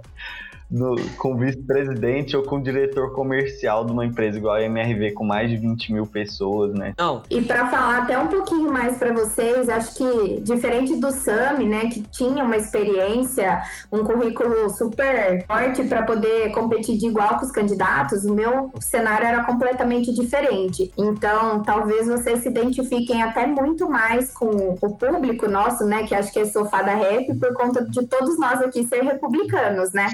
no, 0.71 0.97
com 1.17 1.37
vice-presidente 1.37 2.37
ou 2.37 2.43
com 2.43 2.61
diretor 2.61 3.12
comercial 3.12 3.85
de 3.85 3.93
uma 3.93 4.05
empresa 4.05 4.39
igual 4.39 4.55
a 4.55 4.62
MRV, 4.62 5.12
com 5.12 5.25
mais 5.25 5.51
de 5.51 5.57
20 5.57 5.93
mil 5.93 6.07
pessoas, 6.07 6.75
né? 6.75 6.95
Não. 6.99 7.23
E 7.31 7.41
para 7.41 7.69
falar 7.69 8.03
até 8.03 8.19
um 8.19 8.29
pouquinho 8.29 8.73
mais 8.73 8.99
para 8.99 9.12
vocês, 9.12 9.69
acho 9.69 9.95
que 9.97 10.41
diferente 10.41 10.97
do 10.97 11.11
SAMI, 11.11 11.67
né, 11.67 11.81
que 11.87 12.03
tinha 12.03 12.45
uma 12.45 12.57
experiência, 12.57 13.62
um 13.93 14.05
currículo 14.05 14.69
super 14.71 15.45
forte 15.47 15.85
para 15.85 16.03
poder 16.03 16.53
competir 16.53 16.99
de 16.99 17.07
igual 17.07 17.39
com 17.39 17.47
os 17.47 17.53
candidatos, 17.53 18.25
o 18.25 18.35
meu 18.35 18.73
cenário 18.81 19.27
era 19.27 19.45
completamente 19.45 20.12
diferente. 20.12 20.93
Então, 20.97 21.62
talvez 21.62 22.07
vocês 22.07 22.41
se 22.41 22.49
identifiquem 22.49 23.23
até 23.23 23.47
muito 23.47 23.89
mais 23.89 24.33
com 24.33 24.77
o 24.81 24.97
público 24.97 25.49
nosso, 25.49 25.85
né, 25.85 26.05
que 26.05 26.14
acho 26.14 26.33
que 26.33 26.41
é 26.41 26.45
sofá 26.45 26.83
da 26.83 26.95
rap, 26.95 27.35
por 27.35 27.53
conta 27.55 27.85
de 27.85 28.07
todos 28.07 28.39
nós 28.39 28.61
aqui 28.61 28.87
ser 28.87 29.03
republicanos, 29.03 29.93
né? 29.93 30.07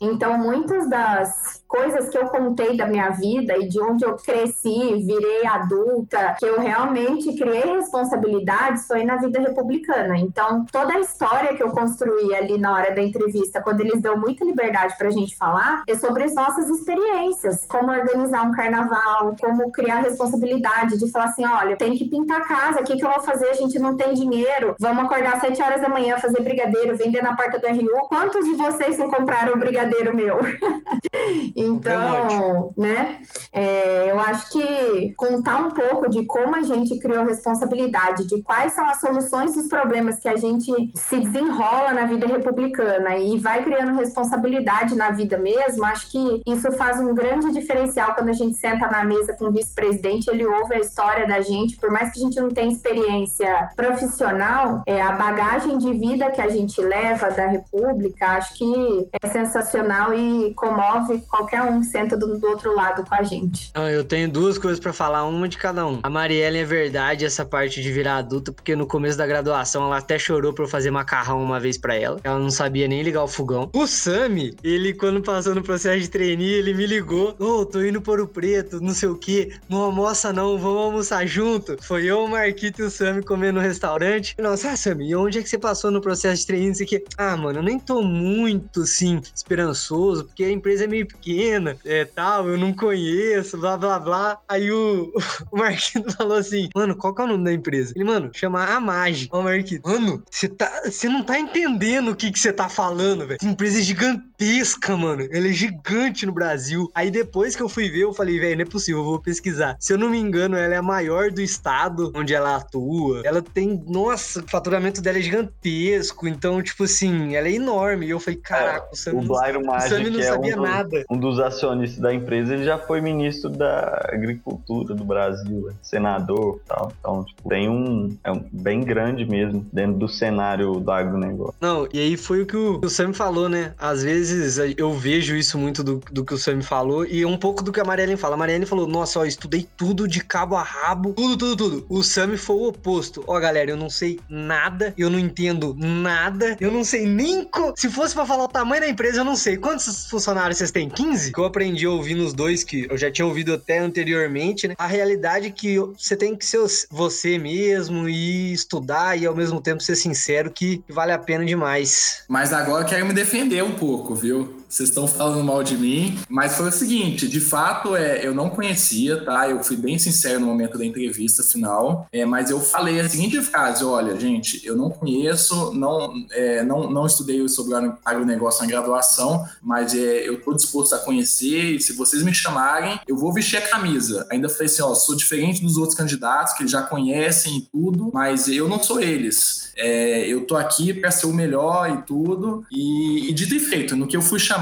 Então, 0.00 0.38
muitas 0.38 0.88
das 0.88 1.59
coisas 1.70 2.08
que 2.08 2.18
eu 2.18 2.26
contei 2.26 2.76
da 2.76 2.86
minha 2.86 3.10
vida 3.10 3.56
e 3.56 3.68
de 3.68 3.80
onde 3.80 4.04
eu 4.04 4.16
cresci, 4.16 5.02
virei 5.06 5.46
adulta, 5.46 6.36
que 6.38 6.44
eu 6.44 6.60
realmente 6.60 7.34
criei 7.34 7.62
responsabilidades, 7.76 8.86
foi 8.86 9.04
na 9.04 9.16
vida 9.16 9.40
republicana. 9.40 10.18
Então, 10.18 10.66
toda 10.70 10.94
a 10.94 11.00
história 11.00 11.54
que 11.56 11.62
eu 11.62 11.70
construí 11.70 12.34
ali 12.34 12.58
na 12.58 12.74
hora 12.74 12.94
da 12.94 13.02
entrevista, 13.02 13.62
quando 13.62 13.80
eles 13.80 14.00
dão 14.00 14.16
muita 14.16 14.44
liberdade 14.44 14.94
pra 14.98 15.10
gente 15.10 15.36
falar, 15.36 15.82
é 15.86 15.94
sobre 15.94 16.24
as 16.24 16.34
nossas 16.34 16.68
experiências, 16.68 17.64
como 17.66 17.90
organizar 17.90 18.42
um 18.42 18.52
carnaval, 18.52 19.34
como 19.40 19.70
criar 19.72 20.00
responsabilidade 20.00 20.98
de 20.98 21.10
falar 21.10 21.26
assim, 21.26 21.46
olha, 21.46 21.76
tem 21.76 21.96
que 21.96 22.08
pintar 22.08 22.40
a 22.40 22.44
casa, 22.44 22.80
o 22.80 22.84
que, 22.84 22.96
que 22.96 23.04
eu 23.04 23.10
vou 23.10 23.20
fazer? 23.20 23.48
A 23.48 23.54
gente 23.54 23.78
não 23.78 23.96
tem 23.96 24.14
dinheiro, 24.14 24.74
vamos 24.78 25.04
acordar 25.04 25.34
às 25.34 25.40
7 25.40 25.62
horas 25.62 25.80
da 25.80 25.88
manhã, 25.88 26.18
fazer 26.18 26.42
brigadeiro, 26.42 26.96
vender 26.96 27.22
na 27.22 27.34
porta 27.34 27.58
do 27.58 27.66
RU. 27.66 28.08
Quantos 28.08 28.44
de 28.44 28.54
vocês 28.54 28.98
não 28.98 29.10
compraram 29.10 29.58
brigadeiro 29.58 29.80
brigadeiro 29.80 30.14
meu. 30.14 30.38
então, 31.60 32.72
né? 32.76 33.18
É, 33.52 34.10
eu 34.10 34.18
acho 34.20 34.50
que 34.50 35.14
contar 35.16 35.58
um 35.58 35.70
pouco 35.70 36.08
de 36.08 36.24
como 36.24 36.56
a 36.56 36.62
gente 36.62 36.98
criou 36.98 37.24
responsabilidade, 37.24 38.26
de 38.26 38.42
quais 38.42 38.72
são 38.72 38.86
as 38.88 39.00
soluções 39.00 39.54
dos 39.54 39.68
problemas 39.68 40.18
que 40.18 40.28
a 40.28 40.36
gente 40.36 40.72
se 40.94 41.20
desenrola 41.20 41.92
na 41.92 42.06
vida 42.06 42.26
republicana 42.26 43.16
e 43.16 43.38
vai 43.38 43.62
criando 43.62 43.98
responsabilidade 43.98 44.94
na 44.94 45.10
vida 45.10 45.38
mesmo, 45.38 45.84
acho 45.84 46.10
que 46.10 46.42
isso 46.46 46.70
faz 46.72 47.00
um 47.00 47.14
grande 47.14 47.52
diferencial 47.52 48.14
quando 48.14 48.28
a 48.28 48.34
gente 48.34 48.56
senta 48.56 48.88
na 48.88 49.04
mesa 49.04 49.34
com 49.34 49.46
o 49.46 49.52
vice-presidente, 49.52 50.28
ele 50.30 50.46
ouve 50.46 50.74
a 50.74 50.80
história 50.80 51.26
da 51.26 51.40
gente, 51.40 51.76
por 51.76 51.90
mais 51.90 52.12
que 52.12 52.20
a 52.20 52.22
gente 52.22 52.40
não 52.40 52.50
tenha 52.50 52.72
experiência 52.72 53.70
profissional, 53.76 54.82
é, 54.86 55.00
a 55.00 55.12
bagagem 55.12 55.78
de 55.78 55.92
vida 55.92 56.30
que 56.30 56.40
a 56.40 56.48
gente 56.48 56.80
leva 56.80 57.30
da 57.30 57.46
República, 57.46 58.26
acho 58.28 58.54
que 58.54 59.08
é 59.22 59.28
sensacional 59.28 60.14
e 60.14 60.54
comove 60.54 61.18
qualquer 61.28 61.49
um 61.58 61.80
que 61.80 61.86
senta 61.86 62.16
do, 62.16 62.38
do 62.38 62.46
outro 62.46 62.74
lado 62.74 63.04
com 63.04 63.14
a 63.14 63.22
gente. 63.22 63.70
Não, 63.74 63.88
eu 63.88 64.04
tenho 64.04 64.30
duas 64.30 64.58
coisas 64.58 64.78
para 64.78 64.92
falar, 64.92 65.24
uma 65.24 65.48
de 65.48 65.56
cada 65.56 65.86
um. 65.86 66.00
A 66.02 66.10
Marielle 66.10 66.58
é 66.58 66.64
verdade 66.64 67.24
essa 67.24 67.44
parte 67.44 67.80
de 67.80 67.90
virar 67.90 68.16
adulta, 68.18 68.52
porque 68.52 68.76
no 68.76 68.86
começo 68.86 69.16
da 69.16 69.26
graduação 69.26 69.84
ela 69.84 69.98
até 69.98 70.18
chorou 70.18 70.52
pra 70.52 70.64
eu 70.64 70.68
fazer 70.68 70.90
macarrão 70.90 71.42
uma 71.42 71.58
vez 71.58 71.78
para 71.78 71.94
ela. 71.94 72.20
Ela 72.22 72.38
não 72.38 72.50
sabia 72.50 72.86
nem 72.86 73.02
ligar 73.02 73.24
o 73.24 73.28
fogão. 73.28 73.70
O 73.72 73.86
Sami, 73.86 74.54
ele 74.62 74.92
quando 74.92 75.22
passou 75.22 75.54
no 75.54 75.62
processo 75.62 76.00
de 76.00 76.10
trainee, 76.10 76.52
ele 76.52 76.74
me 76.74 76.86
ligou. 76.86 77.34
Ô, 77.38 77.60
oh, 77.60 77.66
tô 77.66 77.82
indo 77.82 78.02
por 78.02 78.20
o 78.20 78.28
preto, 78.28 78.80
não 78.80 78.92
sei 78.92 79.08
o 79.08 79.16
que. 79.16 79.56
Não 79.68 79.78
almoça 79.80 80.32
não, 80.32 80.58
vamos 80.58 80.82
almoçar 80.82 81.26
junto. 81.26 81.76
Foi 81.80 82.04
eu, 82.04 82.24
o 82.24 82.28
Marquito 82.28 82.82
e 82.82 82.84
o 82.84 82.90
Sami 82.90 83.22
comer 83.22 83.52
no 83.52 83.60
restaurante. 83.60 84.34
Nossa, 84.38 84.70
ah, 84.70 84.76
Sami, 84.76 85.08
e 85.08 85.16
onde 85.16 85.38
é 85.38 85.42
que 85.42 85.48
você 85.48 85.58
passou 85.58 85.90
no 85.90 86.00
processo 86.00 86.42
de 86.42 86.46
trainee? 86.46 86.68
Não 86.68 86.74
sei 86.74 86.86
o 86.86 86.88
que. 86.88 87.04
Ah, 87.16 87.36
mano, 87.36 87.60
eu 87.60 87.62
nem 87.62 87.78
tô 87.78 88.02
muito, 88.02 88.84
sim, 88.84 89.20
esperando 89.34 89.70
esperançoso, 89.70 90.24
porque 90.24 90.44
a 90.44 90.50
empresa 90.50 90.84
é 90.84 90.86
meio 90.86 91.06
pequena, 91.06 91.39
é 91.84 92.04
tal, 92.04 92.48
eu 92.48 92.58
não 92.58 92.72
conheço, 92.72 93.58
blá 93.58 93.76
blá 93.76 93.98
blá. 93.98 94.38
Aí 94.48 94.70
o, 94.70 95.12
o 95.50 95.58
Marquinhos 95.58 96.14
falou 96.14 96.36
assim: 96.36 96.68
Mano, 96.74 96.96
qual 96.96 97.14
que 97.14 97.22
é 97.22 97.24
o 97.24 97.28
nome 97.28 97.44
da 97.44 97.52
empresa? 97.52 97.92
Ele, 97.94 98.04
mano, 98.04 98.30
chama 98.34 98.64
Amage. 98.64 99.28
Ó, 99.32 99.40
o 99.40 99.44
Marquinhos, 99.44 99.82
mano, 99.84 100.22
você 100.30 100.48
tá, 100.48 100.82
você 100.84 101.08
não 101.08 101.22
tá 101.22 101.38
entendendo 101.38 102.10
o 102.10 102.16
que 102.16 102.30
você 102.36 102.52
tá 102.52 102.68
falando, 102.68 103.26
velho. 103.26 103.38
Empresa 103.42 103.78
é 103.78 103.82
gigantesca, 103.82 104.96
mano. 104.96 105.26
Ela 105.30 105.48
é 105.48 105.52
gigante 105.52 106.26
no 106.26 106.32
Brasil. 106.32 106.90
Aí 106.94 107.10
depois 107.10 107.56
que 107.56 107.62
eu 107.62 107.68
fui 107.68 107.88
ver, 107.88 108.02
eu 108.02 108.12
falei, 108.12 108.38
velho, 108.38 108.56
não 108.56 108.62
é 108.62 108.66
possível, 108.66 109.00
eu 109.00 109.04
vou 109.04 109.20
pesquisar. 109.20 109.76
Se 109.78 109.92
eu 109.92 109.98
não 109.98 110.10
me 110.10 110.18
engano, 110.18 110.56
ela 110.56 110.74
é 110.74 110.78
a 110.78 110.82
maior 110.82 111.30
do 111.30 111.40
estado 111.40 112.12
onde 112.14 112.34
ela 112.34 112.56
atua. 112.56 113.22
Ela 113.24 113.42
tem, 113.42 113.82
nossa, 113.86 114.40
o 114.40 114.48
faturamento 114.48 115.00
dela 115.00 115.18
é 115.18 115.22
gigantesco. 115.22 116.26
Então, 116.26 116.62
tipo 116.62 116.84
assim, 116.84 117.34
ela 117.34 117.48
é 117.48 117.52
enorme. 117.52 118.06
E 118.06 118.10
eu 118.10 118.20
falei, 118.20 118.38
caraca, 118.38 118.88
é, 119.06 119.10
o 119.10 119.20
Blairo 119.20 119.64
Magic 119.64 120.10
não 120.10 120.20
é 120.20 120.22
sabia 120.22 120.58
um, 120.58 120.62
nada. 120.62 121.04
um 121.10 121.18
dos 121.18 121.29
acionistas 121.38 122.00
da 122.00 122.12
empresa, 122.12 122.54
ele 122.54 122.64
já 122.64 122.78
foi 122.78 123.00
ministro 123.00 123.50
da 123.50 124.08
Agricultura 124.12 124.94
do 124.94 125.04
Brasil, 125.04 125.68
é 125.70 125.74
senador 125.82 126.60
tal. 126.66 126.92
Então, 126.98 127.24
tipo, 127.24 127.48
tem 127.48 127.68
um. 127.68 128.16
É 128.24 128.32
um 128.32 128.44
bem 128.50 128.80
grande 128.80 129.24
mesmo 129.24 129.66
dentro 129.72 129.98
do 129.98 130.08
cenário 130.08 130.80
do 130.80 130.90
agronegócio. 130.90 131.54
Não, 131.60 131.86
e 131.92 131.98
aí 131.98 132.16
foi 132.16 132.42
o 132.42 132.46
que 132.46 132.56
o, 132.56 132.80
o 132.82 132.88
Sam 132.88 133.12
falou, 133.12 133.48
né? 133.48 133.74
Às 133.78 134.02
vezes 134.02 134.58
eu 134.76 134.92
vejo 134.92 135.36
isso 135.36 135.58
muito 135.58 135.82
do, 135.82 136.00
do 136.10 136.24
que 136.24 136.34
o 136.34 136.38
Sam 136.38 136.62
falou 136.62 137.04
e 137.04 137.24
um 137.24 137.36
pouco 137.36 137.62
do 137.62 137.72
que 137.72 137.80
a 137.80 137.84
Marielle 137.84 138.16
fala. 138.16 138.34
A 138.34 138.38
Marielle 138.38 138.66
falou: 138.66 138.86
Nossa, 138.86 139.20
ó, 139.20 139.24
estudei 139.24 139.68
tudo 139.76 140.08
de 140.08 140.22
cabo 140.24 140.56
a 140.56 140.62
rabo, 140.62 141.12
tudo, 141.12 141.36
tudo, 141.36 141.56
tudo. 141.56 141.86
O 141.88 142.02
Sam 142.02 142.36
foi 142.36 142.56
o 142.56 142.68
oposto. 142.68 143.22
Ó, 143.26 143.38
galera, 143.38 143.70
eu 143.70 143.76
não 143.76 143.90
sei 143.90 144.18
nada, 144.28 144.94
eu 144.96 145.10
não 145.10 145.18
entendo 145.18 145.76
nada, 145.78 146.56
eu 146.60 146.70
não 146.70 146.84
sei 146.84 147.06
nem. 147.06 147.44
Co... 147.44 147.72
Se 147.76 147.88
fosse 147.88 148.14
para 148.14 148.26
falar 148.26 148.44
o 148.44 148.48
tamanho 148.48 148.82
da 148.82 148.88
empresa, 148.88 149.18
eu 149.18 149.24
não 149.24 149.36
sei. 149.36 149.56
Quantos 149.56 150.08
funcionários 150.08 150.58
vocês 150.58 150.70
têm? 150.70 150.88
15? 150.88 151.19
Que 151.32 151.38
eu 151.38 151.44
aprendi 151.44 151.86
ouvindo 151.86 152.24
os 152.24 152.32
dois, 152.32 152.64
que 152.64 152.86
eu 152.88 152.96
já 152.96 153.10
tinha 153.10 153.26
ouvido 153.26 153.52
até 153.52 153.78
anteriormente, 153.78 154.68
né? 154.68 154.74
A 154.78 154.86
realidade 154.86 155.48
é 155.48 155.50
que 155.50 155.78
você 155.78 156.16
tem 156.16 156.36
que 156.36 156.46
ser 156.46 156.60
você 156.90 157.38
mesmo 157.38 158.08
e 158.08 158.52
estudar 158.52 159.18
e 159.18 159.26
ao 159.26 159.34
mesmo 159.34 159.60
tempo 159.60 159.82
ser 159.82 159.96
sincero 159.96 160.50
que 160.50 160.82
vale 160.88 161.12
a 161.12 161.18
pena 161.18 161.44
demais. 161.44 162.24
Mas 162.28 162.52
agora 162.52 162.84
eu 162.84 162.88
quero 162.88 163.06
me 163.06 163.12
defender 163.12 163.62
um 163.62 163.72
pouco, 163.72 164.14
viu? 164.14 164.59
Vocês 164.70 164.88
estão 164.88 165.06
falando 165.06 165.42
mal 165.42 165.64
de 165.64 165.76
mim, 165.76 166.16
mas 166.28 166.56
foi 166.56 166.68
o 166.68 166.72
seguinte, 166.72 167.26
de 167.26 167.40
fato, 167.40 167.96
é, 167.96 168.24
eu 168.24 168.32
não 168.32 168.48
conhecia, 168.48 169.22
tá? 169.24 169.48
Eu 169.50 169.64
fui 169.64 169.76
bem 169.76 169.98
sincero 169.98 170.38
no 170.38 170.46
momento 170.46 170.78
da 170.78 170.84
entrevista 170.84 171.42
final, 171.42 172.06
é, 172.12 172.24
mas 172.24 172.50
eu 172.50 172.60
falei 172.60 173.00
a 173.00 173.08
seguinte 173.08 173.40
frase, 173.42 173.84
olha, 173.84 174.18
gente, 174.18 174.64
eu 174.64 174.76
não 174.76 174.88
conheço, 174.88 175.74
não, 175.74 176.12
é, 176.30 176.62
não, 176.62 176.88
não 176.88 177.04
estudei 177.04 177.46
sobre 177.48 177.74
agronegócio 178.04 178.62
na 178.62 178.68
graduação, 178.68 179.44
mas 179.60 179.92
é, 179.92 180.28
eu 180.28 180.34
estou 180.34 180.54
disposto 180.54 180.94
a 180.94 180.98
conhecer 180.98 181.74
e 181.74 181.80
se 181.80 181.92
vocês 181.94 182.22
me 182.22 182.32
chamarem, 182.32 183.00
eu 183.08 183.16
vou 183.16 183.32
vestir 183.32 183.56
a 183.56 183.62
camisa. 183.62 184.24
Ainda 184.30 184.48
falei 184.48 184.66
assim, 184.66 184.82
ó, 184.82 184.94
sou 184.94 185.16
diferente 185.16 185.62
dos 185.62 185.76
outros 185.76 185.96
candidatos 185.96 186.52
que 186.52 186.66
já 186.68 186.82
conhecem 186.82 187.58
e 187.58 187.60
tudo, 187.62 188.10
mas 188.14 188.46
eu 188.46 188.68
não 188.68 188.80
sou 188.80 189.00
eles. 189.00 189.72
É, 189.76 190.26
eu 190.26 190.46
tô 190.46 190.56
aqui 190.56 190.92
para 190.92 191.10
ser 191.10 191.26
o 191.26 191.32
melhor 191.32 191.90
e 191.90 192.02
tudo. 192.02 192.64
E, 192.70 193.30
e 193.30 193.32
dito 193.32 193.54
e 193.54 193.58
feito, 193.58 193.96
no 193.96 194.06
que 194.06 194.16
eu 194.16 194.22
fui 194.22 194.38
chamado, 194.38 194.59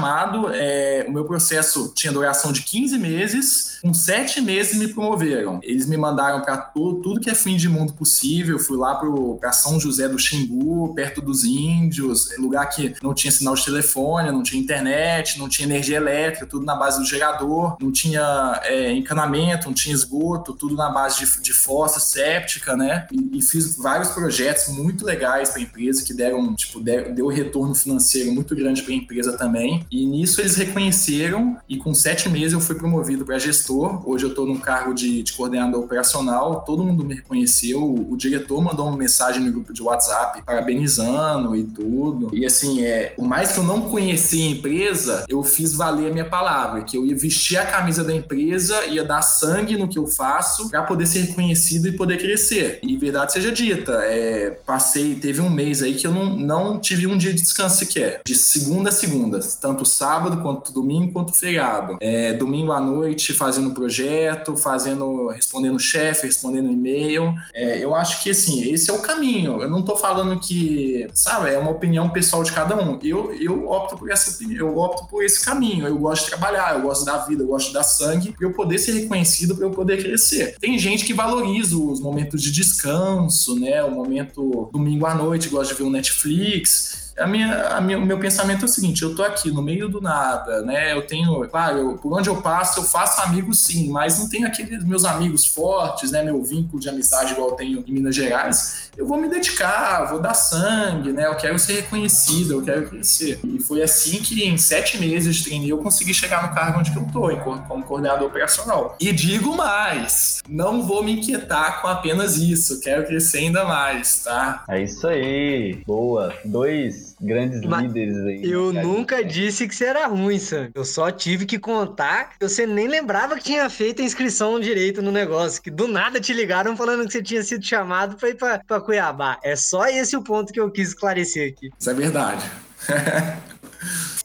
é, 0.53 1.05
o 1.07 1.11
meu 1.11 1.25
processo 1.25 1.91
tinha 1.95 2.11
duração 2.11 2.51
de 2.51 2.61
15 2.63 2.97
meses. 2.97 3.79
Com 3.81 3.93
sete 3.93 4.41
meses 4.41 4.77
me 4.77 4.87
promoveram. 4.87 5.59
Eles 5.63 5.85
me 5.85 5.95
mandaram 5.95 6.41
para 6.41 6.57
tudo, 6.57 7.19
que 7.19 7.29
é 7.29 7.35
fim 7.35 7.55
de 7.55 7.69
mundo 7.69 7.93
possível. 7.93 8.59
Fui 8.59 8.77
lá 8.77 8.99
para 9.39 9.51
São 9.51 9.79
José 9.79 10.07
do 10.07 10.19
Xingu, 10.19 10.93
perto 10.93 11.21
dos 11.21 11.43
índios, 11.43 12.35
lugar 12.37 12.67
que 12.67 12.95
não 13.01 13.13
tinha 13.13 13.31
sinal 13.31 13.55
de 13.55 13.63
telefone, 13.63 14.31
não 14.31 14.43
tinha 14.43 14.61
internet, 14.61 15.39
não 15.39 15.47
tinha 15.47 15.67
energia 15.67 15.97
elétrica, 15.97 16.45
tudo 16.45 16.65
na 16.65 16.75
base 16.75 16.99
do 16.99 17.05
gerador, 17.05 17.77
não 17.79 17.91
tinha 17.91 18.59
é, 18.63 18.91
encanamento, 18.91 19.67
não 19.67 19.73
tinha 19.73 19.93
esgoto, 19.93 20.53
tudo 20.53 20.75
na 20.75 20.89
base 20.89 21.25
de, 21.25 21.41
de 21.41 21.53
fossa 21.53 21.99
séptica, 21.99 22.75
né? 22.75 23.07
E, 23.11 23.39
e 23.39 23.41
fiz 23.41 23.75
vários 23.77 24.09
projetos 24.09 24.67
muito 24.69 25.05
legais 25.05 25.49
para 25.49 25.59
a 25.59 25.63
empresa 25.63 26.03
que 26.03 26.13
deram, 26.13 26.53
tipo, 26.55 26.79
deu 26.79 27.27
retorno 27.27 27.73
financeiro 27.73 28.31
muito 28.31 28.55
grande 28.55 28.81
para 28.81 28.93
a 28.93 28.95
empresa 28.95 29.37
também. 29.37 29.85
E 29.91 30.05
nisso 30.05 30.39
eles 30.41 30.55
reconheceram 30.55 31.57
e 31.67 31.77
com 31.77 31.93
sete 31.93 32.29
meses 32.29 32.53
eu 32.53 32.59
fui 32.59 32.75
promovido 32.75 33.25
para 33.25 33.39
gestor. 33.39 34.07
Hoje 34.07 34.25
eu 34.25 34.29
estou 34.29 34.45
num 34.45 34.59
cargo 34.59 34.93
de, 34.93 35.23
de, 35.23 35.33
coordenador 35.33 35.83
operacional. 35.83 36.61
Todo 36.61 36.83
mundo 36.83 37.03
me 37.03 37.15
reconheceu. 37.15 37.81
O, 37.81 38.13
o, 38.13 38.17
diretor 38.17 38.61
mandou 38.61 38.87
uma 38.87 38.97
mensagem 38.97 39.41
no 39.41 39.51
grupo 39.51 39.73
de 39.73 39.81
WhatsApp 39.81 40.43
parabenizando 40.43 41.55
e 41.55 41.63
tudo. 41.63 42.29
E 42.33 42.45
assim, 42.45 42.83
é, 42.83 43.07
por 43.15 43.25
mais 43.25 43.51
que 43.51 43.59
eu 43.59 43.63
não 43.63 43.81
conhecia 43.81 44.45
a 44.45 44.51
empresa, 44.51 45.25
eu 45.27 45.43
fiz 45.43 45.73
valer 45.73 46.09
a 46.09 46.13
minha 46.13 46.25
palavra, 46.25 46.83
que 46.83 46.97
eu 46.97 47.05
ia 47.05 47.15
vestir 47.15 47.57
a 47.57 47.65
camisa 47.65 48.03
da 48.03 48.13
empresa, 48.13 48.85
ia 48.85 49.03
dar 49.03 49.21
sangue 49.21 49.77
no 49.77 49.87
que 49.87 49.97
eu 49.97 50.05
faço 50.05 50.69
para 50.69 50.83
poder 50.83 51.07
ser 51.07 51.21
reconhecido 51.21 51.87
e 51.87 51.91
poder 51.93 52.17
crescer. 52.17 52.79
E 52.83 52.97
verdade 52.97 53.33
seja 53.33 53.51
dita, 53.51 53.93
é, 54.03 54.51
passei, 54.65 55.15
teve 55.15 55.41
um 55.41 55.49
mês 55.49 55.81
aí 55.81 55.95
que 55.95 56.05
eu 56.05 56.11
não, 56.11 56.35
não 56.35 56.79
tive 56.79 57.07
um 57.07 57.17
dia 57.17 57.33
de 57.33 57.41
descanso 57.41 57.77
sequer. 57.77 58.21
De 58.25 58.35
segunda 58.35 58.89
a 58.89 58.91
segunda, 58.91 59.39
tanto 59.61 59.78
sábado 59.85 60.41
quanto 60.41 60.71
domingo 60.71 61.13
quanto 61.13 61.33
feriado. 61.33 61.97
É, 61.99 62.33
domingo 62.33 62.71
à 62.71 62.79
noite 62.79 63.33
fazendo 63.33 63.71
projeto, 63.71 64.55
fazendo, 64.57 65.27
respondendo 65.29 65.79
chefe, 65.79 66.27
respondendo 66.27 66.71
e-mail. 66.71 67.33
É, 67.53 67.83
eu 67.83 67.95
acho 67.95 68.23
que 68.23 68.29
assim, 68.29 68.71
esse 68.71 68.89
é 68.89 68.93
o 68.93 68.99
caminho. 68.99 69.61
Eu 69.61 69.69
não 69.69 69.81
tô 69.81 69.95
falando 69.95 70.39
que, 70.39 71.07
sabe, 71.13 71.51
é 71.51 71.57
uma 71.57 71.71
opinião 71.71 72.09
pessoal 72.09 72.43
de 72.43 72.51
cada 72.51 72.75
um. 72.75 72.99
Eu, 73.03 73.33
eu 73.33 73.69
opto 73.69 73.97
por 73.97 74.09
essa 74.11 74.31
opinião, 74.31 74.67
eu 74.67 74.77
opto 74.77 75.07
por 75.07 75.23
esse 75.23 75.43
caminho. 75.43 75.87
Eu 75.87 75.97
gosto 75.97 76.23
de 76.25 76.29
trabalhar, 76.29 76.75
eu 76.75 76.81
gosto 76.81 77.05
da 77.05 77.17
vida, 77.25 77.43
eu 77.43 77.47
gosto 77.47 77.67
de 77.67 77.73
dar 77.73 77.83
sangue 77.83 78.31
para 78.31 78.47
eu 78.47 78.53
poder 78.53 78.77
ser 78.77 78.93
reconhecido, 78.93 79.55
para 79.55 79.65
eu 79.65 79.71
poder 79.71 80.01
crescer. 80.01 80.55
Tem 80.59 80.77
gente 80.77 81.05
que 81.05 81.13
valoriza 81.13 81.77
os 81.77 81.99
momentos 81.99 82.41
de 82.41 82.51
descanso, 82.51 83.59
né? 83.59 83.83
O 83.83 83.91
momento 83.91 84.69
domingo 84.71 85.05
à 85.05 85.15
noite, 85.15 85.49
gosto 85.49 85.71
de 85.71 85.77
ver 85.77 85.83
um 85.83 85.91
Netflix 85.91 87.08
a 87.19 87.27
minha, 87.27 87.67
a 87.67 87.81
minha, 87.81 87.97
o 87.97 88.05
meu 88.05 88.17
pensamento 88.19 88.63
é 88.63 88.65
o 88.65 88.67
seguinte: 88.67 89.03
eu 89.03 89.15
tô 89.15 89.23
aqui 89.23 89.51
no 89.51 89.61
meio 89.61 89.89
do 89.89 90.01
nada, 90.01 90.61
né? 90.61 90.93
Eu 90.93 91.05
tenho, 91.05 91.47
claro, 91.49 91.77
eu, 91.77 91.97
por 91.97 92.17
onde 92.17 92.29
eu 92.29 92.41
passo, 92.41 92.79
eu 92.79 92.83
faço 92.83 93.21
amigos 93.21 93.59
sim, 93.59 93.89
mas 93.89 94.17
não 94.17 94.29
tenho 94.29 94.47
aqueles 94.47 94.83
meus 94.83 95.05
amigos 95.05 95.45
fortes, 95.45 96.11
né? 96.11 96.23
Meu 96.23 96.43
vínculo 96.43 96.79
de 96.79 96.89
amizade 96.89 97.33
igual 97.33 97.49
eu 97.49 97.55
tenho 97.55 97.83
em 97.85 97.91
Minas 97.91 98.15
Gerais. 98.15 98.89
Eu 98.97 99.07
vou 99.07 99.17
me 99.17 99.29
dedicar, 99.29 100.05
vou 100.09 100.19
dar 100.19 100.33
sangue, 100.33 101.11
né? 101.11 101.25
Eu 101.25 101.35
quero 101.35 101.57
ser 101.57 101.81
reconhecido, 101.81 102.53
eu 102.53 102.61
quero 102.61 102.89
crescer. 102.89 103.39
E 103.43 103.59
foi 103.59 103.81
assim 103.81 104.21
que 104.21 104.43
em 104.43 104.57
sete 104.57 104.97
meses 104.97 105.35
de 105.37 105.43
treino 105.45 105.67
eu 105.67 105.77
consegui 105.77 106.13
chegar 106.13 106.47
no 106.47 106.53
cargo 106.53 106.79
onde 106.79 106.95
eu 106.95 107.05
tô, 107.11 107.29
como 107.37 107.83
coordenador 107.83 108.27
operacional. 108.27 108.95
E 108.99 109.11
digo 109.11 109.55
mais: 109.55 110.41
não 110.47 110.83
vou 110.83 111.03
me 111.03 111.13
inquietar 111.13 111.81
com 111.81 111.87
apenas 111.87 112.37
isso, 112.37 112.79
quero 112.79 113.05
crescer 113.05 113.39
ainda 113.39 113.65
mais, 113.65 114.23
tá? 114.23 114.63
É 114.67 114.81
isso 114.81 115.07
aí, 115.07 115.81
boa. 115.85 116.33
Dois 116.43 117.08
grandes 117.21 117.61
Mas 117.61 117.83
líderes 117.83 118.17
aí. 118.17 118.49
Eu 118.49 118.71
nunca 118.71 119.23
disse 119.23 119.67
que 119.67 119.75
você 119.75 119.85
era 119.85 120.07
ruim, 120.07 120.39
Sam. 120.39 120.69
Eu 120.73 120.85
só 120.85 121.11
tive 121.11 121.45
que 121.45 121.59
contar 121.59 122.31
que 122.37 122.47
você 122.47 122.65
nem 122.65 122.87
lembrava 122.87 123.35
que 123.35 123.43
tinha 123.43 123.69
feito 123.69 124.01
a 124.01 124.05
inscrição 124.05 124.59
direito 124.59 125.01
no 125.01 125.11
negócio, 125.11 125.61
que 125.61 125.71
do 125.71 125.87
nada 125.87 126.19
te 126.19 126.33
ligaram 126.33 126.75
falando 126.75 127.05
que 127.05 127.13
você 127.13 127.21
tinha 127.21 127.43
sido 127.43 127.65
chamado 127.65 128.15
para 128.15 128.29
ir 128.29 128.35
para 128.35 128.81
Cuiabá. 128.81 129.39
É 129.43 129.55
só 129.55 129.87
esse 129.87 130.15
o 130.15 130.23
ponto 130.23 130.53
que 130.53 130.59
eu 130.59 130.71
quis 130.71 130.89
esclarecer 130.89 131.51
aqui. 131.51 131.69
Isso 131.77 131.89
é 131.89 131.93
verdade. 131.93 132.49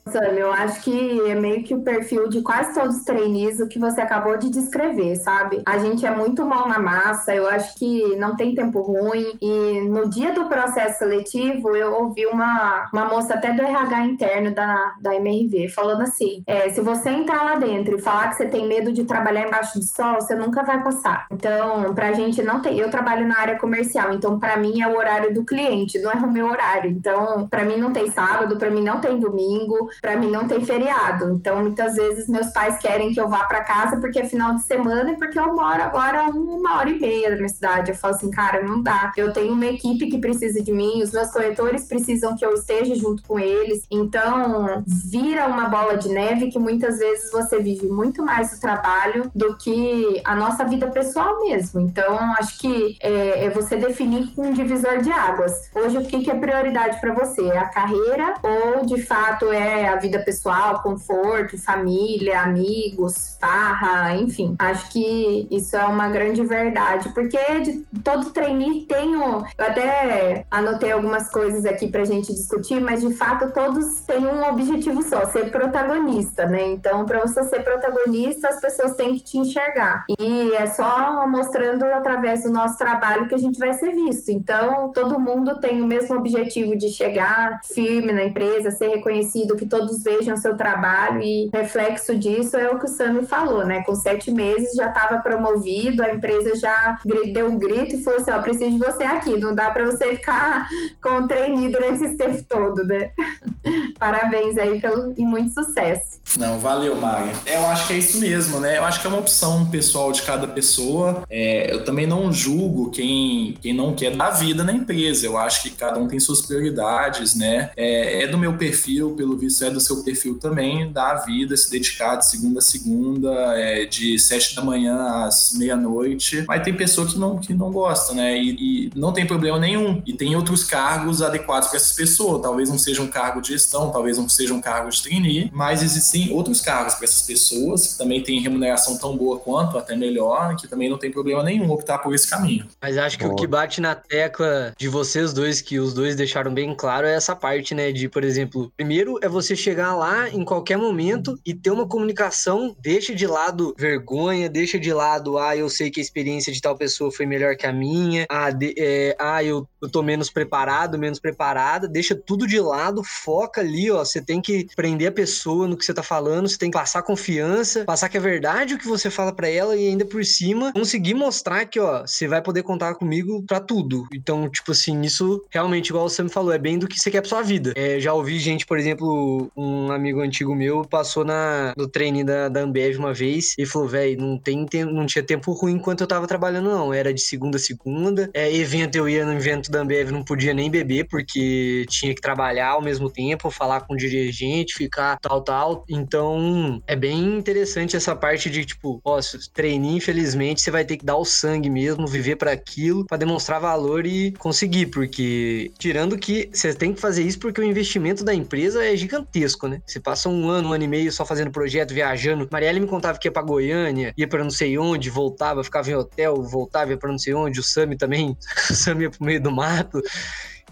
Sam, 0.07 0.35
eu 0.37 0.53
acho 0.53 0.83
que 0.83 1.31
é 1.31 1.35
meio 1.35 1.65
que 1.65 1.75
o 1.75 1.81
perfil 1.81 2.29
de 2.29 2.43
quase 2.43 2.75
todos 2.75 2.97
os 2.97 3.05
trainees 3.05 3.59
o 3.59 3.67
que 3.67 3.79
você 3.79 4.03
acabou 4.03 4.37
de 4.37 4.51
descrever, 4.51 5.17
sabe? 5.17 5.63
A 5.65 5.79
gente 5.79 6.05
é 6.05 6.15
muito 6.15 6.45
mal 6.45 6.69
na 6.69 6.79
massa, 6.79 7.35
eu 7.35 7.49
acho 7.49 7.75
que 7.77 8.15
não 8.17 8.37
tem 8.37 8.55
tempo 8.55 8.81
ruim. 8.83 9.33
E 9.41 9.81
no 9.89 10.09
dia 10.09 10.33
do 10.33 10.45
processo 10.47 10.99
seletivo, 10.99 11.75
eu 11.75 11.95
ouvi 11.95 12.27
uma, 12.27 12.89
uma 12.93 13.07
moça 13.07 13.35
até 13.35 13.53
do 13.53 13.63
RH 13.63 14.07
interno 14.07 14.55
da, 14.55 14.95
da 15.01 15.15
MRV 15.15 15.69
falando 15.71 16.03
assim: 16.03 16.43
é, 16.47 16.69
se 16.69 16.83
você 16.83 17.09
entrar 17.09 17.43
lá 17.43 17.57
dentro 17.57 17.97
e 17.97 18.01
falar 18.01 18.29
que 18.29 18.37
você 18.37 18.47
tem 18.47 18.69
medo 18.69 18.93
de 18.93 19.05
trabalhar 19.05 19.47
embaixo 19.47 19.79
do 19.79 19.85
sol, 19.85 20.17
você 20.17 20.35
nunca 20.35 20.63
vai 20.63 20.83
passar. 20.83 21.27
Então, 21.31 21.95
pra 21.95 22.13
gente 22.13 22.43
não 22.43 22.61
tem. 22.61 22.79
Eu 22.79 22.91
trabalho 22.91 23.27
na 23.27 23.39
área 23.39 23.59
comercial, 23.59 24.13
então 24.13 24.39
para 24.39 24.59
mim 24.59 24.83
é 24.83 24.87
o 24.89 24.97
horário 24.97 25.33
do 25.33 25.45
cliente, 25.45 25.99
não 25.99 26.11
é 26.11 26.17
o 26.17 26.31
meu 26.31 26.47
horário. 26.47 26.91
Então, 26.91 27.49
para 27.49 27.65
mim 27.65 27.79
não 27.79 27.93
tem 27.93 28.11
sábado, 28.11 28.59
para 28.59 28.71
mim 28.71 28.83
não 28.83 29.01
tem 29.01 29.19
domingo 29.19 29.89
para 30.01 30.17
mim 30.17 30.31
não 30.31 30.47
tem 30.47 30.65
feriado. 30.65 31.31
Então, 31.33 31.61
muitas 31.63 31.95
vezes 31.95 32.29
meus 32.29 32.49
pais 32.49 32.79
querem 32.79 33.13
que 33.13 33.21
eu 33.21 33.29
vá 33.29 33.45
para 33.45 33.65
casa 33.65 33.97
porque 33.99 34.21
é 34.21 34.25
final 34.25 34.55
de 34.55 34.63
semana 34.63 35.13
e 35.13 35.17
porque 35.17 35.39
eu 35.39 35.55
moro 35.55 35.83
agora 35.83 36.25
uma 36.31 36.79
hora 36.79 36.91
e 36.91 36.99
meia 36.99 37.31
da 37.31 37.37
minha 37.37 37.49
cidade. 37.49 37.91
Eu 37.91 37.97
falo 37.97 38.15
assim, 38.15 38.31
cara, 38.31 38.63
não 38.63 38.83
dá. 38.83 39.13
Eu 39.17 39.33
tenho 39.33 39.53
uma 39.53 39.67
equipe 39.67 40.09
que 40.09 40.19
precisa 40.19 40.63
de 40.63 40.73
mim, 40.73 41.03
os 41.03 41.13
meus 41.13 41.31
corretores 41.31 41.87
precisam 41.87 42.37
que 42.37 42.45
eu 42.45 42.55
esteja 42.55 42.95
junto 42.95 43.23
com 43.23 43.39
eles. 43.39 43.85
Então, 43.91 44.83
vira 44.87 45.47
uma 45.47 45.69
bola 45.69 45.97
de 45.97 46.09
neve 46.09 46.51
que 46.51 46.59
muitas 46.59 46.99
vezes 46.99 47.31
você 47.31 47.61
vive 47.61 47.87
muito 47.87 48.23
mais 48.23 48.53
o 48.53 48.61
trabalho 48.61 49.31
do 49.35 49.57
que 49.57 50.21
a 50.25 50.35
nossa 50.35 50.65
vida 50.65 50.87
pessoal 50.89 51.41
mesmo. 51.41 51.81
Então, 51.81 52.19
acho 52.39 52.59
que 52.59 52.97
é, 53.01 53.47
é 53.47 53.51
você 53.51 53.77
definir 53.77 54.33
um 54.37 54.53
divisor 54.53 54.99
de 54.99 55.11
águas. 55.11 55.71
Hoje, 55.75 55.99
o 55.99 56.05
que, 56.05 56.23
que 56.23 56.31
é 56.31 56.35
prioridade 56.35 57.01
para 57.01 57.13
você? 57.13 57.43
É 57.47 57.59
a 57.59 57.69
carreira 57.69 58.35
ou 58.43 58.85
de 58.85 59.01
fato 59.03 59.53
é 59.53 59.84
a 59.89 59.97
vida 59.97 60.19
pessoal, 60.21 60.83
conforto, 60.83 61.59
família, 61.59 62.41
amigos, 62.41 63.37
farra, 63.41 64.15
enfim. 64.17 64.55
Acho 64.59 64.91
que 64.91 65.47
isso 65.51 65.77
é 65.77 65.85
uma 65.85 66.09
grande 66.09 66.43
verdade, 66.45 67.11
porque 67.11 67.39
de 67.61 67.85
todo 68.03 68.31
trainee 68.31 68.87
tem 68.87 69.17
um. 69.17 69.45
Eu 69.59 69.65
até 69.67 70.47
anotei 70.51 70.93
algumas 70.93 71.31
coisas 71.31 71.65
aqui 71.65 71.89
pra 71.89 72.05
gente 72.05 72.33
discutir, 72.33 72.81
mas 72.81 73.01
de 73.01 73.13
fato 73.15 73.53
todos 73.53 74.01
têm 74.03 74.27
um 74.27 74.49
objetivo 74.49 75.03
só, 75.03 75.27
ser 75.27 75.51
protagonista, 75.51 76.47
né? 76.47 76.67
Então, 76.69 77.05
para 77.05 77.21
você 77.21 77.43
ser 77.45 77.63
protagonista, 77.63 78.49
as 78.49 78.61
pessoas 78.61 78.97
têm 78.97 79.15
que 79.15 79.25
te 79.25 79.39
enxergar. 79.39 80.05
E 80.19 80.53
é 80.55 80.67
só 80.67 81.27
mostrando 81.27 81.85
através 81.85 82.45
do 82.45 82.51
nosso 82.51 82.77
trabalho 82.79 83.29
que 83.29 83.35
a 83.35 83.39
gente 83.39 83.59
vai 83.59 83.73
ser 83.75 83.93
visto. 83.93 84.31
Então, 84.31 84.91
todo 84.93 85.19
mundo 85.19 85.61
tem 85.61 85.81
o 85.83 85.87
mesmo 85.87 86.17
objetivo 86.17 86.77
de 86.77 86.89
chegar 86.91 87.61
firme 87.65 88.13
na 88.13 88.25
empresa, 88.25 88.71
ser 88.71 88.89
reconhecido, 88.89 89.57
que 89.57 89.67
todos 89.75 90.05
vejam 90.05 90.37
seu 90.37 90.57
trabalho 90.57 91.21
e 91.21 91.51
reflexo 91.53 92.17
disso 92.17 92.57
é 92.57 92.71
o 92.71 92.79
que 92.79 92.85
o 92.85 92.89
Sami 92.89 93.27
falou, 93.27 93.67
né? 93.67 93.83
Com 93.83 93.97
sete 93.97 94.31
meses 94.31 94.77
já 94.77 94.87
estava 94.87 95.19
promovido, 95.21 96.01
a 96.01 96.13
empresa 96.13 96.55
já 96.55 96.97
deu 97.33 97.49
um 97.49 97.59
grito 97.59 97.97
e 97.97 98.03
falou 98.05 98.21
assim: 98.21 98.31
ó, 98.31 98.41
preciso 98.41 98.71
de 98.71 98.79
você 98.79 99.03
aqui, 99.03 99.37
não 99.37 99.53
dá 99.53 99.73
para 99.73 99.85
você 99.85 100.15
ficar 100.15 100.69
com 101.03 101.23
o 101.23 101.27
trainee 101.27 101.73
durante 101.73 102.05
esse 102.05 102.17
tempo 102.17 102.41
todo, 102.49 102.85
né? 102.85 103.11
Parabéns 103.99 104.57
aí 104.59 104.81
pelo, 104.81 105.13
e 105.17 105.25
muito 105.25 105.53
sucesso. 105.53 106.21
Não, 106.39 106.59
valeu, 106.59 106.97
Mari. 106.97 107.31
Eu 107.47 107.67
acho 107.67 107.87
que 107.87 107.93
é 107.93 107.99
isso 107.99 108.19
mesmo, 108.19 108.61
né? 108.61 108.79
Eu 108.79 108.85
acho 108.85 109.01
que 109.01 109.07
é 109.07 109.11
uma 109.11 109.19
opção 109.19 109.67
pessoal 109.67 110.11
de 110.11 110.23
cada 110.23 110.47
pessoa. 110.47 111.23
É, 111.31 111.73
eu 111.73 111.85
também 111.85 112.07
não 112.07 112.33
julgo 112.33 112.91
quem, 112.91 113.57
quem 113.61 113.73
não 113.73 113.95
quer 113.95 114.17
dar 114.17 114.31
vida 114.31 114.65
na 114.65 114.73
empresa. 114.73 115.27
Eu 115.27 115.37
acho 115.37 115.63
que 115.63 115.71
cada 115.71 115.99
um 115.99 116.09
tem 116.09 116.19
suas 116.19 116.43
prioridades, 116.43 117.35
né? 117.35 117.71
É, 117.77 118.25
é 118.25 118.27
do 118.27 118.39
meu 118.39 118.57
perfil, 118.57 119.15
pelo 119.17 119.37
visto 119.37 119.64
é 119.65 119.71
do 119.71 119.81
seu 119.81 120.03
perfil 120.03 120.39
também, 120.39 120.91
dar 120.91 121.25
vida, 121.25 121.57
se 121.57 121.71
dedicar 121.71 122.17
de 122.17 122.29
segunda 122.29 122.59
a 122.59 122.63
segunda, 122.63 123.31
é, 123.59 123.85
de 123.87 124.19
sete 124.19 124.55
da 124.55 124.63
manhã 124.63 125.25
às 125.25 125.55
meia-noite. 125.55 126.45
Mas 126.47 126.63
tem 126.63 126.75
pessoa 126.75 127.07
que 127.07 127.19
não, 127.19 127.39
que 127.39 127.55
não 127.55 127.71
gosta, 127.71 128.15
né? 128.15 128.37
E, 128.37 128.87
e 128.87 128.91
não 128.95 129.13
tem 129.13 129.27
problema 129.27 129.59
nenhum. 129.59 130.03
E 130.07 130.13
tem 130.13 130.37
outros 130.37 130.65
cargos 130.65 131.23
adequados 131.23 131.69
para 131.69 131.77
essa 131.77 131.95
pessoa. 131.95 132.41
Talvez 132.41 132.69
não 132.69 132.79
seja 132.79 133.03
um 133.03 133.09
cargo 133.09 133.41
de 133.41 133.49
gestão, 133.49 133.91
talvez 133.91 134.19
não 134.19 134.29
seja 134.29 134.55
um 134.55 134.61
cargo 134.61 134.91
de 134.91 135.03
trainee, 135.03 135.51
mas 135.53 135.83
existem 135.83 136.33
outros 136.33 136.61
cargos 136.61 136.95
para 136.95 137.05
essas 137.05 137.23
pessoas 137.23 137.89
que 137.89 137.99
também 137.99 138.23
têm 138.23 138.41
remuneração 138.41 138.97
tão 138.99 139.17
boa 139.17 139.39
quanto, 139.39 139.79
até 139.79 139.97
melhor, 139.97 140.57
que 140.57 140.67
também 140.67 140.89
não 140.89 140.99
tem 140.99 141.11
problema 141.11 141.43
nenhum 141.43 141.71
optar 141.71 141.99
por 141.99 142.15
esse 142.15 142.29
caminho. 142.29 142.67
Mas 142.81 142.97
acho 142.97 143.19
que 143.19 143.25
boa. 143.25 143.35
o 143.35 143.37
que 143.37 143.47
bate 143.47 143.81
na 143.81 143.95
tecla 143.95 144.73
de 144.77 144.89
vocês 144.89 145.33
dois, 145.33 145.61
que 145.61 145.79
os 145.79 145.95
dois 145.95 146.17
deixaram 146.17 146.53
bem 146.53 146.75
claro, 146.75 147.07
é 147.07 147.15
essa 147.15 147.35
parte, 147.35 147.75
né? 147.75 147.93
De, 147.93 148.09
por 148.09 148.25
exemplo, 148.25 148.73
primeiro 148.77 149.19
é 149.23 149.29
você 149.29 149.54
chegar 149.57 149.95
lá 149.95 150.29
em 150.29 150.45
qualquer 150.45 150.77
momento 150.77 151.39
e 151.45 151.55
ter 151.55 151.71
uma 151.71 151.87
comunicação, 151.87 152.77
deixa 152.81 153.15
de 153.15 153.27
lado 153.27 153.75
vergonha, 153.79 154.49
deixa 154.49 154.79
de 154.79 154.93
lado, 154.93 155.39
ah, 155.39 155.57
eu 155.57 155.69
sei 155.69 155.91
que 155.91 156.01
a 156.01 156.03
experiência 156.03 156.53
de 156.53 156.61
tal 156.61 156.77
pessoa 156.77 157.11
foi 157.11 157.27
melhor 157.27 157.57
que 157.57 157.67
a 157.67 157.73
minha, 157.73 158.27
ah, 158.29 158.51
de, 158.51 158.75
é, 158.79 159.17
ah 159.19 159.43
eu, 159.43 159.67
eu 159.81 159.91
tô 159.91 160.03
menos 160.03 160.31
preparado, 160.31 160.99
menos 160.99 161.19
preparada, 161.19 161.89
deixa 161.89 162.15
tudo 162.15 162.47
de 162.47 162.61
lado, 162.61 163.03
foca 163.05 163.61
ali, 163.61 163.91
ó, 163.91 164.05
você 164.05 164.21
tem 164.21 164.41
que 164.41 164.67
prender 164.77 165.09
a 165.09 165.13
pessoa 165.13 165.67
no 165.67 165.77
que 165.77 165.85
você 165.85 165.95
tá 165.95 166.03
falando, 166.03 166.49
você 166.49 166.59
tem 166.59 166.71
que 166.71 166.79
passar 166.79 167.03
confiança, 167.03 167.85
passar 167.85 168.09
que 168.09 168.17
é 168.17 168.21
verdade 168.21 168.75
o 168.75 168.79
que 168.79 168.89
você 168.89 169.11
fala 169.11 169.33
para 169.33 169.49
ela 169.49 169.77
e 169.77 169.89
ainda 169.89 170.05
por 170.05 170.25
cima 170.25 170.73
conseguir 170.73 171.15
mostrar 171.15 171.65
que, 171.67 171.79
ó, 171.81 172.03
você 172.07 172.27
vai 172.27 172.43
poder 172.43 172.63
contar 172.63 172.95
comigo 172.95 173.43
para 173.47 173.61
tudo. 173.61 174.07
Então, 174.13 174.49
tipo 174.49 174.73
assim, 174.73 175.01
isso 175.03 175.45
realmente, 175.51 175.89
igual 175.89 176.09
você 176.09 176.23
me 176.23 176.29
falou, 176.31 176.53
é 176.53 176.59
bem 176.59 176.79
do 176.79 176.89
que 176.89 176.99
você 176.99 177.11
quer 177.11 177.21
pra 177.21 177.31
sua 177.31 177.43
vida. 177.43 177.73
É, 177.77 177.99
já 178.01 178.13
ouvi 178.13 178.39
gente, 178.39 178.67
por 178.67 178.79
exemplo, 178.79 179.44
um 179.57 179.91
amigo 179.91 180.21
antigo 180.21 180.55
meu 180.55 180.85
passou 180.85 181.25
na, 181.25 181.75
no 181.77 181.89
treino 181.89 182.25
da, 182.25 182.49
da 182.49 182.61
Ambev 182.61 182.99
uma 182.99 183.13
vez 183.13 183.55
e 183.59 183.67
falou, 183.67 183.89
velho, 183.89 184.21
não, 184.21 184.39
tem, 184.39 184.67
não 184.85 185.07
tinha 185.07 185.23
tempo 185.23 185.53
ruim 185.53 185.75
enquanto 185.75 186.01
eu 186.01 186.07
tava 186.07 186.27
trabalhando, 186.27 186.71
não. 186.71 186.93
Era 186.93 187.13
de 187.13 187.21
segunda 187.21 187.57
a 187.57 187.61
segunda. 187.61 188.31
É, 188.35 188.53
evento, 188.55 188.97
eu 188.97 189.09
ia 189.09 189.25
no 189.25 189.33
evento 189.33 189.71
da 189.71 189.81
Ambev, 189.81 190.11
não 190.11 190.25
podia 190.25 190.55
nem 190.55 190.71
beber, 190.71 191.07
porque 191.09 191.85
tinha 191.89 192.15
que 192.15 192.21
trabalhar 192.21 192.71
ao 192.71 192.83
mesmo 192.83 193.11
tempo, 193.11 193.51
falar 193.51 193.83
com 193.83 193.95
o 193.95 193.97
dirigente, 193.97 194.75
ficar 194.75 195.19
tal, 195.19 195.43
tal. 195.43 195.85
Então, 195.89 196.83
é 196.87 196.97
bem 196.97 197.37
interessante 197.37 197.97
essa 197.97 198.15
parte 198.15 198.49
de, 198.51 198.65
tipo, 198.65 199.01
ó, 199.05 199.21
treinar, 199.53 199.75
infelizmente, 199.93 200.61
você 200.61 200.71
vai 200.71 200.85
ter 200.85 200.97
que 200.97 201.05
dar 201.05 201.17
o 201.17 201.25
sangue 201.25 201.69
mesmo, 201.69 202.07
viver 202.07 202.37
para 202.37 202.53
aquilo, 202.53 203.05
para 203.07 203.17
demonstrar 203.17 203.61
valor 203.61 204.07
e 204.07 204.33
conseguir, 204.33 204.87
porque 204.87 205.73
tirando 205.79 206.19
que 206.19 206.49
você 206.53 206.75
tem 206.75 206.93
que 206.93 207.01
fazer 207.01 207.23
isso 207.23 207.39
porque 207.39 207.61
o 207.61 207.65
investimento 207.65 208.25
da 208.25 208.35
empresa 208.35 208.85
é 208.85 208.97
gigantesco, 208.97 209.24
né? 209.69 209.81
Você 209.87 210.01
passa 210.01 210.29
um 210.29 210.49
ano, 210.49 210.69
um 210.69 210.73
ano 210.73 210.85
e 210.85 210.89
meio 210.89 211.13
só 211.13 211.25
fazendo 211.25 211.51
projeto, 211.51 211.93
viajando. 211.93 212.49
Marielle 212.51 212.81
me 212.81 212.87
contava 212.87 213.19
que 213.19 213.29
ia 213.29 213.33
pra 213.33 213.43
Goiânia, 213.43 214.13
ia 214.17 214.29
para 214.29 214.43
não 214.43 214.51
sei 214.51 214.79
onde, 214.79 215.11
voltava, 215.11 215.65
ficava 215.65 215.91
em 215.91 215.95
hotel, 215.95 216.43
voltava, 216.43 216.91
ia 216.91 216.97
pra 216.97 217.11
não 217.11 217.19
sei 217.19 217.35
onde. 217.35 217.61
O 217.61 217.63
Sami 217.63 217.97
também, 217.97 218.37
o 218.71 218.75
Sami 218.75 219.05
ia 219.05 219.11
pro 219.11 219.25
meio 219.25 219.41
do 219.41 219.51
mato. 219.51 220.03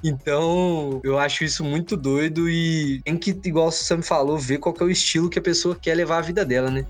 Então, 0.04 1.00
eu 1.04 1.16
acho 1.18 1.44
isso 1.44 1.62
muito 1.62 1.96
doido 1.96 2.50
e 2.50 3.00
tem 3.04 3.16
que, 3.16 3.38
igual 3.44 3.68
o 3.68 3.72
Sam 3.72 4.02
falou, 4.02 4.36
ver 4.36 4.58
qual 4.58 4.74
é 4.80 4.84
o 4.84 4.90
estilo 4.90 5.30
que 5.30 5.38
a 5.38 5.42
pessoa 5.42 5.76
quer 5.80 5.94
levar 5.94 6.18
a 6.18 6.22
vida 6.22 6.44
dela, 6.44 6.70
né? 6.70 6.84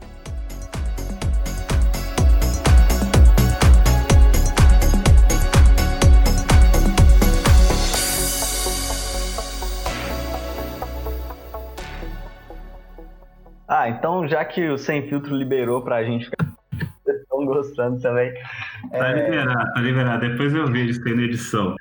Ah, 13.74 13.88
então 13.88 14.28
já 14.28 14.44
que 14.44 14.68
o 14.68 14.76
Sem 14.76 15.08
Filtro 15.08 15.34
liberou 15.34 15.80
pra 15.80 16.04
gente 16.04 16.26
ficar 16.26 16.46
estão 17.08 17.46
gostando 17.46 17.98
também. 18.02 18.34
Tá 18.90 19.08
é... 19.08 19.14
liberado, 19.14 19.72
tá 19.72 19.80
liberado. 19.80 20.28
Depois 20.28 20.54
eu 20.54 20.66
vejo 20.66 20.90
isso 20.90 21.08
aí 21.08 21.14
na 21.14 21.22
edição. 21.22 21.74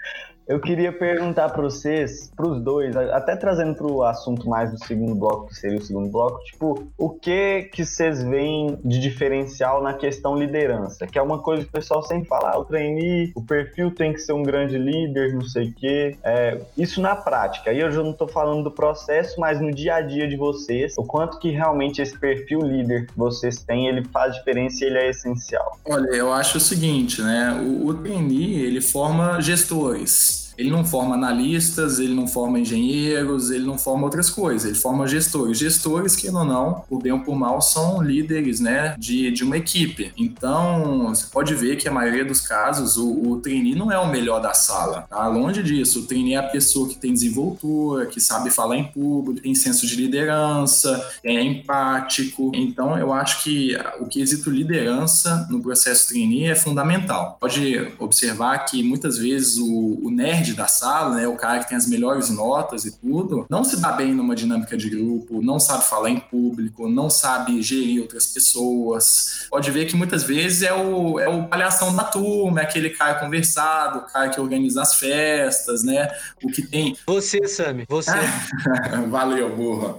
Eu 0.51 0.59
queria 0.59 0.91
perguntar 0.91 1.47
para 1.47 1.61
vocês, 1.61 2.29
para 2.35 2.45
os 2.45 2.61
dois, 2.61 2.93
até 2.97 3.37
trazendo 3.37 3.73
para 3.73 3.87
o 3.87 4.03
assunto 4.03 4.49
mais 4.49 4.69
do 4.69 4.85
segundo 4.85 5.15
bloco, 5.15 5.47
que 5.47 5.55
seria 5.55 5.77
o 5.77 5.81
segundo 5.81 6.09
bloco, 6.09 6.43
tipo, 6.43 6.91
o 6.97 7.09
que 7.09 7.69
que 7.71 7.85
vocês 7.85 8.21
veem 8.21 8.77
de 8.83 8.99
diferencial 8.99 9.81
na 9.81 9.93
questão 9.93 10.35
liderança? 10.35 11.07
Que 11.07 11.17
é 11.17 11.21
uma 11.21 11.39
coisa 11.39 11.63
que 11.63 11.69
o 11.69 11.71
pessoal 11.71 12.03
sempre 12.03 12.27
fala, 12.27 12.51
ah, 12.51 12.59
o 12.59 12.65
trainee, 12.65 13.31
o 13.33 13.41
perfil 13.41 13.91
tem 13.91 14.11
que 14.11 14.19
ser 14.19 14.33
um 14.33 14.43
grande 14.43 14.77
líder, 14.77 15.33
não 15.33 15.45
sei 15.45 15.69
o 15.69 15.73
quê. 15.73 16.17
É, 16.21 16.59
isso 16.77 16.99
na 16.99 17.15
prática. 17.15 17.71
Aí 17.71 17.79
eu 17.79 17.89
já 17.89 18.03
não 18.03 18.11
estou 18.11 18.27
falando 18.27 18.61
do 18.61 18.71
processo, 18.71 19.39
mas 19.39 19.61
no 19.61 19.71
dia 19.71 19.95
a 19.95 20.01
dia 20.01 20.27
de 20.27 20.35
vocês, 20.35 20.95
o 20.97 21.05
quanto 21.05 21.39
que 21.39 21.49
realmente 21.49 22.01
esse 22.01 22.19
perfil 22.19 22.59
líder 22.59 23.07
que 23.07 23.17
vocês 23.17 23.63
têm, 23.63 23.87
ele 23.87 24.03
faz 24.03 24.35
diferença 24.35 24.83
e 24.83 24.87
ele 24.87 24.97
é 24.97 25.09
essencial. 25.11 25.79
Olha, 25.85 26.09
eu 26.09 26.33
acho 26.33 26.57
o 26.57 26.61
seguinte, 26.61 27.21
né? 27.21 27.53
O, 27.53 27.87
o 27.87 27.93
trainee, 27.93 28.61
ele 28.65 28.81
forma 28.81 29.39
gestores. 29.39 30.40
Ele 30.57 30.69
não 30.69 30.83
forma 30.85 31.15
analistas, 31.15 31.99
ele 31.99 32.13
não 32.13 32.27
forma 32.27 32.59
engenheiros, 32.59 33.51
ele 33.51 33.65
não 33.65 33.77
forma 33.77 34.03
outras 34.03 34.29
coisas, 34.29 34.69
ele 34.69 34.77
forma 34.77 35.07
gestores. 35.07 35.57
Gestores 35.57 36.15
que, 36.15 36.29
ou 36.29 36.45
não, 36.45 36.83
por 36.89 37.01
bem 37.01 37.11
ou 37.11 37.19
por 37.19 37.35
mal, 37.35 37.61
são 37.61 38.01
líderes 38.01 38.59
né, 38.59 38.95
de, 38.97 39.31
de 39.31 39.43
uma 39.43 39.57
equipe. 39.57 40.11
Então, 40.17 41.09
você 41.09 41.27
pode 41.31 41.53
ver 41.55 41.77
que 41.77 41.87
a 41.87 41.91
maioria 41.91 42.25
dos 42.25 42.41
casos, 42.41 42.97
o, 42.97 43.31
o 43.31 43.39
trainee 43.39 43.75
não 43.75 43.91
é 43.91 43.97
o 43.97 44.09
melhor 44.09 44.41
da 44.41 44.53
sala. 44.53 45.05
Tá? 45.09 45.27
Longe 45.27 45.63
disso, 45.63 46.01
o 46.01 46.05
trainee 46.05 46.33
é 46.33 46.37
a 46.37 46.43
pessoa 46.43 46.87
que 46.87 46.95
tem 46.95 47.13
desenvoltura, 47.13 48.05
que 48.05 48.19
sabe 48.19 48.49
falar 48.49 48.77
em 48.77 48.83
público, 48.83 49.41
tem 49.41 49.55
senso 49.55 49.87
de 49.87 49.95
liderança, 49.95 51.09
é 51.23 51.41
empático. 51.41 52.51
Então, 52.53 52.97
eu 52.97 53.13
acho 53.13 53.43
que 53.43 53.77
o 53.99 54.05
quesito 54.05 54.49
liderança 54.49 55.47
no 55.49 55.61
processo 55.61 56.09
trainee 56.09 56.45
é 56.45 56.55
fundamental. 56.55 57.37
Pode 57.39 57.91
observar 57.99 58.59
que 58.65 58.83
muitas 58.83 59.17
vezes 59.17 59.57
o, 59.57 59.99
o 60.01 60.11
nerd 60.11 60.40
nerd 60.41 60.53
da 60.53 60.67
sala, 60.67 61.15
né, 61.15 61.27
o 61.27 61.35
cara 61.35 61.59
que 61.59 61.69
tem 61.69 61.77
as 61.77 61.87
melhores 61.87 62.29
notas 62.29 62.85
e 62.85 62.91
tudo, 62.91 63.45
não 63.49 63.63
se 63.63 63.79
dá 63.79 63.91
bem 63.91 64.13
numa 64.13 64.35
dinâmica 64.35 64.75
de 64.75 64.89
grupo, 64.89 65.41
não 65.41 65.59
sabe 65.59 65.85
falar 65.85 66.09
em 66.09 66.19
público, 66.19 66.89
não 66.89 67.09
sabe 67.09 67.61
gerir 67.61 68.01
outras 68.01 68.27
pessoas. 68.27 69.45
Pode 69.49 69.69
ver 69.71 69.85
que 69.85 69.95
muitas 69.95 70.23
vezes 70.23 70.63
é 70.63 70.73
o, 70.73 71.19
é 71.19 71.29
o 71.29 71.47
palhação 71.47 71.95
da 71.95 72.03
turma, 72.03 72.61
é 72.61 72.63
aquele 72.63 72.89
cara 72.89 73.15
conversado, 73.15 73.99
o 73.99 74.01
cara 74.01 74.29
que 74.29 74.39
organiza 74.39 74.81
as 74.81 74.95
festas, 74.95 75.83
né? 75.83 76.09
O 76.43 76.47
que 76.47 76.61
tem. 76.61 76.97
Você, 77.05 77.47
Sami, 77.47 77.85
você. 77.87 78.11
Valeu, 79.09 79.55
burra. 79.55 79.97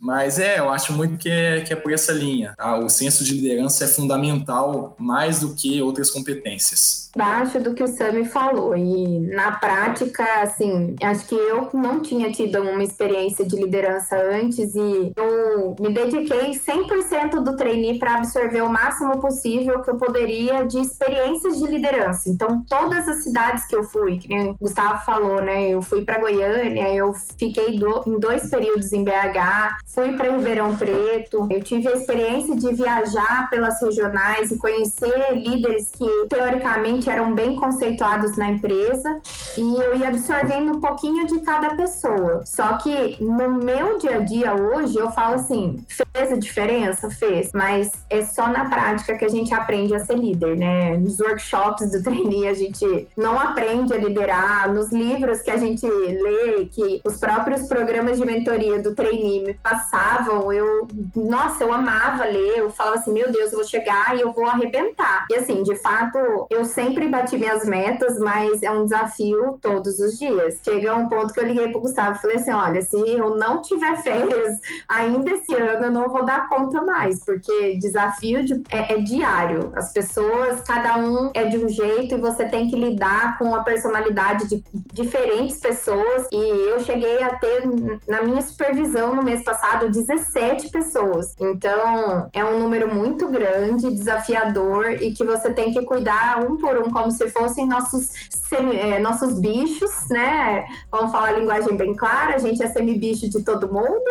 Mas 0.00 0.38
é, 0.38 0.58
eu 0.58 0.70
acho 0.70 0.92
muito 0.92 1.18
que 1.18 1.28
é, 1.28 1.60
que 1.60 1.72
é 1.72 1.76
por 1.76 1.92
essa 1.92 2.12
linha. 2.12 2.54
Tá? 2.56 2.78
O 2.78 2.88
senso 2.88 3.24
de 3.24 3.34
liderança 3.34 3.84
é 3.84 3.88
fundamental 3.88 4.94
mais 4.98 5.40
do 5.40 5.54
que 5.54 5.82
outras 5.82 6.10
competências. 6.10 7.10
Baixo 7.16 7.58
do 7.58 7.74
que 7.74 7.82
o 7.82 7.88
Sami 7.88 8.24
falou. 8.24 8.76
E 8.76 9.20
na 9.34 9.52
prática, 9.52 10.24
assim, 10.42 10.94
acho 11.02 11.26
que 11.26 11.34
eu 11.34 11.68
não 11.74 12.00
tinha 12.00 12.30
tido 12.30 12.60
uma 12.60 12.84
experiência 12.84 13.44
de 13.44 13.56
liderança 13.56 14.16
antes 14.16 14.74
e 14.74 15.12
eu 15.16 15.74
me 15.80 15.92
dediquei 15.92 16.52
100% 16.52 17.42
do 17.42 17.56
trainee 17.56 17.98
para 17.98 18.16
absorver 18.16 18.62
o 18.62 18.68
máximo 18.68 19.20
possível 19.20 19.82
que 19.82 19.90
eu 19.90 19.96
poderia 19.96 20.64
de 20.64 20.78
experiências 20.78 21.58
de 21.58 21.66
liderança. 21.66 22.28
Então, 22.28 22.62
todas 22.68 23.08
as 23.08 23.24
cidades 23.24 23.66
que 23.66 23.74
eu 23.74 23.82
fui, 23.82 24.18
que 24.18 24.32
o 24.32 24.54
Gustavo 24.54 25.04
falou, 25.04 25.42
né? 25.42 25.70
Eu 25.70 25.82
fui 25.82 26.04
para 26.04 26.20
Goiânia, 26.20 26.94
eu 26.94 27.12
fiquei 27.38 27.78
do, 27.78 28.04
em 28.06 28.20
dois 28.20 28.48
períodos 28.48 28.92
em 28.92 29.02
BH, 29.02 29.78
fui 29.94 30.12
para 30.12 30.30
Ribeirão 30.30 30.76
Preto, 30.76 31.46
eu 31.50 31.62
tive 31.62 31.88
a 31.88 31.92
experiência 31.92 32.54
de 32.54 32.74
viajar 32.74 33.48
pelas 33.50 33.80
regionais 33.80 34.50
e 34.50 34.58
conhecer 34.58 35.34
líderes 35.34 35.90
que 35.90 36.06
teoricamente 36.28 37.08
eram 37.08 37.34
bem 37.34 37.56
conceituados 37.56 38.36
na 38.36 38.50
empresa 38.50 39.20
e 39.56 39.60
eu 39.60 39.96
ia 39.96 40.08
absorvendo 40.08 40.76
um 40.76 40.80
pouquinho 40.80 41.26
de 41.26 41.40
cada 41.40 41.74
pessoa. 41.74 42.44
Só 42.44 42.76
que 42.78 43.16
no 43.22 43.54
meu 43.54 43.98
dia 43.98 44.16
a 44.16 44.20
dia 44.20 44.54
hoje 44.54 44.96
eu 44.98 45.10
falo 45.10 45.36
assim, 45.36 45.84
fez 45.88 46.32
a 46.32 46.36
diferença? 46.36 47.10
Fez, 47.10 47.50
mas 47.54 47.90
é 48.10 48.24
só 48.24 48.48
na 48.48 48.68
prática 48.68 49.16
que 49.16 49.24
a 49.24 49.28
gente 49.28 49.54
aprende 49.54 49.94
a 49.94 50.00
ser 50.00 50.18
líder, 50.18 50.56
né? 50.56 50.96
Nos 50.96 51.18
workshops 51.18 51.90
do 51.90 52.02
trainee 52.04 52.46
a 52.46 52.54
gente 52.54 53.08
não 53.16 53.38
aprende 53.38 53.94
a 53.94 53.96
liderar, 53.96 54.72
nos 54.72 54.92
livros 54.92 55.40
que 55.40 55.50
a 55.50 55.56
gente 55.56 55.86
lê, 55.86 56.66
que 56.66 57.00
os 57.04 57.16
próprios 57.16 57.66
programas 57.66 58.18
de 58.18 58.26
mentoria 58.26 58.82
do 58.82 58.94
trainee 58.94 59.44
me 59.44 59.54
passavam, 59.78 60.52
eu, 60.52 60.88
nossa, 61.14 61.62
eu 61.62 61.72
amava 61.72 62.24
ler, 62.24 62.58
eu 62.58 62.70
falava 62.70 62.96
assim, 62.96 63.12
meu 63.12 63.30
Deus, 63.30 63.52
eu 63.52 63.58
vou 63.58 63.66
chegar 63.66 64.16
e 64.16 64.20
eu 64.20 64.32
vou 64.32 64.46
arrebentar. 64.46 65.26
E 65.30 65.36
assim, 65.36 65.62
de 65.62 65.76
fato, 65.76 66.18
eu 66.50 66.64
sempre 66.64 67.08
bati 67.08 67.36
minhas 67.36 67.64
metas, 67.64 68.18
mas 68.18 68.62
é 68.62 68.70
um 68.70 68.84
desafio 68.84 69.58
todos 69.62 69.98
os 70.00 70.18
dias. 70.18 70.58
Chega 70.64 70.94
um 70.94 71.08
ponto 71.08 71.32
que 71.32 71.40
eu 71.40 71.46
liguei 71.46 71.68
pro 71.68 71.80
Gustavo 71.80 72.16
e 72.16 72.20
falei 72.20 72.36
assim, 72.36 72.52
olha, 72.52 72.82
se 72.82 72.96
eu 72.96 73.36
não 73.36 73.62
tiver 73.62 73.96
férias 74.02 74.58
ainda 74.88 75.30
esse 75.30 75.54
ano, 75.54 75.84
eu 75.84 75.90
não 75.90 76.08
vou 76.08 76.24
dar 76.24 76.48
conta 76.48 76.82
mais, 76.82 77.24
porque 77.24 77.78
desafio 77.78 78.44
de, 78.44 78.54
é, 78.70 78.94
é 78.94 78.98
diário. 78.98 79.72
As 79.74 79.92
pessoas, 79.92 80.60
cada 80.62 80.96
um 80.98 81.30
é 81.34 81.44
de 81.44 81.58
um 81.58 81.68
jeito 81.68 82.14
e 82.14 82.20
você 82.20 82.44
tem 82.46 82.68
que 82.68 82.76
lidar 82.76 83.38
com 83.38 83.54
a 83.54 83.62
personalidade 83.62 84.48
de 84.48 84.64
diferentes 84.92 85.58
pessoas. 85.58 86.26
E 86.32 86.36
eu 86.70 86.80
cheguei 86.80 87.22
a 87.22 87.36
ter, 87.36 87.62
na 88.08 88.22
minha 88.22 88.42
supervisão 88.42 89.14
no 89.14 89.22
mês 89.22 89.44
passado, 89.44 89.67
17 89.76 90.68
pessoas. 90.70 91.34
Então, 91.40 92.28
é 92.32 92.44
um 92.44 92.58
número 92.58 92.92
muito 92.92 93.28
grande, 93.28 93.90
desafiador 93.90 94.90
e 94.92 95.12
que 95.12 95.24
você 95.24 95.52
tem 95.52 95.72
que 95.72 95.82
cuidar 95.84 96.40
um 96.40 96.56
por 96.56 96.76
um, 96.78 96.90
como 96.90 97.10
se 97.10 97.28
fossem 97.30 97.66
nossos, 97.66 98.10
semi, 98.30 98.76
é, 98.76 98.98
nossos 98.98 99.38
bichos, 99.40 99.90
né? 100.10 100.66
Vamos 100.90 101.12
falar 101.12 101.28
a 101.28 101.32
linguagem 101.32 101.76
bem 101.76 101.94
clara, 101.94 102.34
a 102.34 102.38
gente 102.38 102.62
é 102.62 102.68
semi-bicho 102.68 103.28
de 103.28 103.42
todo 103.42 103.72
mundo. 103.72 104.02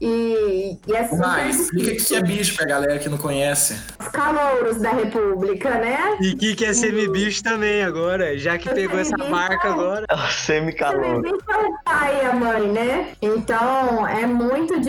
E, 0.00 0.78
e 0.86 0.96
assim. 0.96 1.16
Mas, 1.16 1.60
explica 1.60 2.02
o 2.02 2.06
que 2.06 2.14
é 2.14 2.22
bicho 2.22 2.56
pra 2.56 2.66
galera 2.66 2.98
que 2.98 3.08
não 3.08 3.18
conhece. 3.18 3.76
Os 3.98 4.08
calouros 4.08 4.78
da 4.78 4.90
República, 4.90 5.70
né? 5.70 6.18
E 6.20 6.34
que, 6.34 6.54
que 6.54 6.64
é 6.64 6.72
semi-bicho 6.72 7.42
também 7.42 7.82
agora, 7.82 8.36
já 8.38 8.58
que 8.58 8.68
pegou 8.68 8.98
essa 8.98 9.16
marca 9.16 9.68
agora. 9.68 10.06
Semi-calouro. 10.30 11.22
Semi-bicho 11.22 11.44
é 11.50 11.56
o 11.56 11.82
pai 11.84 12.22
e 12.22 12.26
a 12.26 12.32
mãe, 12.32 12.68
né? 12.68 13.08
Então 13.22 14.06
é 14.06 14.26
muito 14.26 14.74
difícil. 14.80 14.87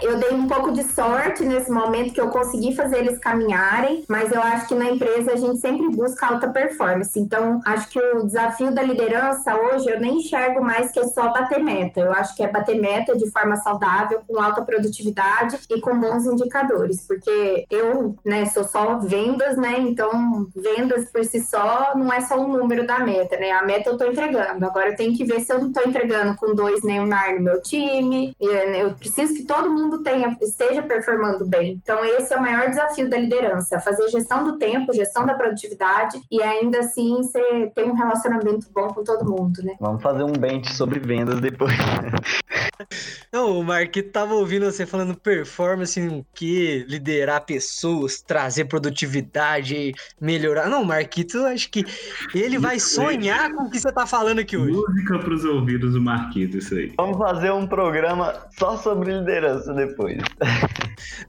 Eu 0.00 0.18
dei 0.18 0.30
um 0.32 0.46
pouco 0.46 0.72
de 0.72 0.82
sorte 0.84 1.44
nesse 1.44 1.70
momento 1.70 2.12
que 2.12 2.20
eu 2.20 2.28
consegui 2.28 2.74
fazer 2.74 2.98
eles 2.98 3.18
caminharem, 3.18 4.04
mas 4.08 4.32
eu 4.32 4.40
acho 4.40 4.68
que 4.68 4.74
na 4.74 4.90
empresa 4.90 5.32
a 5.32 5.36
gente 5.36 5.58
sempre 5.58 5.88
busca 5.88 6.26
alta 6.26 6.48
performance. 6.48 7.18
Então 7.18 7.60
acho 7.64 7.88
que 7.88 7.98
o 7.98 8.24
desafio 8.24 8.72
da 8.72 8.82
liderança 8.82 9.54
hoje 9.54 9.88
eu 9.88 10.00
nem 10.00 10.18
enxergo 10.18 10.62
mais 10.62 10.90
que 10.90 11.00
é 11.00 11.06
só 11.06 11.32
bater 11.32 11.62
meta. 11.62 12.00
Eu 12.00 12.12
acho 12.12 12.34
que 12.34 12.42
é 12.42 12.48
bater 12.48 12.80
meta 12.80 13.16
de 13.16 13.30
forma 13.30 13.56
saudável, 13.56 14.22
com 14.26 14.40
alta 14.40 14.62
produtividade 14.62 15.58
e 15.68 15.80
com 15.80 15.98
bons 15.98 16.24
indicadores, 16.26 17.06
porque 17.06 17.66
eu, 17.70 18.14
né, 18.24 18.46
sou 18.46 18.64
só 18.64 18.98
vendas, 18.98 19.56
né? 19.56 19.76
Então, 19.78 20.46
vendas 20.54 21.10
por 21.10 21.24
si 21.24 21.40
só 21.40 21.92
não 21.94 22.12
é 22.12 22.20
só 22.20 22.38
o 22.38 22.48
número 22.48 22.86
da 22.86 22.98
meta, 23.00 23.36
né? 23.36 23.50
A 23.52 23.62
meta 23.62 23.90
eu 23.90 23.98
tô 23.98 24.04
entregando. 24.04 24.64
Agora 24.64 24.90
eu 24.90 24.96
tenho 24.96 25.16
que 25.16 25.24
ver 25.24 25.40
se 25.40 25.52
eu 25.52 25.60
não 25.60 25.72
tô 25.72 25.80
entregando 25.82 26.36
com 26.36 26.54
dois 26.54 26.82
Neymar 26.82 27.34
no 27.34 27.42
meu 27.42 27.62
time. 27.62 28.34
Né, 28.40 28.82
eu 28.82 28.94
preciso 29.00 29.34
que 29.34 29.42
todo 29.44 29.70
mundo 29.70 30.02
tenha, 30.02 30.36
esteja 30.40 30.82
performando 30.82 31.44
bem. 31.46 31.80
Então, 31.82 32.04
esse 32.04 32.32
é 32.32 32.36
o 32.36 32.40
maior 32.40 32.68
desafio 32.68 33.08
da 33.08 33.18
liderança: 33.18 33.80
fazer 33.80 34.08
gestão 34.08 34.44
do 34.44 34.58
tempo, 34.58 34.92
gestão 34.92 35.26
da 35.26 35.34
produtividade 35.34 36.20
e 36.30 36.40
ainda 36.42 36.80
assim 36.80 37.16
você 37.16 37.72
ter 37.74 37.84
um 37.84 37.94
relacionamento 37.94 38.66
bom 38.72 38.88
com 38.88 39.02
todo 39.02 39.28
mundo, 39.28 39.62
né? 39.62 39.74
Vamos 39.80 40.02
fazer 40.02 40.22
um 40.22 40.32
bench 40.32 40.72
sobre 40.74 41.00
vendas 41.00 41.40
depois. 41.40 41.72
Não, 43.32 43.58
o 43.58 43.64
Marquito 43.64 44.10
tava 44.10 44.34
ouvindo 44.34 44.64
você 44.64 44.86
falando 44.86 45.14
performance, 45.14 46.00
o 46.00 46.24
que 46.34 46.84
liderar 46.88 47.44
pessoas, 47.44 48.20
trazer 48.20 48.66
produtividade, 48.66 49.92
melhorar. 50.20 50.68
Não, 50.68 50.82
o 50.82 50.86
Marquito, 50.86 51.38
acho 51.46 51.70
que 51.70 51.84
ele 52.34 52.58
vai 52.58 52.78
sonhar 52.78 53.52
com 53.52 53.64
o 53.64 53.70
que 53.70 53.80
você 53.80 53.92
tá 53.92 54.06
falando 54.06 54.40
aqui 54.40 54.56
hoje. 54.56 54.72
Música 54.72 55.18
pros 55.18 55.44
ouvidos 55.44 55.92
do 55.92 56.00
Marquito, 56.00 56.58
isso 56.58 56.74
aí. 56.74 56.92
Vamos 56.96 57.18
fazer 57.18 57.52
um 57.52 57.66
programa 57.66 58.46
só 58.58 58.76
sobre 58.76 59.12
liderança 59.12 59.72
depois. 59.72 60.18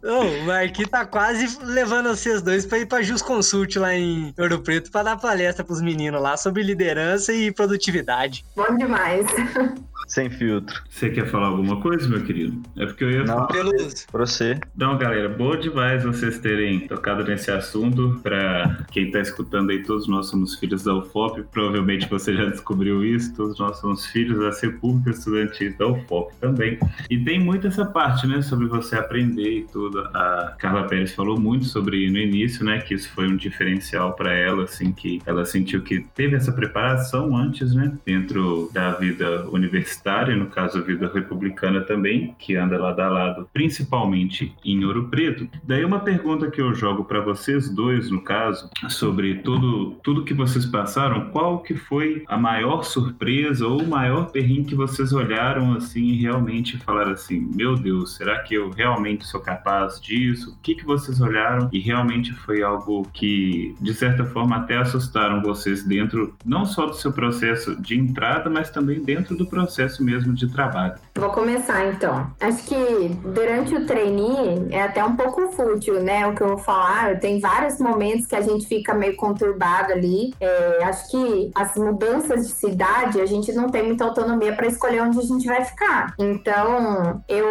Não, 0.02 0.28
o 0.28 0.45
Marquito 0.45 0.89
tá 0.89 1.06
quase 1.06 1.58
levando 1.64 2.10
vocês 2.10 2.41
dois 2.41 2.66
pra 2.66 2.80
ir 2.80 2.86
pra 2.86 3.02
Jus 3.02 3.22
Consult 3.22 3.78
lá 3.78 3.93
em 3.93 4.34
Ouro 4.38 4.62
Preto 4.62 4.91
pra 4.91 5.04
dar 5.04 5.18
palestra 5.18 5.64
pros 5.64 5.82
meninos 5.82 6.22
lá 6.22 6.36
sobre 6.38 6.64
liderança 6.64 7.34
e 7.34 7.52
produtividade. 7.52 8.43
Bom 8.56 8.76
demais. 8.76 9.26
Sem 10.12 10.30
filtro. 10.30 10.84
Você 10.89 11.09
quer 11.09 11.26
falar 11.26 11.47
alguma 11.47 11.80
coisa, 11.80 12.05
meu 12.09 12.22
querido? 12.22 12.62
É 12.76 12.86
porque 12.86 13.01
eu 13.05 13.12
ia 13.12 13.20
Não, 13.20 13.28
falar. 13.28 13.47
Pelos... 13.47 14.05
pra 14.12 14.26
você. 14.26 14.59
Então, 14.76 14.97
galera, 14.97 15.30
boa 15.30 15.55
demais 15.55 16.03
vocês 16.03 16.38
terem 16.39 16.82
tocado 16.86 17.24
nesse 17.24 17.49
assunto. 17.49 18.20
Para 18.22 18.86
quem 18.91 19.09
tá 19.09 19.22
escutando 19.22 19.70
aí, 19.70 19.82
todos 19.84 20.09
nós 20.09 20.28
somos 20.28 20.55
filhos 20.55 20.84
da 20.84 20.93
UFOP. 20.95 21.43
Provavelmente 21.43 22.09
você 22.09 22.36
já 22.36 22.43
descobriu 22.49 23.05
isso. 23.05 23.34
Todos 23.34 23.57
nós 23.57 23.78
somos 23.80 24.05
filhos 24.07 24.38
da 24.38 24.49
República 24.59 25.12
Estudantil 25.12 25.78
da 25.78 25.88
UFOP 25.88 26.36
também. 26.41 26.78
E 27.09 27.18
tem 27.18 27.39
muito 27.39 27.68
essa 27.68 27.86
parte, 27.86 28.28
né, 28.28 28.41
sobre 28.41 28.68
você 28.68 28.97
aprender 28.97 29.59
e 29.59 29.64
tudo. 29.64 30.01
A 30.14 30.57
Carla 30.59 30.88
Pérez 30.88 31.16
falou 31.16 31.39
muito 31.39 31.68
sobre 31.68 32.12
no 32.12 32.18
início, 32.18 32.66
né, 32.66 32.80
que 32.80 32.95
isso 32.95 33.09
foi 33.14 33.30
um 33.30 33.38
diferencial 33.38 34.14
para 34.14 34.34
ela, 34.34 34.66
assim, 34.66 34.91
que 34.91 35.22
ela 35.26 35.45
sentiu 35.45 35.82
que 35.82 36.01
teve 36.14 36.36
essa 36.36 36.51
preparação 36.51 37.34
antes, 37.34 37.74
né, 37.74 37.97
dentro 38.05 38.70
da 38.74 38.91
vida 38.91 39.47
universitária, 39.49 40.01
no 40.36 40.47
caso 40.47 40.84
vida 40.84 41.12
republicana 41.14 41.82
também, 41.82 42.36
que 42.39 42.56
anda 42.56 42.78
lado 42.78 42.99
a 43.02 43.10
lado, 43.10 43.49
principalmente 43.54 44.56
em 44.66 44.84
Ouro 44.84 45.10
Preto. 45.10 45.47
Daí 45.64 45.86
uma 45.86 45.99
pergunta 45.99 46.49
que 46.49 46.62
eu 46.62 46.74
jogo 46.74 47.06
para 47.06 47.22
vocês 47.22 47.70
dois, 47.70 48.10
no 48.10 48.22
caso, 48.22 48.70
sobre 48.89 49.36
tudo, 49.36 49.91
tudo 50.04 50.24
que 50.24 50.34
vocês 50.34 50.66
passaram, 50.66 51.30
qual 51.30 51.60
que 51.60 51.76
foi 51.76 52.24
a 52.28 52.38
maior 52.38 52.84
surpresa 52.84 53.68
ou 53.68 53.82
o 53.82 53.88
maior 53.88 54.32
perrengue 54.32 54.72
que 54.72 54.76
vocês 54.76 55.12
olharam 55.12 55.74
assim 55.74 56.04
e 56.04 56.22
realmente 56.22 56.78
falaram 56.78 57.12
assim, 57.12 57.39
meu 57.56 57.76
Deus, 57.76 58.16
será 58.16 58.39
que 58.39 58.56
eu 58.56 58.70
realmente 58.70 59.26
sou 59.26 59.39
capaz 59.39 59.99
disso? 59.99 60.52
O 60.52 60.62
que 60.62 60.76
que 60.76 60.86
vocês 60.86 61.20
olharam 61.20 61.70
e 61.72 61.80
realmente 61.80 62.34
foi 62.34 62.64
algo 62.64 63.08
que, 63.14 63.76
de 63.80 63.93
certa 63.93 64.26
forma, 64.26 64.58
até 64.58 64.78
assustaram 64.78 65.41
vocês 65.41 65.84
dentro, 65.84 66.36
não 66.45 66.66
só 66.66 66.86
do 66.86 66.95
seu 66.95 67.12
processo 67.12 67.80
de 67.82 67.97
entrada, 67.97 68.49
mas 68.49 68.70
também 68.70 69.04
dentro 69.04 69.36
do 69.36 69.45
processo 69.45 69.80
mesmo 70.03 70.34
de 70.34 70.47
trabalho? 70.47 70.95
Vou 71.14 71.30
começar 71.30 71.86
então. 71.88 72.32
Acho 72.39 72.64
que 72.64 73.09
durante 73.24 73.76
o 73.76 73.86
trainee 73.86 74.68
é 74.72 74.84
até 74.84 75.03
um 75.03 75.16
pouco 75.16 75.51
fútil, 75.51 76.01
né? 76.01 76.26
O 76.26 76.34
que 76.34 76.41
eu 76.41 76.49
vou 76.49 76.57
falar. 76.57 77.20
Tem 77.20 77.39
vários 77.39 77.80
momentos 77.80 78.26
que 78.26 78.36
a 78.36 78.41
gente 78.41 78.66
fica 78.66 78.93
meio 78.93 79.16
conturbado 79.18 79.91
ali. 79.91 80.34
É, 80.39 80.84
acho 80.84 81.12
que 81.12 81.51
as 81.53 81.76
mudanças 81.76 82.47
de 82.47 82.53
cidade 82.53 83.20
a 83.20 83.26
gente 83.26 83.51
não 83.51 83.70
tem 83.70 83.84
muita 83.84 84.05
autonomia 84.05 84.53
para 84.55 84.68
escolher 84.68 85.01
onde 85.01 85.20
a 85.20 85.24
gente 85.24 85.45
vai 85.45 85.66
ficar. 85.66 86.14
Então, 86.18 87.22
eu 87.28 87.45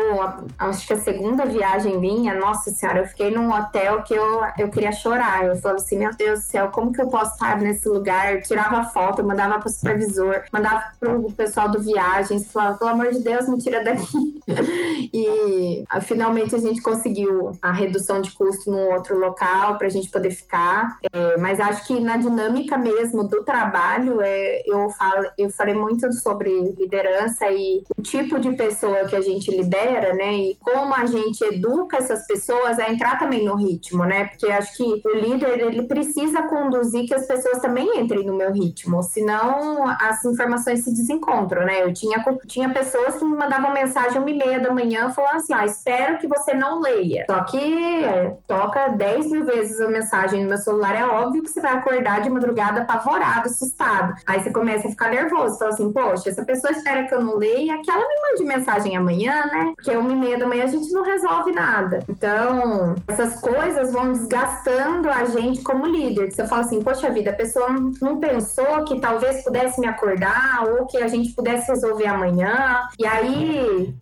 acho 0.59 0.87
que 0.87 0.95
a 0.95 1.01
segunda 1.01 1.45
viagem 1.45 1.99
minha, 1.99 2.35
nossa 2.35 2.71
senhora, 2.71 3.01
eu 3.01 3.07
fiquei 3.07 3.31
num 3.31 3.53
hotel 3.53 4.03
que 4.03 4.15
eu, 4.15 4.41
eu 4.59 4.71
queria 4.71 4.93
chorar. 4.93 5.45
Eu 5.45 5.57
falava 5.57 5.81
assim, 5.81 5.99
meu 5.99 6.11
Deus 6.17 6.41
do 6.41 6.47
céu, 6.47 6.69
como 6.69 6.93
que 6.93 7.03
eu 7.03 7.09
posso 7.09 7.35
estar 7.35 7.59
nesse 7.61 7.89
lugar? 7.89 8.35
Eu 8.35 8.43
tirava 8.43 8.85
foto, 8.85 9.23
mandava 9.23 9.59
pro 9.59 9.69
supervisor, 9.69 10.45
mandava 10.51 10.85
pro 10.99 11.31
pessoal 11.33 11.69
do 11.69 11.81
viagens, 11.81 12.51
falava, 12.51 12.79
pelo 12.79 12.91
amor 12.91 13.11
de 13.11 13.21
Deus, 13.21 13.50
me 13.51 13.59
tira 13.59 13.83
daqui. 13.83 14.41
e 15.13 15.85
ah, 15.89 16.01
finalmente 16.01 16.55
a 16.55 16.59
gente 16.59 16.81
conseguiu 16.83 17.53
a 17.61 17.73
redução 17.73 18.21
de 18.21 18.33
custo 18.33 18.71
num 18.71 18.93
outro 18.93 19.19
local 19.19 19.79
para 19.79 19.87
a 19.87 19.91
gente 19.91 20.11
poder 20.11 20.31
ficar. 20.31 20.99
É, 21.13 21.37
mas 21.39 21.61
acho 21.61 21.87
que 21.87 22.01
na 22.01 22.17
dinâmica 22.17 22.77
mesmo 22.77 23.27
do 23.27 23.43
trabalho, 23.45 24.21
é, 24.21 24.63
eu, 24.67 24.91
falo, 24.91 25.27
eu 25.39 25.51
falei 25.51 25.75
muito 25.75 26.13
sobre 26.13 26.51
liderança 26.79 27.51
e 27.51 27.83
o 27.97 28.03
tipo 28.03 28.39
de 28.39 28.53
pessoa 28.53 29.05
que 29.05 29.17
a 29.17 29.21
gente 29.21 29.51
lidera, 29.51 30.15
né? 30.15 30.35
E 30.35 30.57
como 30.61 30.95
a 30.95 31.07
gente 31.07 31.43
educa 31.45 31.99
essas 31.99 32.27
pessoas 32.27 32.79
a 32.79 32.91
entrar 32.91 33.19
também 33.19 33.45
no 33.45 33.57
ritmo, 33.57 34.05
né? 34.05 34.27
Porque 34.27 34.47
acho 34.47 34.77
que 34.77 34.83
o 34.83 35.15
líder 35.15 35.61
ele 35.61 35.83
precisa 35.83 36.43
conduzir 36.43 37.07
que 37.07 37.15
as 37.15 37.27
pessoas 37.27 37.61
também 37.61 37.99
entrem 37.99 38.25
no 38.25 38.35
meu 38.35 38.53
ritmo, 38.53 39.03
senão 39.03 39.87
as 40.01 40.25
informações 40.25 40.85
se 40.85 40.91
desencontram, 40.91 41.65
né? 41.65 41.83
Eu 41.83 41.93
tinha, 41.93 42.23
tinha 42.47 42.69
pessoas 42.71 43.17
que 43.17 43.25
mandava 43.41 43.67
uma 43.67 43.75
mensagem 43.75 44.21
uma 44.21 44.31
e 44.31 44.37
meia 44.37 44.61
da 44.61 44.73
manhã 44.73 45.11
falando 45.11 45.37
assim: 45.37 45.55
ó, 45.55 45.63
espero 45.63 46.19
que 46.19 46.29
você 46.29 46.55
não 46.55 46.81
leia. 46.81 47.25
Só 47.29 47.43
que 47.45 48.05
é, 48.05 48.37
toca 48.47 48.89
10 48.89 49.31
mil 49.31 49.45
vezes 49.45 49.81
a 49.81 49.89
mensagem 49.89 50.43
no 50.43 50.51
meu 50.51 50.59
celular, 50.59 50.95
é 50.95 51.05
óbvio 51.05 51.43
que 51.43 51.49
você 51.49 51.61
vai 51.61 51.73
acordar 51.73 52.21
de 52.21 52.31
madrugada 52.31 52.83
apavorado, 52.83 53.49
assustado. 53.49 54.15
Aí 54.27 54.41
você 54.41 54.51
começa 54.51 54.87
a 54.87 54.91
ficar 54.91 55.09
nervoso, 55.09 55.59
fala 55.59 55.71
assim: 55.71 55.93
poxa, 55.93 56.29
essa 56.29 56.45
pessoa 56.45 56.73
espera 56.73 57.07
que 57.07 57.15
eu 57.15 57.23
não 57.23 57.37
leia, 57.37 57.81
que 57.83 57.91
ela 57.91 58.07
me 58.07 58.15
mande 58.23 58.45
mensagem 58.45 58.97
amanhã, 58.97 59.47
né? 59.47 59.73
Porque 59.77 59.97
uma 59.97 60.13
e 60.13 60.17
meia 60.17 60.39
da 60.39 60.47
manhã 60.47 60.65
a 60.65 60.69
gente 60.69 60.93
não 60.93 61.03
resolve 61.03 61.53
nada. 61.53 62.01
Então, 62.09 62.95
essas 63.09 63.41
coisas 63.41 63.93
vão 63.93 64.13
desgastando 64.13 65.09
a 65.09 65.25
gente 65.25 65.63
como 65.63 65.87
líder. 65.87 66.31
Você 66.31 66.47
fala 66.47 66.63
assim: 66.63 66.83
poxa 66.83 67.11
vida, 67.11 67.31
a 67.31 67.35
pessoa 67.35 67.69
não 68.01 68.19
pensou 68.19 68.85
que 68.85 69.01
talvez 69.01 69.43
pudesse 69.43 69.81
me 69.81 69.87
acordar 69.87 70.65
ou 70.69 70.87
que 70.87 70.99
a 70.99 71.09
gente 71.09 71.33
pudesse 71.33 71.71
resolver 71.71 72.07
amanhã. 72.07 72.81
E 72.99 73.07
aí, 73.07 73.30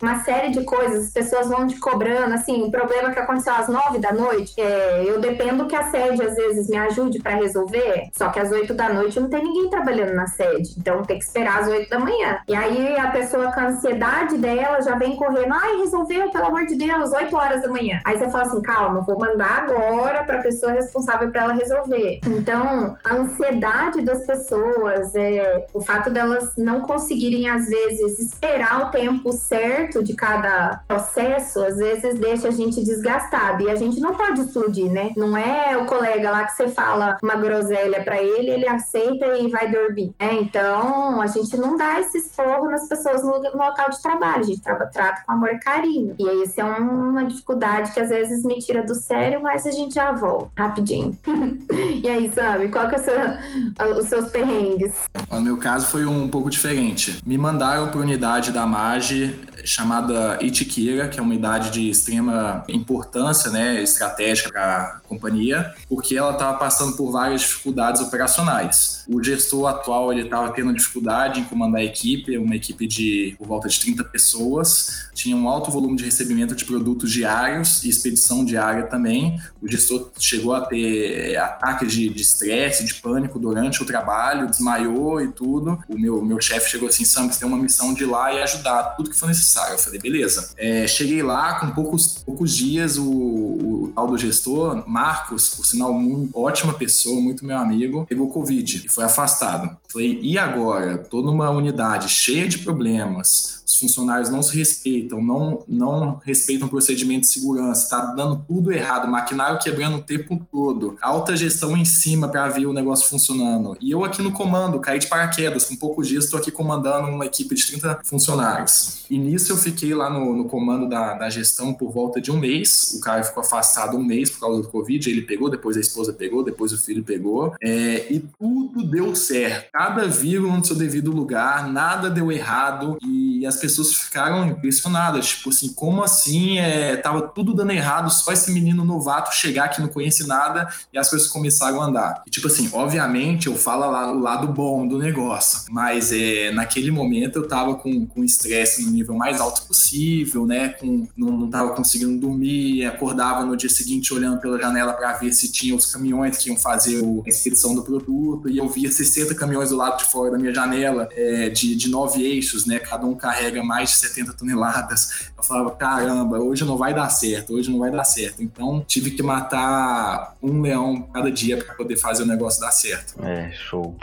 uma 0.01 0.19
série 0.23 0.51
de 0.51 0.63
coisas, 0.63 1.07
as 1.07 1.11
pessoas 1.11 1.47
vão 1.47 1.67
te 1.67 1.79
cobrando. 1.79 2.33
Assim, 2.33 2.61
o 2.63 2.71
problema 2.71 3.11
que 3.11 3.19
aconteceu 3.19 3.53
às 3.53 3.67
nove 3.67 3.99
da 3.99 4.11
noite, 4.11 4.53
é, 4.59 5.03
eu 5.05 5.19
dependo 5.19 5.65
que 5.67 5.75
a 5.75 5.89
sede 5.89 6.21
às 6.21 6.35
vezes 6.35 6.67
me 6.67 6.77
ajude 6.77 7.19
para 7.19 7.35
resolver, 7.35 8.09
só 8.13 8.29
que 8.29 8.39
às 8.39 8.51
oito 8.51 8.73
da 8.73 8.89
noite 8.89 9.19
não 9.19 9.29
tem 9.29 9.43
ninguém 9.43 9.69
trabalhando 9.69 10.13
na 10.13 10.27
sede. 10.27 10.75
Então 10.77 11.03
tem 11.03 11.17
que 11.17 11.25
esperar 11.25 11.59
às 11.59 11.67
oito 11.67 11.89
da 11.89 11.99
manhã. 11.99 12.39
E 12.47 12.55
aí 12.55 12.97
a 12.97 13.07
pessoa 13.11 13.51
com 13.51 13.59
a 13.59 13.67
ansiedade 13.67 14.37
dela 14.37 14.81
já 14.81 14.95
vem 14.95 15.15
correndo, 15.15 15.53
ai, 15.53 15.77
resolveu, 15.77 16.29
pelo 16.29 16.45
amor 16.45 16.65
de 16.65 16.75
Deus, 16.75 17.11
oito 17.13 17.35
horas 17.35 17.61
da 17.61 17.67
manhã. 17.67 17.99
Aí 18.05 18.17
você 18.17 18.29
fala 18.29 18.43
assim, 18.43 18.61
calma, 18.61 19.01
vou 19.01 19.19
mandar 19.19 19.63
agora 19.63 20.23
para 20.23 20.39
a 20.39 20.43
pessoa 20.43 20.71
responsável 20.71 21.29
para 21.31 21.43
ela 21.43 21.53
resolver. 21.53 22.19
Então, 22.25 22.97
a 23.03 23.13
ansiedade 23.15 24.01
das 24.01 24.25
pessoas, 24.25 25.15
é, 25.15 25.65
o 25.73 25.81
fato 25.81 26.09
delas 26.09 26.53
não 26.57 26.81
conseguirem, 26.81 27.49
às 27.49 27.67
vezes, 27.67 28.19
esperar 28.19 28.87
o 28.87 28.91
tempo 28.91 29.18
certo 29.31 30.03
de 30.03 30.13
cada 30.13 30.81
processo, 30.87 31.63
às 31.63 31.77
vezes 31.77 32.19
deixa 32.19 32.47
a 32.47 32.51
gente 32.51 32.83
desgastado. 32.83 33.63
E 33.63 33.69
a 33.69 33.75
gente 33.75 33.99
não 33.99 34.15
pode 34.15 34.41
explodir, 34.41 34.91
né? 34.91 35.11
Não 35.15 35.37
é 35.37 35.77
o 35.77 35.85
colega 35.85 36.31
lá 36.31 36.45
que 36.45 36.53
você 36.53 36.67
fala 36.67 37.17
uma 37.21 37.35
groselha 37.35 38.03
para 38.03 38.21
ele, 38.21 38.49
ele 38.49 38.67
aceita 38.67 39.25
e 39.37 39.49
vai 39.49 39.71
dormir. 39.71 40.13
É, 40.19 40.33
então, 40.35 41.21
a 41.21 41.27
gente 41.27 41.55
não 41.57 41.77
dá 41.77 41.99
esse 41.99 42.17
esporro 42.17 42.69
nas 42.69 42.87
pessoas 42.87 43.23
no, 43.23 43.39
no 43.39 43.57
local 43.57 43.89
de 43.89 44.01
trabalho. 44.01 44.41
A 44.41 44.43
gente 44.43 44.61
trata, 44.61 44.85
trata 44.87 45.23
com 45.25 45.31
amor 45.31 45.49
e 45.49 45.59
carinho. 45.59 46.15
E 46.17 46.43
isso 46.43 46.59
é 46.59 46.63
uma 46.63 47.25
dificuldade 47.25 47.91
que 47.91 47.99
às 47.99 48.09
vezes 48.09 48.43
me 48.43 48.59
tira 48.59 48.83
do 48.83 48.95
sério, 48.95 49.41
mas 49.41 49.65
a 49.65 49.71
gente 49.71 49.95
já 49.95 50.11
volta 50.11 50.49
rapidinho. 50.57 51.17
e 52.03 52.07
aí, 52.07 52.31
sabe, 52.31 52.69
qual 52.69 52.87
que 52.89 52.95
é 52.95 52.97
seu, 52.99 53.97
os 53.97 54.07
seus 54.07 54.29
perrengues? 54.29 54.93
No 55.31 55.41
meu 55.41 55.57
caso 55.57 55.87
foi 55.87 56.05
um 56.05 56.27
pouco 56.27 56.49
diferente. 56.49 57.19
Me 57.25 57.37
mandaram 57.37 57.89
para 57.89 57.99
unidade 57.99 58.51
da 58.51 58.65
MAGE 59.11 59.33
chamada 59.65 60.37
Itiquira, 60.41 61.07
que 61.07 61.19
é 61.19 61.21
uma 61.21 61.31
unidade 61.31 61.71
de 61.71 61.89
extrema 61.89 62.63
importância, 62.67 63.49
né, 63.51 63.81
estratégica 63.81 64.49
para 64.49 64.81
a 64.81 64.99
companhia, 65.07 65.73
porque 65.87 66.15
ela 66.15 66.31
estava 66.31 66.57
passando 66.57 66.95
por 66.95 67.11
várias 67.11 67.41
dificuldades 67.41 68.01
operacionais. 68.01 69.05
O 69.07 69.23
gestor 69.23 69.67
atual 69.67 70.11
ele 70.11 70.23
estava 70.23 70.51
tendo 70.51 70.73
dificuldade 70.73 71.39
em 71.39 71.43
comandar 71.43 71.81
a 71.81 71.83
equipe, 71.83 72.37
uma 72.37 72.55
equipe 72.55 72.87
de 72.87 73.35
por 73.37 73.47
volta 73.47 73.67
de 73.67 73.79
30 73.79 74.03
pessoas, 74.05 75.09
tinha 75.13 75.35
um 75.35 75.49
alto 75.49 75.71
volume 75.71 75.97
de 75.97 76.05
recebimento 76.05 76.55
de 76.55 76.65
produtos 76.65 77.11
diários 77.11 77.83
e 77.83 77.89
expedição 77.89 78.45
diária 78.45 78.83
também. 78.83 79.39
O 79.61 79.67
gestor 79.67 80.11
chegou 80.17 80.53
a 80.53 80.61
ter 80.61 81.35
ataques 81.37 81.91
de 81.91 82.07
estresse, 82.21 82.83
de, 82.83 82.93
de, 82.93 83.01
pânico 83.01 83.39
durante 83.39 83.81
o 83.81 83.85
trabalho, 83.85 84.47
desmaiou 84.47 85.21
e 85.21 85.31
tudo. 85.31 85.79
O 85.87 85.97
meu, 85.97 86.23
meu 86.23 86.39
chefe 86.41 86.69
chegou 86.69 86.89
assim, 86.89 87.05
Sam, 87.05 87.31
você 87.31 87.39
tem 87.39 87.47
uma 87.47 87.57
missão 87.57 87.93
de 87.93 88.03
ir 88.03 88.07
lá 88.07 88.33
e 88.33 88.41
ajudar 88.41 88.95
tudo 88.95 89.09
que 89.09 89.17
for 89.17 89.27
necessário. 89.27 89.48
Eu 89.71 89.77
falei, 89.77 89.99
beleza. 89.99 90.51
É, 90.57 90.87
cheguei 90.87 91.21
lá, 91.23 91.59
com 91.59 91.71
poucos, 91.71 92.23
poucos 92.25 92.55
dias, 92.55 92.97
o, 92.97 93.09
o 93.09 93.91
tal 93.95 94.07
do 94.07 94.17
gestor, 94.17 94.83
Marcos, 94.87 95.49
por 95.49 95.65
sinal, 95.65 95.93
muito, 95.93 96.37
ótima 96.37 96.73
pessoa, 96.73 97.19
muito 97.19 97.45
meu 97.45 97.57
amigo, 97.57 98.05
pegou 98.07 98.29
Covid 98.29 98.83
e 98.85 98.89
foi 98.89 99.03
afastado. 99.03 99.77
Falei, 99.91 100.19
e 100.21 100.37
agora? 100.37 100.97
Tô 100.97 101.21
numa 101.21 101.49
unidade 101.49 102.09
cheia 102.09 102.47
de 102.47 102.59
problemas, 102.59 103.58
os 103.69 103.77
funcionários 103.77 104.29
não 104.29 104.41
se 104.41 104.57
respeitam, 104.57 105.21
não, 105.21 105.63
não 105.67 106.19
respeitam 106.25 106.67
o 106.67 106.69
procedimento 106.69 107.21
de 107.21 107.27
segurança, 107.27 107.83
está 107.83 108.01
dando 108.13 108.43
tudo 108.47 108.71
errado, 108.71 109.07
maquinário 109.07 109.59
quebrando 109.59 109.97
o 109.97 110.01
tempo 110.01 110.41
todo, 110.51 110.97
alta 110.99 111.37
gestão 111.37 111.77
em 111.77 111.85
cima 111.85 112.27
para 112.27 112.47
ver 112.49 112.65
o 112.65 112.73
negócio 112.73 113.07
funcionando. 113.07 113.77
E 113.79 113.91
eu 113.91 114.03
aqui 114.03 114.23
no 114.23 114.31
comando, 114.31 114.79
caí 114.79 114.97
de 114.97 115.07
paraquedas, 115.07 115.65
com 115.65 115.75
poucos 115.75 116.07
dias 116.07 116.25
estou 116.25 116.39
aqui 116.39 116.51
comandando 116.51 117.07
uma 117.09 117.25
equipe 117.25 117.53
de 117.53 117.65
30 117.67 117.99
funcionários. 118.03 119.05
E 119.09 119.17
nisso 119.17 119.51
eu 119.51 119.57
fiquei 119.57 119.93
lá 119.93 120.09
no, 120.09 120.35
no 120.35 120.45
comando 120.45 120.89
da, 120.89 121.13
da 121.13 121.29
gestão 121.29 121.73
por 121.73 121.91
volta 121.91 122.19
de 122.19 122.31
um 122.31 122.39
mês, 122.39 122.93
o 122.97 123.01
cara 123.01 123.23
ficou 123.23 123.41
afastado 123.41 123.97
um 123.97 124.03
mês 124.03 124.31
por 124.31 124.39
causa 124.39 124.61
do 124.63 124.67
Covid, 124.67 125.09
ele 125.09 125.21
pegou, 125.21 125.49
depois 125.49 125.77
a 125.77 125.79
esposa 125.79 126.11
pegou, 126.11 126.43
depois 126.43 126.73
o 126.73 126.77
filho 126.77 127.03
pegou, 127.03 127.53
é, 127.61 128.11
e 128.11 128.19
tudo 128.19 128.83
deu 128.83 129.15
certo. 129.15 129.69
Cada 129.71 130.07
vírgula 130.07 130.57
no 130.57 130.65
seu 130.65 130.75
devido 130.75 131.11
lugar, 131.11 131.71
nada 131.71 132.09
deu 132.09 132.31
errado, 132.31 132.97
e 133.03 133.45
as 133.45 133.58
pessoas 133.59 133.93
ficaram 133.93 134.47
impressionadas, 134.47 135.27
tipo 135.27 135.49
assim, 135.49 135.73
como 135.73 136.03
assim? 136.03 136.59
É, 136.59 136.95
tava 136.97 137.21
tudo 137.21 137.53
dando 137.53 137.71
errado, 137.71 138.09
só 138.09 138.31
esse 138.31 138.51
menino 138.51 138.83
novato 138.83 139.35
chegar 139.35 139.69
que 139.69 139.81
não 139.81 139.87
conhece 139.87 140.25
nada 140.25 140.67
e 140.91 140.97
as 140.97 141.09
coisas 141.09 141.27
começaram 141.27 141.81
a 141.81 141.85
andar. 141.85 142.23
E 142.25 142.29
tipo 142.29 142.47
assim, 142.47 142.69
obviamente 142.73 143.47
eu 143.47 143.55
falo 143.55 143.89
lá 143.91 144.11
o 144.11 144.19
lado 144.19 144.47
bom 144.47 144.87
do 144.87 144.97
negócio, 144.97 145.61
mas 145.69 146.11
é, 146.11 146.51
naquele 146.51 146.91
momento 146.91 147.37
eu 147.37 147.47
tava 147.47 147.75
com 147.75 148.23
estresse 148.23 148.85
no 148.85 148.91
nível 148.91 149.15
mais 149.15 149.39
alto 149.39 149.63
possível, 149.63 150.45
né? 150.45 150.69
Com, 150.69 151.07
não, 151.15 151.31
não 151.31 151.49
tava 151.49 151.71
conseguindo 151.71 152.19
dormir, 152.19 152.85
acordava 152.85 153.45
no 153.45 153.55
dia 153.55 153.69
seguinte 153.69 154.13
olhando 154.13 154.39
pela 154.39 154.59
janela 154.59 154.93
para 154.93 155.13
ver 155.13 155.33
se 155.33 155.51
tinha 155.51 155.75
os 155.75 155.91
caminhões 155.91 156.37
que 156.37 156.49
iam 156.49 156.57
fazer 156.57 157.03
a 157.25 157.29
expedição 157.29 157.73
do 157.73 157.83
produto, 157.83 158.49
e 158.49 158.57
eu 158.57 158.67
via 158.69 158.91
60 158.91 159.33
caminhões 159.35 159.69
do 159.69 159.77
lado 159.77 159.97
de 159.97 160.05
fora 160.05 160.31
da 160.31 160.37
minha 160.37 160.53
janela, 160.53 161.09
é, 161.11 161.49
de, 161.49 161.75
de 161.75 161.89
nove 161.89 162.23
eixos, 162.23 162.65
né? 162.65 162.79
Cada 162.79 163.05
um 163.05 163.15
carrega 163.15 163.48
mais 163.63 163.89
de 163.89 163.95
70 163.97 164.33
toneladas. 164.33 165.29
Eu 165.37 165.43
falava, 165.43 165.71
caramba, 165.71 166.39
hoje 166.39 166.65
não 166.65 166.77
vai 166.77 166.93
dar 166.93 167.09
certo, 167.09 167.53
hoje 167.53 167.71
não 167.71 167.79
vai 167.79 167.91
dar 167.91 168.03
certo. 168.03 168.41
Então 168.43 168.83
tive 168.87 169.11
que 169.11 169.23
matar 169.23 170.35
um 170.41 170.61
leão 170.61 171.01
cada 171.13 171.31
dia 171.31 171.57
para 171.57 171.73
poder 171.75 171.97
fazer 171.97 172.23
o 172.23 172.25
negócio 172.25 172.61
dar 172.61 172.71
certo. 172.71 173.15
É, 173.23 173.51
show. 173.51 173.97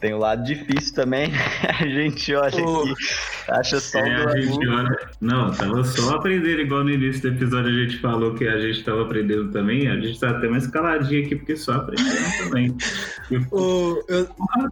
Tem 0.00 0.14
o 0.14 0.18
lado 0.18 0.42
difícil 0.42 0.94
também. 0.94 1.30
a 1.78 1.86
gente 1.86 2.34
olha 2.34 2.64
oh. 2.64 2.80
aqui, 2.80 2.94
acha 3.48 3.78
só 3.78 3.98
é, 3.98 4.24
a 4.24 4.40
gente 4.40 4.66
olha... 4.66 5.10
Não, 5.20 5.52
tava 5.52 5.84
só 5.84 6.16
aprendendo, 6.16 6.62
igual 6.62 6.82
no 6.82 6.90
início 6.90 7.20
do 7.20 7.28
episódio 7.28 7.68
a 7.68 7.84
gente 7.84 7.98
falou 7.98 8.34
que 8.34 8.48
a 8.48 8.58
gente 8.58 8.82
tava 8.82 9.02
aprendendo 9.02 9.50
também. 9.50 9.88
A 9.88 9.96
gente 10.00 10.18
tá 10.18 10.30
até 10.30 10.48
mais 10.48 10.66
caladinho 10.66 11.26
aqui, 11.26 11.36
porque 11.36 11.54
só 11.54 11.72
aprendendo 11.72 12.16
também. 12.44 12.74
oh, 13.50 14.02
eu, 14.08 14.26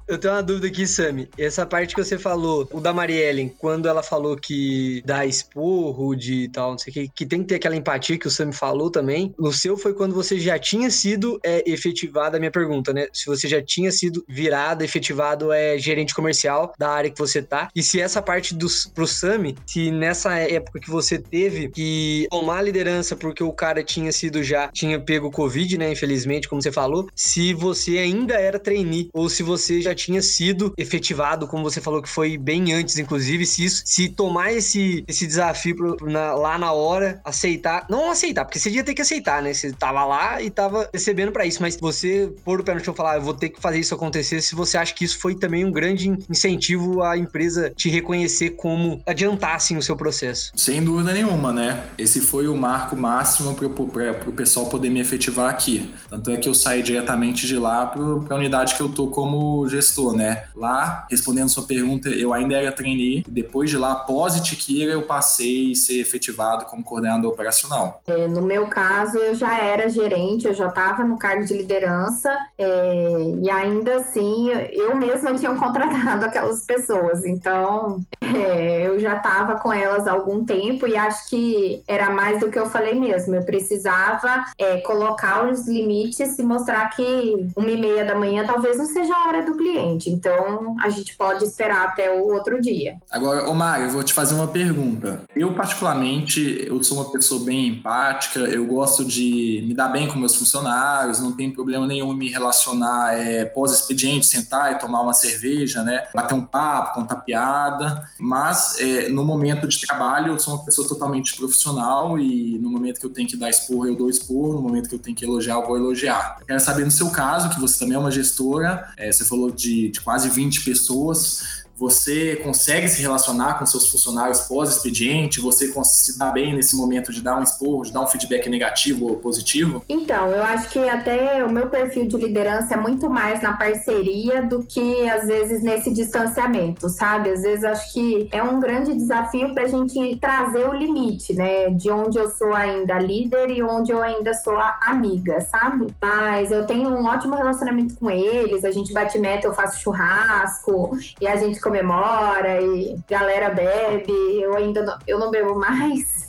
eu, 0.09 0.19
tenho 0.19 0.33
uma 0.33 0.43
dúvida 0.43 0.67
aqui, 0.67 0.87
Sami. 0.87 1.29
Essa 1.37 1.67
parte 1.67 1.95
que 1.95 2.03
você 2.03 2.19
falou, 2.19 2.67
o 2.73 2.81
da 2.81 2.95
Mariellen, 2.95 3.51
quando 3.59 3.87
ela 3.87 4.03
falou 4.03 4.35
que 4.35 5.03
dá 5.05 5.27
esporro 5.27 6.17
de 6.17 6.49
tal, 6.49 6.71
não 6.71 6.79
sei 6.79 6.91
o 6.91 6.95
que, 6.95 7.09
que 7.09 7.27
tem 7.27 7.43
que 7.43 7.49
ter 7.49 7.57
aquela 7.57 7.77
empatia 7.77 8.19
que 8.19 8.27
o 8.27 8.31
Sami 8.31 8.55
falou 8.55 8.91
também. 8.91 9.35
No 9.39 9.53
seu 9.53 9.77
foi 9.77 9.93
quando 9.93 10.15
você 10.15 10.39
já 10.39 10.59
tinha 10.59 10.91
sido 10.91 11.39
é, 11.45 11.71
efetivada 11.71 12.39
a 12.39 12.41
minha 12.41 12.51
pergunta, 12.51 12.95
né? 12.95 13.09
Se 13.13 13.27
você 13.27 13.47
já 13.47 13.61
tinha 13.61 13.93
sido 13.93 14.25
virada 14.27 14.83
efetivada 14.83 15.18
efetivado 15.19 15.53
é 15.53 15.77
gerente 15.79 16.15
comercial 16.15 16.73
da 16.79 16.91
área 16.91 17.11
que 17.11 17.19
você 17.19 17.43
tá. 17.43 17.69
E 17.75 17.83
se 17.83 18.01
essa 18.01 18.23
parte 18.23 18.55
do, 18.55 18.67
pro 18.95 19.07
Sami, 19.07 19.57
se 19.67 19.91
nessa 19.91 20.35
época 20.39 20.81
que 20.81 20.91
você 20.91 21.19
teve 21.19 21.69
que 21.69 22.27
tomar 22.31 22.59
a 22.59 22.63
liderança 22.63 23.17
porque 23.17 23.43
o 23.43 23.53
cara 23.53 23.83
tinha 23.83 24.13
sido 24.13 24.43
já, 24.43 24.69
tinha 24.69 25.01
pego 25.01 25.31
Covid, 25.31 25.77
né? 25.77 25.91
Infelizmente, 25.91 26.49
como 26.49 26.63
você 26.63 26.71
falou, 26.71 27.09
se 27.15 27.53
você 27.53 27.99
ainda 27.99 28.35
era 28.35 28.59
trainee 28.59 29.11
ou 29.13 29.29
se 29.29 29.43
você 29.43 29.81
já 29.81 29.95
tinha 29.95 30.23
sido 30.23 30.73
efetivado, 30.77 31.49
como 31.49 31.65
você 31.65 31.81
falou 31.81 32.01
que 32.01 32.09
foi 32.09 32.39
bem 32.39 32.73
antes, 32.73 32.99
inclusive, 32.99 33.45
se 33.45 33.65
isso, 33.65 33.83
se 33.85 34.09
tomar 34.09 34.53
esse, 34.53 35.05
esse 35.09 35.27
desafio 35.27 35.75
pro, 35.77 35.97
na, 36.11 36.35
lá 36.35 36.59
na 36.59 36.73
hora, 36.73 37.21
aceitar, 37.25 37.87
não 37.91 38.11
aceitar, 38.11 38.45
porque 38.45 38.59
você 38.59 38.71
ia 38.71 38.85
ter 38.85 38.95
que 38.95 39.03
aceitar, 39.03 39.43
né? 39.43 39.53
Você 39.53 39.73
tava 39.73 40.05
lá 40.05 40.41
e 40.41 40.51
tava 40.51 40.89
recebendo 40.93 41.33
para 41.33 41.47
isso, 41.47 41.61
mas 41.61 41.77
você 41.77 42.33
pôr 42.45 42.61
o 42.61 42.65
pé 42.65 42.75
no 42.75 42.81
chão 42.85 42.95
e 42.95 42.97
falar, 42.97 43.13
ah, 43.13 43.17
eu 43.17 43.23
vou 43.23 43.35
ter 43.35 43.49
que 43.49 43.61
fazer 43.61 43.79
isso 43.79 43.95
acontecer, 43.95 44.41
se 44.41 44.55
você 44.55 44.77
acha 44.77 44.95
que 44.95 45.08
isso 45.09 45.19
foi 45.19 45.35
também 45.35 45.65
um 45.65 45.73
grande 45.73 46.11
incentivo 46.29 47.03
à 47.03 47.17
empresa 47.17 47.73
te 47.75 47.89
reconhecer 47.89 48.51
como 48.51 49.01
adiantassem 49.07 49.77
o 49.77 49.83
seu 49.83 49.97
processo. 49.97 50.53
Sem 50.55 50.85
dúvida 50.85 51.13
nenhuma, 51.13 51.53
né? 51.53 51.85
Esse 51.97 52.21
foi 52.21 52.47
o 52.47 52.57
marco 52.57 52.95
máximo 52.95 53.55
para 53.55 53.67
o 53.67 54.33
pessoal 54.33 54.67
poder 54.67 54.91
me 54.91 55.01
efetivar 55.01 55.51
aqui. 55.51 55.93
Tanto 56.11 56.31
é 56.31 56.37
que 56.37 56.49
eu 56.49 56.55
saí 56.55 56.83
diretamente 56.83 57.47
de 57.47 57.57
lá 57.57 57.87
para 57.87 58.03
a 58.03 58.39
unidade 58.39 58.75
que 58.75 58.81
eu 58.81 58.89
tô 58.89 59.09
como 59.09 59.67
gestor, 59.69 60.15
né? 60.15 60.45
Lá, 60.55 61.07
respondendo 61.11 61.49
sua 61.49 61.65
pergunta, 61.65 62.09
eu 62.11 62.33
ainda 62.33 62.55
era 62.55 62.71
trainee. 62.71 63.25
Depois 63.27 63.71
de 63.71 63.79
lá, 63.79 63.93
após 63.93 64.37
Itiquira, 64.37 64.93
eu 64.93 65.03
passei 65.03 65.73
a 65.73 65.75
ser 65.75 66.01
efetivado 66.01 66.67
como 66.67 66.85
coordenador 66.85 67.33
operacional. 67.33 68.03
É, 68.07 68.29
no 68.29 68.43
meu 68.43 68.67
caso, 68.67 69.17
eu 69.17 69.35
já 69.35 69.59
era 69.59 69.89
gerente, 69.89 70.47
eu 70.47 70.55
já 70.55 70.69
estava 70.69 71.03
no 71.03 71.17
cargo 71.17 71.45
de 71.45 71.55
liderança 71.55 72.37
é, 72.59 73.35
e 73.43 73.51
ainda 73.51 73.97
assim, 73.97 74.51
eu 74.73 74.98
mesma 74.99 75.35
tinha 75.35 75.55
contratado 75.55 76.25
aquelas 76.27 76.65
pessoas. 76.65 77.25
Então, 77.25 78.01
é, 78.21 78.87
eu 78.87 78.99
já 78.99 79.17
estava 79.17 79.57
com 79.57 79.73
elas 79.73 80.07
há 80.07 80.13
algum 80.13 80.45
tempo 80.45 80.87
e 80.87 80.97
acho 80.97 81.29
que 81.29 81.83
era 81.87 82.11
mais 82.11 82.41
do 82.41 82.51
que 82.51 82.59
eu 82.59 82.67
falei 82.67 82.95
mesmo. 82.95 83.35
Eu 83.35 83.43
precisava 83.43 84.45
é, 84.59 84.79
colocar 84.79 85.49
os 85.49 85.67
limites 85.67 86.39
e 86.39 86.43
mostrar 86.43 86.91
que 86.91 87.51
uma 87.57 87.71
e 87.71 87.81
meia 87.81 88.05
da 88.05 88.15
manhã 88.15 88.45
talvez 88.47 88.79
não 88.79 88.87
seja 88.87 89.15
a 89.15 89.29
hora 89.29 89.43
do 89.45 89.57
cliente. 89.57 90.11
Então, 90.11 90.77
a 90.83 90.89
gente 90.91 91.17
pode 91.17 91.45
esperar 91.45 91.89
até 91.89 92.11
o 92.11 92.29
outro 92.33 92.61
dia. 92.61 92.97
Agora, 93.11 93.49
Omar, 93.49 93.81
eu 93.83 93.91
vou 93.91 94.03
te 94.03 94.13
fazer 94.13 94.35
uma 94.35 94.49
pergunta. 94.49 95.23
Eu, 95.35 95.55
particularmente, 95.55 96.65
eu 96.67 96.83
sou 96.83 96.99
uma 96.99 97.11
pessoa 97.11 97.45
bem 97.45 97.69
empática, 97.69 98.41
eu 98.41 98.67
gosto 98.67 99.05
de 99.05 99.65
me 99.67 99.75
dar 99.75 99.89
bem 99.89 100.09
com 100.09 100.19
meus 100.19 100.35
funcionários, 100.35 101.21
não 101.21 101.33
tem 101.33 101.51
problema 101.51 101.87
nenhum 101.87 102.13
em 102.13 102.17
me 102.17 102.29
relacionar 102.29 103.15
é, 103.15 103.45
pós-expediente, 103.45 104.27
sentar 104.27 104.73
e 104.73 104.79
tomar 104.79 104.88
uma 104.89 105.13
cerveja, 105.13 105.83
né? 105.83 106.07
Bater 106.15 106.35
um 106.35 106.45
papo, 106.45 106.95
contar 106.95 107.17
piada. 107.17 108.09
Mas, 108.19 108.79
é, 108.81 109.09
no 109.09 109.25
momento 109.25 109.67
de 109.69 109.81
trabalho, 109.81 110.33
eu 110.33 110.39
sou 110.39 110.55
uma 110.55 110.65
pessoa 110.65 110.87
totalmente 110.87 111.37
profissional 111.37 112.19
e 112.19 112.59
no 112.59 112.71
momento 112.71 113.01
que 113.01 113.07
eu 113.07 113.11
tenho 113.11 113.29
que 113.29 113.37
dar 113.37 113.51
expor, 113.51 113.87
eu 113.87 113.97
dou 113.97 114.09
expor, 114.09 114.55
no 114.55 114.63
momento 114.63 114.89
que 114.89 114.95
eu 114.95 114.99
tenho 114.99 115.17
que 115.17 115.25
elogiar, 115.25 115.55
eu 115.55 115.67
vou 115.67 115.77
elogiar. 115.77 116.37
Eu 116.41 116.47
quero 116.47 116.61
saber, 116.61 116.85
no 116.85 116.91
seu 116.91 117.11
caso, 117.11 117.51
que 117.51 117.61
você 117.61 117.79
também 117.79 117.97
é 117.97 117.99
uma 117.99 118.11
gestora, 118.11 118.93
é, 118.97 119.11
você 119.11 119.25
falou 119.25 119.51
de, 119.51 119.91
de 119.91 120.01
quase 120.01 120.29
20 120.29 120.65
pessoas, 120.65 121.67
você 121.79 122.37
consegue 122.37 122.89
se 122.89 123.01
relacionar 123.01 123.59
com 123.59 123.65
seus 123.65 123.89
funcionários 123.89 124.41
pós-expediente? 124.41 125.41
Você 125.41 125.73
se 125.85 126.19
dá 126.19 126.31
bem 126.31 126.55
nesse 126.55 126.77
momento 126.77 127.13
de 127.13 127.23
dar 127.23 127.39
um 127.39 127.43
esporro, 127.43 127.85
de 127.85 127.93
dar 127.93 128.01
um 128.01 128.07
feedback 128.07 128.49
negativo 128.49 129.07
ou 129.07 129.17
positivo? 129.17 129.85
Então, 129.89 130.29
eu 130.33 130.43
acho 130.43 130.69
que 130.71 130.89
até 130.89 131.45
o 131.45 131.51
meu 131.51 131.69
perfil 131.69 132.07
de 132.09 132.17
liderança 132.17 132.75
é 132.75 132.77
muito 132.77 133.09
mais 133.09 133.41
na 133.41 133.53
parceria 133.53 134.43
do 134.43 134.65
que 134.65 135.09
às 135.09 135.27
vezes 135.27 135.63
nesse 135.63 135.93
distanciamento, 135.93 136.89
sabe? 136.89 137.31
Às 137.31 137.43
vezes 137.43 137.65
acho 137.65 137.93
que 137.93 138.29
é 138.33 138.43
um 138.43 138.59
grande 138.59 138.95
desafio 138.95 139.55
para 139.55 139.65
a 139.65 139.69
gente 139.69 140.17
trazer 140.17 140.69
o 140.69 140.73
limite, 140.73 141.33
né? 141.35 141.71
De 141.71 141.91
onde 141.91 142.19
eu 142.19 142.29
sou 142.31 142.53
ainda 142.55 142.99
líder 142.99 143.51
e 143.51 143.63
onde 143.63 143.93
eu 143.93 144.03
ainda 144.03 144.35
sou 144.35 144.59
amiga, 144.83 145.41
sabe? 145.43 145.87
Mas 146.03 146.51
eu 146.51 146.67
tenho 146.67 146.89
um 146.89 147.07
ótimo 147.07 147.37
relacionamento 147.37 147.95
com 147.95 148.11
eles, 148.11 148.65
a 148.65 148.73
gente 148.73 148.93
bate 148.93 149.17
meta, 149.19 149.47
eu 149.47 149.55
faço 149.55 149.81
churrasco 149.81 150.99
e 151.21 151.27
a 151.29 151.37
gente 151.37 151.61
comemora 151.69 152.61
e 152.63 152.97
galera 153.09 153.51
bebe. 153.51 154.13
Eu 154.41 154.57
ainda 154.57 154.83
não, 154.83 154.99
eu 155.07 155.19
não 155.19 155.31
bebo 155.31 155.55
mais. 155.55 156.28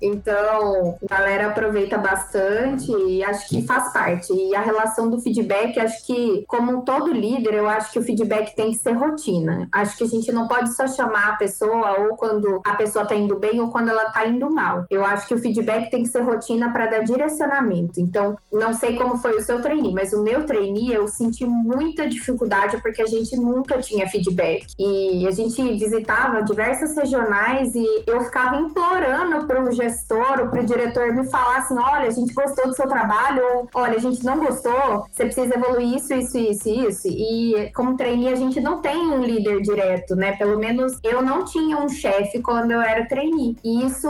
Então, 0.00 0.96
a 1.10 1.16
galera 1.16 1.48
aproveita 1.48 1.98
bastante 1.98 2.90
e 2.92 3.22
acho 3.24 3.48
que 3.48 3.62
faz 3.62 3.92
parte. 3.92 4.32
E 4.32 4.54
a 4.54 4.60
relação 4.60 5.10
do 5.10 5.20
feedback, 5.20 5.78
acho 5.78 6.06
que, 6.06 6.44
como 6.46 6.82
todo 6.82 7.12
líder, 7.12 7.54
eu 7.54 7.68
acho 7.68 7.92
que 7.92 7.98
o 7.98 8.02
feedback 8.02 8.54
tem 8.54 8.70
que 8.70 8.78
ser 8.78 8.92
rotina. 8.92 9.68
Acho 9.72 9.96
que 9.96 10.04
a 10.04 10.08
gente 10.08 10.30
não 10.30 10.46
pode 10.46 10.74
só 10.74 10.86
chamar 10.86 11.30
a 11.30 11.36
pessoa 11.36 12.00
ou 12.00 12.16
quando 12.16 12.60
a 12.64 12.74
pessoa 12.74 13.04
tá 13.04 13.14
indo 13.14 13.38
bem 13.38 13.60
ou 13.60 13.68
quando 13.70 13.88
ela 13.88 14.10
tá 14.10 14.26
indo 14.26 14.50
mal. 14.50 14.86
Eu 14.90 15.04
acho 15.04 15.26
que 15.26 15.34
o 15.34 15.38
feedback 15.38 15.90
tem 15.90 16.02
que 16.02 16.08
ser 16.08 16.20
rotina 16.20 16.72
para 16.72 16.86
dar 16.86 17.00
direcionamento. 17.00 18.00
Então, 18.00 18.36
não 18.52 18.72
sei 18.72 18.96
como 18.96 19.18
foi 19.18 19.36
o 19.36 19.42
seu 19.42 19.60
trainee, 19.60 19.92
mas 19.92 20.12
o 20.12 20.22
meu 20.22 20.44
trainee 20.46 20.92
eu 20.92 21.08
senti 21.08 21.44
muita 21.44 22.08
dificuldade 22.08 22.80
porque 22.80 23.02
a 23.02 23.06
gente 23.06 23.36
nunca 23.36 23.78
tinha 23.78 24.08
feedback. 24.08 24.66
E 24.78 25.26
a 25.26 25.30
gente 25.30 25.60
visitava 25.62 26.42
diversas 26.42 26.96
regionais 26.96 27.74
e 27.74 27.86
eu 28.06 28.20
ficava 28.22 28.56
implorando 28.56 29.47
para 29.48 29.64
o 29.64 29.72
gestor 29.72 30.40
ou 30.40 30.48
para 30.48 30.60
o 30.60 30.66
diretor 30.66 31.12
me 31.12 31.28
falar 31.28 31.58
assim: 31.58 31.76
olha, 31.76 32.06
a 32.06 32.10
gente 32.10 32.32
gostou 32.32 32.68
do 32.68 32.74
seu 32.74 32.86
trabalho, 32.86 33.42
ou 33.42 33.68
olha, 33.74 33.96
a 33.96 34.00
gente 34.00 34.24
não 34.24 34.38
gostou, 34.38 35.06
você 35.10 35.24
precisa 35.24 35.56
evoluir 35.56 35.96
isso, 35.96 36.14
isso, 36.14 36.38
isso, 36.38 36.68
isso. 36.68 37.08
E 37.08 37.72
como 37.74 37.96
trainee, 37.96 38.32
a 38.32 38.36
gente 38.36 38.60
não 38.60 38.80
tem 38.80 38.96
um 38.96 39.22
líder 39.22 39.60
direto, 39.62 40.14
né? 40.14 40.36
Pelo 40.36 40.58
menos 40.58 40.98
eu 41.02 41.22
não 41.22 41.44
tinha 41.44 41.78
um 41.78 41.88
chefe 41.88 42.40
quando 42.40 42.70
eu 42.70 42.80
era 42.80 43.06
trainee. 43.06 43.56
E 43.64 43.86
isso 43.86 44.08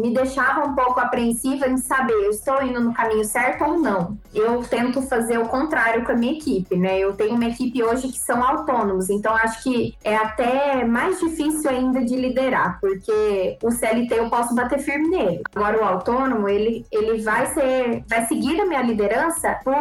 me 0.00 0.12
deixava 0.12 0.66
um 0.66 0.74
pouco 0.74 0.98
apreensiva 0.98 1.68
em 1.68 1.76
saber, 1.76 2.14
eu 2.14 2.30
estou 2.30 2.62
indo 2.62 2.80
no 2.80 2.94
caminho 2.94 3.24
certo 3.24 3.64
ou 3.64 3.78
não. 3.78 4.16
Eu 4.34 4.62
tento 4.62 5.02
fazer 5.02 5.38
o 5.38 5.46
contrário 5.46 6.04
com 6.04 6.12
a 6.12 6.14
minha 6.14 6.32
equipe, 6.32 6.76
né? 6.76 6.98
Eu 6.98 7.12
tenho 7.12 7.34
uma 7.34 7.46
equipe 7.46 7.82
hoje 7.82 8.08
que 8.08 8.18
são 8.18 8.42
autônomos, 8.42 9.10
então 9.10 9.34
acho 9.34 9.62
que 9.62 9.94
é 10.02 10.16
até 10.16 10.84
mais 10.84 11.20
difícil 11.20 11.70
ainda 11.70 12.02
de 12.04 12.16
liderar, 12.16 12.78
porque 12.80 13.58
o 13.62 13.70
CLT 13.70 14.14
eu 14.14 14.30
posso 14.30 14.54
bater 14.54 14.77
firme 14.78 15.08
nele. 15.08 15.42
Agora 15.54 15.80
o 15.80 15.84
autônomo, 15.84 16.48
ele, 16.48 16.86
ele 16.90 17.20
vai 17.22 17.46
ser, 17.46 18.04
vai 18.08 18.26
seguir 18.26 18.60
a 18.60 18.66
minha 18.66 18.82
liderança 18.82 19.58
por 19.64 19.74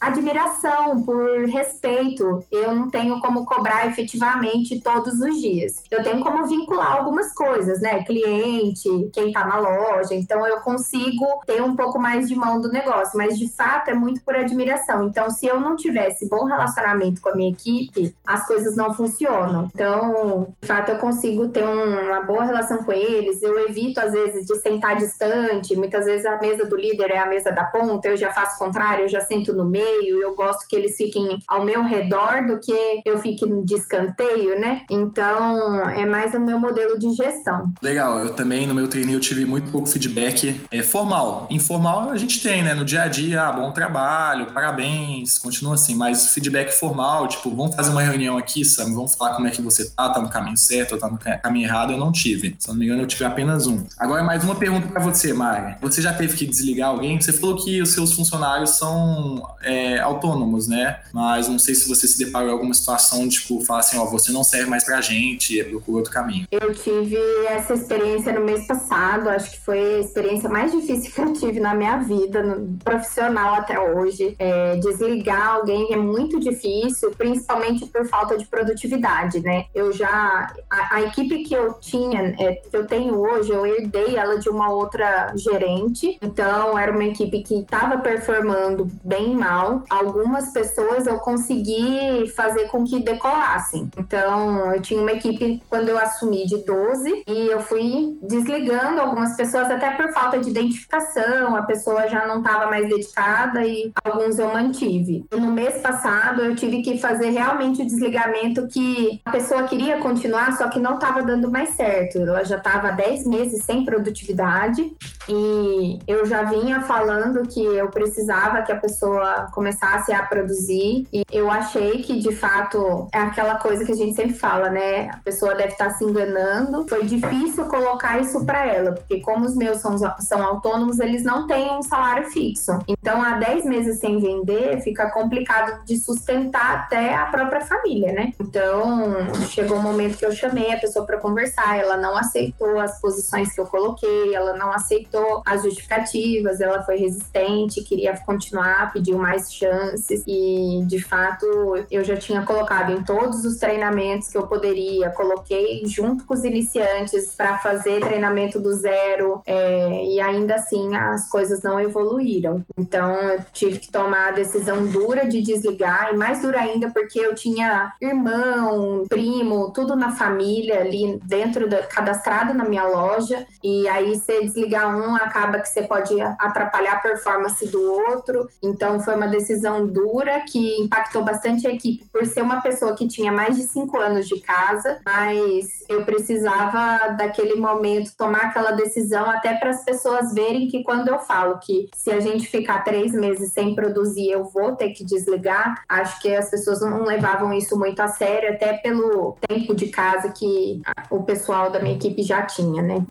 admiração, 0.00 1.02
por 1.02 1.44
respeito. 1.46 2.44
Eu 2.50 2.74
não 2.74 2.90
tenho 2.90 3.20
como 3.20 3.44
cobrar 3.44 3.86
efetivamente 3.86 4.80
todos 4.80 5.20
os 5.20 5.40
dias. 5.40 5.82
Eu 5.90 6.02
tenho 6.02 6.20
como 6.22 6.46
vincular 6.46 6.96
algumas 6.96 7.32
coisas, 7.34 7.80
né? 7.80 8.02
Cliente, 8.04 9.10
quem 9.12 9.32
tá 9.32 9.44
na 9.46 9.58
loja. 9.58 10.14
Então 10.14 10.46
eu 10.46 10.60
consigo 10.60 11.26
ter 11.46 11.62
um 11.62 11.76
pouco 11.76 11.98
mais 11.98 12.28
de 12.28 12.34
mão 12.34 12.60
do 12.60 12.70
negócio, 12.70 13.16
mas 13.16 13.38
de 13.38 13.48
fato 13.48 13.88
é 13.88 13.94
muito 13.94 14.22
por 14.22 14.34
admiração. 14.34 15.06
Então, 15.06 15.30
se 15.30 15.46
eu 15.46 15.60
não 15.60 15.76
tivesse 15.76 16.28
bom 16.28 16.44
relacionamento 16.44 17.20
com 17.20 17.30
a 17.30 17.34
minha 17.34 17.50
equipe, 17.50 18.14
as 18.26 18.46
coisas 18.46 18.76
não 18.76 18.92
funcionam. 18.94 19.68
Então, 19.74 20.54
de 20.60 20.66
fato, 20.68 20.90
eu 20.90 20.98
consigo 20.98 21.48
ter 21.48 21.64
uma 21.64 22.22
boa 22.22 22.44
relação 22.44 22.84
com 22.84 22.92
eles, 22.92 23.42
eu 23.42 23.58
evito 23.68 24.00
às 24.12 24.32
vezes 24.32 24.46
de 24.46 24.56
sentar 24.60 24.96
distante, 24.96 25.74
muitas 25.74 26.04
vezes 26.04 26.26
a 26.26 26.38
mesa 26.38 26.66
do 26.66 26.76
líder 26.76 27.10
é 27.10 27.18
a 27.18 27.26
mesa 27.26 27.50
da 27.50 27.64
ponta, 27.64 28.08
eu 28.08 28.16
já 28.16 28.32
faço 28.32 28.56
o 28.56 28.58
contrário, 28.58 29.04
eu 29.04 29.08
já 29.08 29.20
sento 29.20 29.52
no 29.54 29.64
meio, 29.64 30.22
eu 30.22 30.34
gosto 30.34 30.68
que 30.68 30.76
eles 30.76 30.96
fiquem 30.96 31.38
ao 31.48 31.64
meu 31.64 31.82
redor 31.82 32.46
do 32.46 32.60
que 32.60 33.02
eu 33.04 33.18
fique 33.18 33.46
de 33.64 33.74
escanteio, 33.74 34.60
né? 34.60 34.82
Então, 34.90 35.88
é 35.90 36.04
mais 36.04 36.34
o 36.34 36.40
meu 36.40 36.58
modelo 36.58 36.98
de 36.98 37.12
gestão. 37.14 37.72
Legal, 37.82 38.18
eu 38.18 38.34
também 38.34 38.66
no 38.66 38.74
meu 38.74 38.88
treino 38.88 39.12
eu 39.12 39.20
tive 39.20 39.44
muito 39.44 39.70
pouco 39.70 39.88
feedback 39.88 40.60
é, 40.70 40.82
formal. 40.82 41.46
Informal 41.50 42.10
a 42.10 42.16
gente 42.16 42.42
tem, 42.42 42.62
né? 42.62 42.74
No 42.74 42.84
dia 42.84 43.02
a 43.02 43.08
dia, 43.08 43.42
ah, 43.42 43.52
bom 43.52 43.72
trabalho, 43.72 44.52
parabéns, 44.52 45.38
continua 45.38 45.74
assim, 45.74 45.94
mas 45.94 46.28
feedback 46.28 46.70
formal, 46.72 47.28
tipo, 47.28 47.50
vamos 47.54 47.74
fazer 47.74 47.90
uma 47.90 48.02
reunião 48.02 48.36
aqui, 48.36 48.64
Sam, 48.64 48.94
vamos 48.94 49.14
falar 49.14 49.34
como 49.34 49.46
é 49.46 49.50
que 49.50 49.62
você 49.62 49.90
tá, 49.90 50.10
tá 50.10 50.20
no 50.20 50.28
caminho 50.28 50.56
certo 50.56 50.98
tá 50.98 51.08
no 51.08 51.18
caminho 51.18 51.66
errado, 51.66 51.92
eu 51.92 51.98
não 51.98 52.12
tive. 52.12 52.54
Se 52.58 52.68
não 52.68 52.74
me 52.74 52.84
engano, 52.84 53.02
eu 53.02 53.06
tive 53.06 53.24
apenas 53.24 53.66
um. 53.66 53.84
Agora, 53.98 54.22
mais 54.22 54.42
uma 54.42 54.54
pergunta 54.54 54.88
para 54.88 55.02
você, 55.02 55.32
Mari. 55.32 55.76
Você 55.80 56.02
já 56.02 56.12
teve 56.12 56.36
que 56.36 56.46
desligar 56.46 56.90
alguém? 56.90 57.20
Você 57.20 57.32
falou 57.32 57.56
que 57.56 57.80
os 57.80 57.90
seus 57.90 58.12
funcionários 58.12 58.70
são 58.70 59.42
é, 59.62 59.98
autônomos, 60.00 60.66
né? 60.66 61.00
Mas 61.12 61.48
não 61.48 61.58
sei 61.58 61.74
se 61.74 61.88
você 61.88 62.06
se 62.06 62.24
deparou 62.24 62.48
em 62.48 62.52
alguma 62.52 62.74
situação, 62.74 63.28
tipo, 63.28 63.60
falar 63.64 63.80
assim, 63.80 63.98
ó, 63.98 64.04
você 64.06 64.32
não 64.32 64.42
serve 64.42 64.68
mais 64.68 64.84
pra 64.84 65.00
gente, 65.00 65.62
procura 65.64 65.98
outro 65.98 66.12
caminho. 66.12 66.46
Eu 66.50 66.74
tive 66.74 67.16
essa 67.46 67.74
experiência 67.74 68.32
no 68.32 68.44
mês 68.44 68.66
passado, 68.66 69.28
acho 69.28 69.50
que 69.52 69.60
foi 69.60 69.96
a 69.96 69.98
experiência 70.00 70.48
mais 70.48 70.72
difícil 70.72 71.12
que 71.12 71.20
eu 71.20 71.32
tive 71.32 71.60
na 71.60 71.74
minha 71.74 71.98
vida, 71.98 72.42
no 72.42 72.78
profissional 72.78 73.54
até 73.54 73.78
hoje. 73.78 74.34
É, 74.38 74.76
desligar 74.76 75.56
alguém 75.56 75.92
é 75.92 75.96
muito 75.96 76.40
difícil, 76.40 77.10
principalmente 77.12 77.86
por 77.86 78.06
falta 78.06 78.36
de 78.36 78.46
produtividade, 78.46 79.40
né? 79.40 79.66
Eu 79.74 79.92
já. 79.92 80.52
A, 80.70 80.96
a 80.96 81.02
equipe 81.02 81.44
que 81.44 81.54
eu 81.54 81.74
tinha, 81.74 82.34
é, 82.38 82.54
que 82.54 82.76
eu 82.76 82.86
tenho 82.86 83.18
hoje, 83.18 83.50
eu 83.50 83.66
herdei 83.82 84.16
ela 84.16 84.38
de 84.38 84.48
uma 84.48 84.70
outra 84.70 85.32
gerente. 85.36 86.18
Então, 86.22 86.78
era 86.78 86.92
uma 86.92 87.04
equipe 87.04 87.42
que 87.42 87.60
estava 87.60 87.98
performando 87.98 88.88
bem 89.04 89.34
mal. 89.34 89.82
Algumas 89.90 90.52
pessoas 90.52 91.06
eu 91.06 91.18
consegui 91.18 92.28
fazer 92.34 92.68
com 92.68 92.84
que 92.84 93.00
decolassem. 93.00 93.90
Então, 93.98 94.72
eu 94.72 94.80
tinha 94.80 95.00
uma 95.00 95.12
equipe 95.12 95.62
quando 95.68 95.88
eu 95.88 95.98
assumi 95.98 96.46
de 96.46 96.64
12 96.64 97.24
e 97.26 97.46
eu 97.48 97.60
fui 97.60 98.18
desligando 98.22 99.00
algumas 99.00 99.36
pessoas 99.36 99.70
até 99.70 99.90
por 99.90 100.12
falta 100.12 100.38
de 100.38 100.50
identificação. 100.50 101.56
A 101.56 101.62
pessoa 101.62 102.08
já 102.08 102.26
não 102.26 102.38
estava 102.38 102.66
mais 102.66 102.88
dedicada 102.88 103.64
e 103.66 103.92
alguns 104.04 104.38
eu 104.38 104.52
mantive. 104.52 105.24
No 105.32 105.50
mês 105.50 105.80
passado, 105.80 106.42
eu 106.42 106.54
tive 106.54 106.82
que 106.82 106.98
fazer 106.98 107.30
realmente 107.30 107.82
o 107.82 107.86
desligamento 107.86 108.66
que 108.68 109.20
a 109.24 109.30
pessoa 109.30 109.64
queria 109.64 109.98
continuar, 109.98 110.56
só 110.56 110.68
que 110.68 110.78
não 110.78 110.94
estava 110.94 111.22
dando 111.22 111.50
mais 111.50 111.70
certo. 111.70 112.18
Ela 112.18 112.44
já 112.44 112.56
estava 112.56 112.92
10 112.92 113.26
meses 113.26 113.62
sem 113.72 113.84
produtividade 113.84 114.94
e 115.28 115.98
eu 116.06 116.26
já 116.26 116.42
vinha 116.42 116.82
falando 116.82 117.46
que 117.48 117.64
eu 117.64 117.88
precisava 117.88 118.62
que 118.62 118.72
a 118.72 118.76
pessoa 118.76 119.48
começasse 119.52 120.12
a 120.12 120.22
produzir 120.22 121.06
e 121.12 121.24
eu 121.30 121.50
achei 121.50 122.02
que 122.02 122.18
de 122.18 122.34
fato 122.34 123.08
é 123.12 123.18
aquela 123.18 123.56
coisa 123.56 123.84
que 123.84 123.92
a 123.92 123.96
gente 123.96 124.14
sempre 124.14 124.34
fala, 124.34 124.68
né? 124.68 125.10
A 125.10 125.18
pessoa 125.18 125.54
deve 125.54 125.72
estar 125.72 125.90
se 125.90 126.04
enganando. 126.04 126.86
Foi 126.88 127.04
difícil 127.04 127.64
colocar 127.66 128.20
isso 128.20 128.44
para 128.44 128.66
ela, 128.66 128.92
porque 128.92 129.20
como 129.20 129.46
os 129.46 129.56
meus 129.56 129.78
são, 129.78 129.96
são 130.18 130.42
autônomos, 130.42 130.98
eles 130.98 131.22
não 131.22 131.46
têm 131.46 131.70
um 131.70 131.82
salário 131.82 132.28
fixo. 132.30 132.78
Então, 132.88 133.22
há 133.22 133.38
10 133.38 133.64
meses 133.64 134.00
sem 134.00 134.18
vender, 134.18 134.80
fica 134.82 135.10
complicado 135.10 135.84
de 135.84 135.96
sustentar 135.98 136.80
até 136.80 137.14
a 137.14 137.26
própria 137.26 137.60
família, 137.60 138.12
né? 138.12 138.32
Então, 138.40 139.14
chegou 139.48 139.78
um 139.78 139.82
momento 139.82 140.18
que 140.18 140.26
eu 140.26 140.32
chamei 140.32 140.72
a 140.72 140.78
pessoa 140.78 141.06
para 141.06 141.18
conversar, 141.18 141.78
ela 141.78 141.96
não 141.96 142.16
aceitou 142.16 142.78
as 142.80 143.00
posições 143.00 143.54
que 143.54 143.60
eu 143.60 143.61
eu 143.62 143.66
coloquei, 143.66 144.34
ela 144.34 144.56
não 144.56 144.70
aceitou 144.72 145.42
as 145.46 145.62
justificativas, 145.62 146.60
ela 146.60 146.82
foi 146.82 146.96
resistente, 146.96 147.82
queria 147.82 148.16
continuar, 148.24 148.92
pediu 148.92 149.18
mais 149.18 149.52
chances 149.52 150.22
e 150.26 150.82
de 150.86 151.00
fato 151.00 151.46
eu 151.90 152.04
já 152.04 152.16
tinha 152.16 152.42
colocado 152.42 152.92
em 152.92 153.02
todos 153.02 153.44
os 153.44 153.56
treinamentos 153.56 154.28
que 154.28 154.36
eu 154.36 154.46
poderia, 154.46 155.10
coloquei 155.10 155.82
junto 155.86 156.24
com 156.24 156.34
os 156.34 156.44
iniciantes 156.44 157.34
para 157.34 157.58
fazer 157.58 158.00
treinamento 158.00 158.60
do 158.60 158.72
zero 158.72 159.40
é, 159.46 160.04
e 160.04 160.20
ainda 160.20 160.56
assim 160.56 160.94
as 160.96 161.28
coisas 161.28 161.62
não 161.62 161.80
evoluíram. 161.80 162.64
Então 162.76 163.14
eu 163.14 163.40
tive 163.52 163.78
que 163.78 163.90
tomar 163.90 164.28
a 164.28 164.32
decisão 164.32 164.86
dura 164.86 165.26
de 165.26 165.40
desligar 165.40 166.10
e 166.12 166.16
mais 166.16 166.42
dura 166.42 166.60
ainda 166.60 166.90
porque 166.90 167.18
eu 167.18 167.34
tinha 167.34 167.92
irmão, 168.00 169.04
primo, 169.08 169.70
tudo 169.72 169.94
na 169.96 170.12
família 170.12 170.80
ali 170.80 171.20
dentro 171.24 171.68
da, 171.68 171.82
cadastrado 171.82 172.54
na 172.54 172.64
minha 172.64 172.86
loja 172.86 173.46
e 173.62 173.88
aí 173.88 174.14
você 174.14 174.42
desligar 174.42 174.96
um 174.96 175.14
acaba 175.14 175.60
que 175.60 175.68
você 175.68 175.82
pode 175.82 176.20
atrapalhar 176.20 176.94
a 176.94 177.00
performance 177.00 177.66
do 177.66 177.80
outro. 177.80 178.48
Então 178.62 179.00
foi 179.00 179.14
uma 179.14 179.28
decisão 179.28 179.86
dura 179.86 180.40
que 180.40 180.80
impactou 180.80 181.24
bastante 181.24 181.66
a 181.66 181.70
equipe 181.70 182.04
por 182.12 182.26
ser 182.26 182.42
uma 182.42 182.60
pessoa 182.60 182.94
que 182.94 183.06
tinha 183.06 183.32
mais 183.32 183.56
de 183.56 183.62
cinco 183.62 183.98
anos 183.98 184.28
de 184.28 184.40
casa, 184.40 185.00
mas 185.04 185.84
eu 185.88 186.04
precisava 186.04 187.14
daquele 187.14 187.54
momento 187.54 188.16
tomar 188.16 188.46
aquela 188.46 188.72
decisão 188.72 189.30
até 189.30 189.54
para 189.54 189.70
as 189.70 189.84
pessoas 189.84 190.32
verem 190.32 190.68
que 190.68 190.82
quando 190.82 191.08
eu 191.08 191.18
falo 191.18 191.58
que 191.58 191.88
se 191.94 192.10
a 192.10 192.20
gente 192.20 192.46
ficar 192.46 192.84
três 192.84 193.12
meses 193.12 193.52
sem 193.52 193.74
produzir 193.74 194.30
eu 194.30 194.44
vou 194.44 194.74
ter 194.76 194.90
que 194.90 195.04
desligar, 195.04 195.82
acho 195.88 196.20
que 196.20 196.34
as 196.34 196.50
pessoas 196.50 196.80
não 196.80 197.04
levavam 197.04 197.52
isso 197.52 197.78
muito 197.78 198.00
a 198.00 198.08
sério, 198.08 198.50
até 198.50 198.74
pelo 198.74 199.36
tempo 199.46 199.74
de 199.74 199.88
casa 199.88 200.30
que 200.30 200.80
o 201.10 201.22
pessoal 201.22 201.70
da 201.70 201.80
minha 201.80 201.96
equipe 201.96 202.22
já 202.22 202.42
tinha, 202.42 202.82
né? 202.82 203.04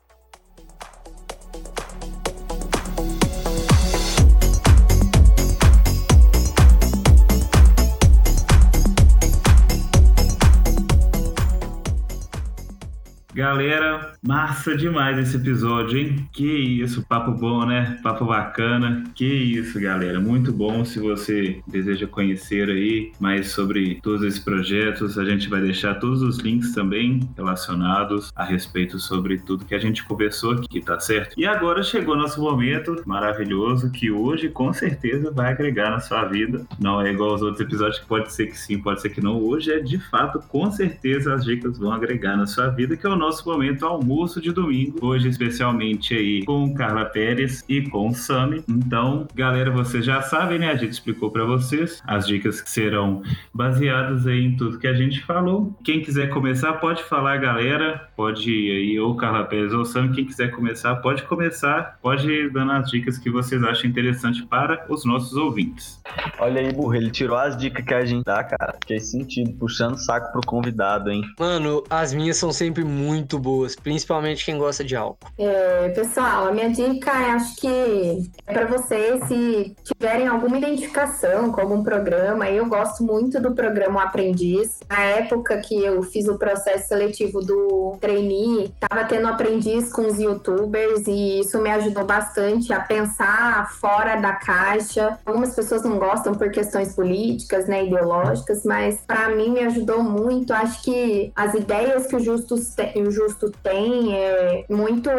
Galera, 13.41 14.13
massa 14.21 14.77
demais 14.77 15.17
esse 15.17 15.35
episódio, 15.35 15.97
hein? 15.97 16.29
Que 16.31 16.45
isso, 16.45 17.03
papo 17.07 17.31
bom, 17.31 17.65
né? 17.65 17.97
Papo 18.03 18.23
bacana. 18.23 19.03
Que 19.15 19.25
isso, 19.25 19.81
galera. 19.81 20.19
Muito 20.19 20.53
bom. 20.53 20.85
Se 20.85 20.99
você 20.99 21.59
deseja 21.67 22.05
conhecer 22.05 22.69
aí 22.69 23.11
mais 23.19 23.49
sobre 23.49 23.99
todos 24.03 24.21
esses 24.21 24.39
projetos, 24.39 25.17
a 25.17 25.25
gente 25.25 25.49
vai 25.49 25.59
deixar 25.59 25.95
todos 25.95 26.21
os 26.21 26.37
links 26.37 26.71
também 26.75 27.27
relacionados 27.35 28.31
a 28.35 28.43
respeito 28.43 28.99
sobre 28.99 29.39
tudo 29.39 29.65
que 29.65 29.73
a 29.73 29.79
gente 29.79 30.03
conversou 30.03 30.51
aqui, 30.51 30.79
tá 30.79 30.99
certo? 30.99 31.33
E 31.35 31.43
agora 31.43 31.81
chegou 31.81 32.15
nosso 32.15 32.39
momento 32.39 33.01
maravilhoso 33.07 33.89
que 33.89 34.11
hoje 34.11 34.49
com 34.49 34.71
certeza 34.71 35.31
vai 35.31 35.51
agregar 35.51 35.89
na 35.89 35.99
sua 35.99 36.25
vida. 36.25 36.63
Não 36.79 37.01
é 37.01 37.11
igual 37.11 37.31
aos 37.31 37.41
outros 37.41 37.61
episódios 37.61 37.97
que 37.97 38.05
pode 38.05 38.31
ser 38.31 38.45
que 38.45 38.57
sim, 38.59 38.77
pode 38.77 39.01
ser 39.01 39.09
que 39.09 39.19
não. 39.19 39.41
Hoje 39.41 39.71
é 39.71 39.79
de 39.79 39.97
fato, 39.97 40.39
com 40.47 40.69
certeza 40.69 41.33
as 41.33 41.43
dicas 41.43 41.79
vão 41.79 41.91
agregar 41.91 42.37
na 42.37 42.45
sua 42.45 42.69
vida, 42.69 42.95
que 42.95 43.07
é 43.07 43.09
o 43.09 43.15
nosso 43.15 43.30
momento 43.45 43.85
almoço 43.85 44.41
de 44.41 44.51
domingo, 44.51 44.97
hoje 45.01 45.29
especialmente 45.29 46.13
aí 46.13 46.43
com 46.43 46.73
Carla 46.73 47.05
Pérez 47.05 47.63
e 47.67 47.81
com 47.81 48.11
Sami. 48.13 48.63
Então, 48.67 49.27
galera, 49.33 49.71
vocês 49.71 50.03
já 50.03 50.21
sabem, 50.21 50.59
né? 50.59 50.71
A 50.71 50.75
gente 50.75 50.91
explicou 50.91 51.31
para 51.31 51.45
vocês 51.45 52.01
as 52.05 52.27
dicas 52.27 52.61
que 52.61 52.69
serão 52.69 53.21
baseadas 53.53 54.27
aí 54.27 54.45
em 54.45 54.55
tudo 54.55 54.79
que 54.79 54.87
a 54.87 54.93
gente 54.93 55.21
falou. 55.21 55.73
Quem 55.83 56.01
quiser 56.01 56.29
começar, 56.29 56.73
pode 56.73 57.03
falar, 57.03 57.37
galera. 57.37 58.09
Pode 58.15 58.51
ir 58.51 58.71
aí, 58.71 58.99
ou 58.99 59.15
Carla 59.15 59.45
Pérez 59.45 59.73
ou 59.73 59.85
Sami, 59.85 60.13
quem 60.13 60.25
quiser 60.25 60.51
começar, 60.51 60.95
pode 60.97 61.23
começar. 61.23 61.97
Pode 62.01 62.29
ir 62.29 62.51
dando 62.51 62.71
as 62.73 62.89
dicas 62.89 63.17
que 63.17 63.29
vocês 63.29 63.63
acham 63.63 63.89
interessante 63.89 64.43
para 64.43 64.85
os 64.89 65.05
nossos 65.05 65.33
ouvintes. 65.37 66.01
Olha 66.39 66.61
aí, 66.61 66.73
burro, 66.73 66.95
ele 66.95 67.09
tirou 67.11 67.37
as 67.37 67.55
dicas 67.55 67.85
que 67.85 67.93
a 67.93 68.05
gente 68.05 68.25
dá, 68.25 68.43
cara. 68.43 68.73
Fiquei 68.81 68.99
sentido, 68.99 69.53
puxando 69.53 69.97
saco 69.97 70.31
pro 70.31 70.41
convidado, 70.45 71.09
hein? 71.09 71.23
Mano, 71.39 71.83
as 71.89 72.13
minhas 72.13 72.37
são 72.37 72.51
sempre 72.51 72.83
muito 72.83 73.10
muito 73.11 73.37
boas, 73.37 73.75
principalmente 73.75 74.45
quem 74.45 74.57
gosta 74.57 74.85
de 74.85 74.95
álcool. 74.95 75.27
É, 75.37 75.89
pessoal, 75.89 76.47
a 76.47 76.51
minha 76.53 76.69
dica 76.69 77.11
é, 77.11 77.31
acho 77.31 77.55
que 77.57 78.31
é 78.47 78.53
para 78.53 78.65
vocês, 78.65 79.27
se 79.27 79.75
tiverem 79.83 80.27
alguma 80.27 80.57
identificação 80.57 81.51
com 81.51 81.59
algum 81.59 81.83
programa, 81.83 82.49
eu 82.49 82.65
gosto 82.67 83.03
muito 83.03 83.41
do 83.41 83.53
programa 83.53 84.03
Aprendiz. 84.03 84.79
Na 84.89 85.01
época 85.01 85.57
que 85.57 85.75
eu 85.75 86.01
fiz 86.03 86.27
o 86.29 86.37
processo 86.37 86.87
seletivo 86.87 87.41
do 87.41 87.97
trainee, 87.99 88.73
tava 88.79 89.03
tendo 89.03 89.27
aprendiz 89.27 89.91
com 89.91 90.03
os 90.07 90.17
youtubers 90.17 91.05
e 91.05 91.41
isso 91.41 91.61
me 91.61 91.69
ajudou 91.69 92.05
bastante 92.05 92.71
a 92.71 92.79
pensar 92.79 93.73
fora 93.73 94.15
da 94.15 94.33
caixa. 94.33 95.19
Algumas 95.25 95.53
pessoas 95.53 95.83
não 95.83 95.99
gostam 95.99 96.33
por 96.33 96.49
questões 96.49 96.95
políticas, 96.95 97.67
né, 97.67 97.85
ideológicas, 97.85 98.63
mas 98.63 99.01
para 99.05 99.29
mim 99.35 99.49
me 99.49 99.59
ajudou 99.61 100.01
muito. 100.01 100.53
Acho 100.53 100.81
que 100.81 101.31
as 101.35 101.53
ideias 101.53 102.07
que 102.07 102.15
o 102.15 102.19
Justus 102.19 102.73
o 103.01 103.11
Justo 103.11 103.51
tem 103.63 104.15
é 104.15 104.65
muito 104.69 105.09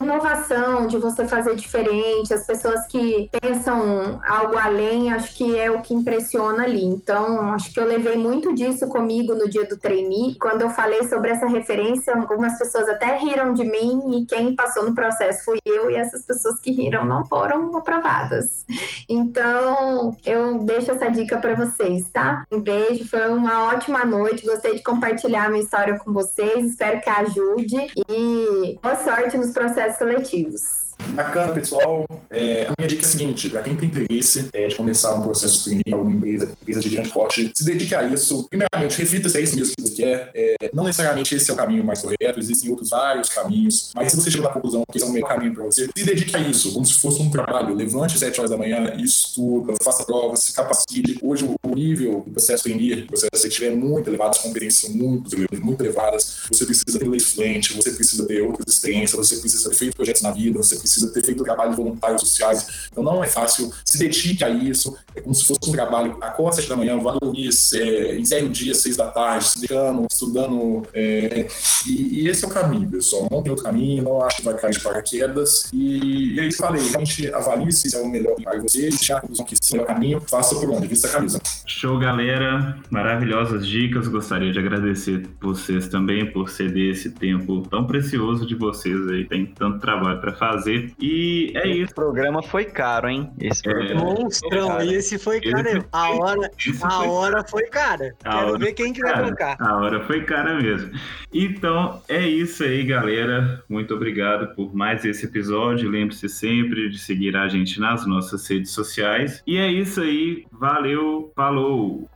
inovação 0.00 0.86
de 0.86 0.98
você 0.98 1.26
fazer 1.26 1.54
diferente, 1.54 2.32
as 2.32 2.46
pessoas 2.46 2.86
que 2.86 3.30
pensam 3.40 4.20
algo 4.26 4.56
além, 4.56 5.12
acho 5.12 5.34
que 5.36 5.58
é 5.58 5.70
o 5.70 5.80
que 5.82 5.94
impressiona 5.94 6.64
ali. 6.64 6.84
Então, 6.84 7.52
acho 7.52 7.72
que 7.72 7.80
eu 7.80 7.86
levei 7.86 8.16
muito 8.16 8.54
disso 8.54 8.88
comigo 8.88 9.34
no 9.34 9.48
dia 9.48 9.66
do 9.66 9.76
trainee. 9.76 10.36
Quando 10.38 10.62
eu 10.62 10.70
falei 10.70 11.04
sobre 11.08 11.30
essa 11.30 11.46
referência, 11.46 12.14
algumas 12.14 12.58
pessoas 12.58 12.88
até 12.88 13.16
riram 13.16 13.52
de 13.52 13.64
mim 13.64 14.18
e 14.18 14.26
quem 14.26 14.54
passou 14.54 14.84
no 14.84 14.94
processo 14.94 15.44
fui 15.44 15.58
eu 15.64 15.90
e 15.90 15.94
essas 15.94 16.24
pessoas 16.24 16.60
que 16.60 16.70
riram 16.70 17.04
não 17.04 17.24
foram 17.26 17.76
aprovadas. 17.76 18.64
Então, 19.08 20.16
eu 20.24 20.58
deixo 20.58 20.92
essa 20.92 21.08
dica 21.10 21.38
para 21.38 21.54
vocês, 21.54 22.08
tá? 22.10 22.44
Um 22.50 22.60
beijo, 22.60 23.08
foi 23.08 23.28
uma 23.28 23.66
ótima 23.66 24.04
noite, 24.04 24.46
gostei 24.46 24.74
de 24.74 24.82
compartilhar 24.82 25.46
a 25.46 25.48
minha 25.48 25.62
história 25.62 25.98
com 25.98 26.12
vocês, 26.12 26.64
espero 26.64 27.00
que 27.00 27.10
ajude 27.18 27.88
e 28.08 28.78
boa 28.82 28.96
sorte 28.96 29.36
nos 29.36 29.52
processos 29.52 29.98
seletivos. 29.98 30.87
Bacana, 31.18 31.52
pessoal. 31.52 32.06
É, 32.30 32.66
a 32.66 32.74
minha 32.78 32.88
dica 32.88 33.02
é 33.02 33.04
a 33.04 33.08
seguinte: 33.08 33.48
para 33.48 33.62
quem 33.62 33.76
tem 33.76 33.88
interesse 33.88 34.48
é, 34.52 34.66
de 34.66 34.74
começar 34.74 35.14
um 35.14 35.22
processo 35.22 35.64
clínico, 35.64 35.94
alguma 35.94 36.14
empresa, 36.14 36.52
empresa 36.60 36.80
de 36.80 36.88
grande 36.88 37.08
porte, 37.10 37.50
se 37.54 37.64
dedique 37.64 37.94
a 37.94 38.04
isso. 38.04 38.46
Primeiramente, 38.48 38.98
reflita 38.98 39.28
se 39.28 39.38
é 39.38 39.40
isso 39.40 39.56
mesmo 39.56 39.74
que 39.76 39.82
você 39.82 39.94
quer. 39.94 40.30
É, 40.34 40.70
não 40.72 40.84
necessariamente 40.84 41.34
esse 41.34 41.50
é 41.50 41.54
o 41.54 41.56
caminho 41.56 41.84
mais 41.84 42.00
correto, 42.00 42.38
existem 42.38 42.70
outros 42.70 42.90
vários 42.90 43.28
caminhos, 43.28 43.90
mas 43.94 44.10
se 44.10 44.16
você 44.16 44.30
chegou 44.30 44.48
à 44.48 44.52
conclusão 44.52 44.84
que 44.90 44.98
esse 44.98 45.06
é 45.06 45.08
o 45.08 45.12
melhor 45.12 45.28
caminho 45.28 45.54
para 45.54 45.64
você, 45.64 45.88
se 45.96 46.04
dedique 46.04 46.36
a 46.36 46.40
isso, 46.40 46.72
como 46.72 46.84
se 46.84 46.94
fosse 46.94 47.20
um 47.22 47.30
trabalho. 47.30 47.74
Levante 47.74 48.14
às 48.14 48.20
7 48.20 48.40
horas 48.40 48.50
da 48.50 48.56
manhã, 48.56 48.94
estuda, 48.98 49.74
faça 49.82 50.04
provas, 50.04 50.40
se 50.40 50.52
capacite. 50.52 51.18
Hoje, 51.22 51.44
o 51.44 51.74
nível 51.74 52.22
do 52.26 52.32
processo 52.32 52.64
trainee, 52.64 53.02
o 53.02 53.06
processo 53.06 53.30
seletivo 53.36 53.66
é 53.66 53.70
muito 53.70 54.08
elevado, 54.08 54.30
as 54.30 54.38
competências 54.38 54.92
muito, 54.92 55.36
muito 55.62 55.82
elevadas. 55.82 56.38
Você 56.50 56.64
precisa 56.64 56.98
ter 56.98 57.08
lei 57.08 57.20
fluente, 57.20 57.74
você 57.74 57.90
precisa 57.90 58.26
ter 58.26 58.40
outras 58.42 58.74
experiências, 58.74 59.28
você 59.28 59.36
precisa 59.36 59.70
ter 59.70 59.76
feito 59.76 59.96
projetos 59.96 60.22
na 60.22 60.30
vida, 60.30 60.58
você 60.58 60.76
precisa 60.76 60.87
precisa 60.88 61.12
ter 61.12 61.22
feito 61.22 61.44
trabalhos 61.44 61.76
voluntários 61.76 62.22
sociais. 62.22 62.88
Então 62.90 63.04
não 63.04 63.22
é 63.22 63.26
fácil. 63.26 63.70
Se 63.84 63.98
dedique 63.98 64.42
a 64.42 64.48
isso. 64.48 64.96
É 65.14 65.20
como 65.20 65.34
se 65.34 65.44
fosse 65.44 65.68
um 65.68 65.72
trabalho. 65.72 66.16
Acorde 66.20 66.50
às 66.50 66.56
sete 66.56 66.68
da 66.68 66.76
manhã, 66.76 66.98
valorize, 66.98 67.78
é, 67.78 68.18
encerre 68.18 68.46
o 68.46 68.48
dia 68.48 68.72
às 68.72 68.78
seis 68.78 68.96
da 68.96 69.08
tarde, 69.08 69.46
dedicando, 69.56 70.06
estudando. 70.10 70.86
É, 70.94 71.46
e, 71.86 72.22
e, 72.22 72.28
esse 72.28 72.44
é 72.44 72.48
o 72.48 72.50
caminho, 72.50 72.88
pessoal. 72.90 73.28
Não 73.30 73.42
tem 73.42 73.50
outro 73.50 73.64
caminho, 73.64 74.02
não 74.02 74.22
acho 74.22 74.38
que 74.38 74.44
vai 74.44 74.54
cair 74.54 74.72
de 74.72 74.80
paraquedas. 74.80 75.68
E, 75.72 76.34
e 76.34 76.40
aí, 76.40 76.52
falei, 76.52 76.82
realmente 76.82 77.32
avalie 77.32 77.72
se 77.72 77.94
é 77.94 78.00
o 78.00 78.08
melhor 78.08 78.34
para 78.42 78.60
você, 78.60 78.90
se 78.90 79.12
a 79.12 79.20
conclusão 79.20 79.44
que 79.44 79.56
sim 79.60 79.78
é 79.78 79.82
o 79.82 79.84
caminho, 79.84 80.20
faça 80.20 80.54
por 80.54 80.70
onde, 80.70 80.86
vista 80.86 81.08
a 81.08 81.10
camisa. 81.10 81.40
Show, 81.66 81.98
galera. 81.98 82.78
Maravilhosas 82.90 83.66
dicas. 83.66 84.08
Gostaria 84.08 84.52
de 84.52 84.58
agradecer 84.58 85.28
vocês 85.40 85.88
também 85.88 86.30
por 86.30 86.48
ceder 86.48 86.92
esse 86.92 87.10
tempo 87.10 87.62
tão 87.68 87.86
precioso 87.86 88.46
de 88.46 88.54
vocês 88.54 89.08
aí. 89.08 89.24
Tem 89.24 89.46
tanto 89.46 89.78
trabalho 89.78 90.20
para 90.20 90.32
fazer. 90.32 90.77
E 91.00 91.52
é 91.54 91.68
isso. 91.68 91.84
Esse 91.84 91.94
programa 91.94 92.42
foi 92.42 92.64
caro, 92.64 93.08
hein? 93.08 93.30
Esse 93.40 93.68
é, 93.68 93.94
Monstrão, 93.94 94.82
e 94.82 94.94
esse 94.94 95.18
foi 95.18 95.40
caro. 95.40 95.68
Esse, 95.68 95.86
a 95.92 96.10
hora, 96.10 96.50
a 96.82 97.02
hora 97.04 97.44
foi 97.44 97.64
cara. 97.64 98.14
A 98.24 98.30
Quero 98.30 98.48
hora 98.48 98.58
ver 98.58 98.72
quem 98.72 98.92
que 98.92 99.00
vai 99.00 99.22
bancar. 99.22 99.56
A 99.60 99.76
hora 99.76 100.00
foi 100.04 100.24
cara 100.24 100.60
mesmo. 100.60 100.90
Então, 101.32 102.02
é 102.08 102.26
isso 102.26 102.62
aí, 102.62 102.84
galera. 102.84 103.62
Muito 103.68 103.94
obrigado 103.94 104.54
por 104.54 104.74
mais 104.74 105.04
esse 105.04 105.26
episódio. 105.26 105.88
Lembre-se 105.88 106.28
sempre 106.28 106.88
de 106.88 106.98
seguir 106.98 107.36
a 107.36 107.48
gente 107.48 107.80
nas 107.80 108.06
nossas 108.06 108.46
redes 108.48 108.70
sociais. 108.70 109.42
E 109.46 109.56
é 109.56 109.70
isso 109.70 110.00
aí. 110.00 110.46
Valeu, 110.52 111.32
falou! 111.34 112.08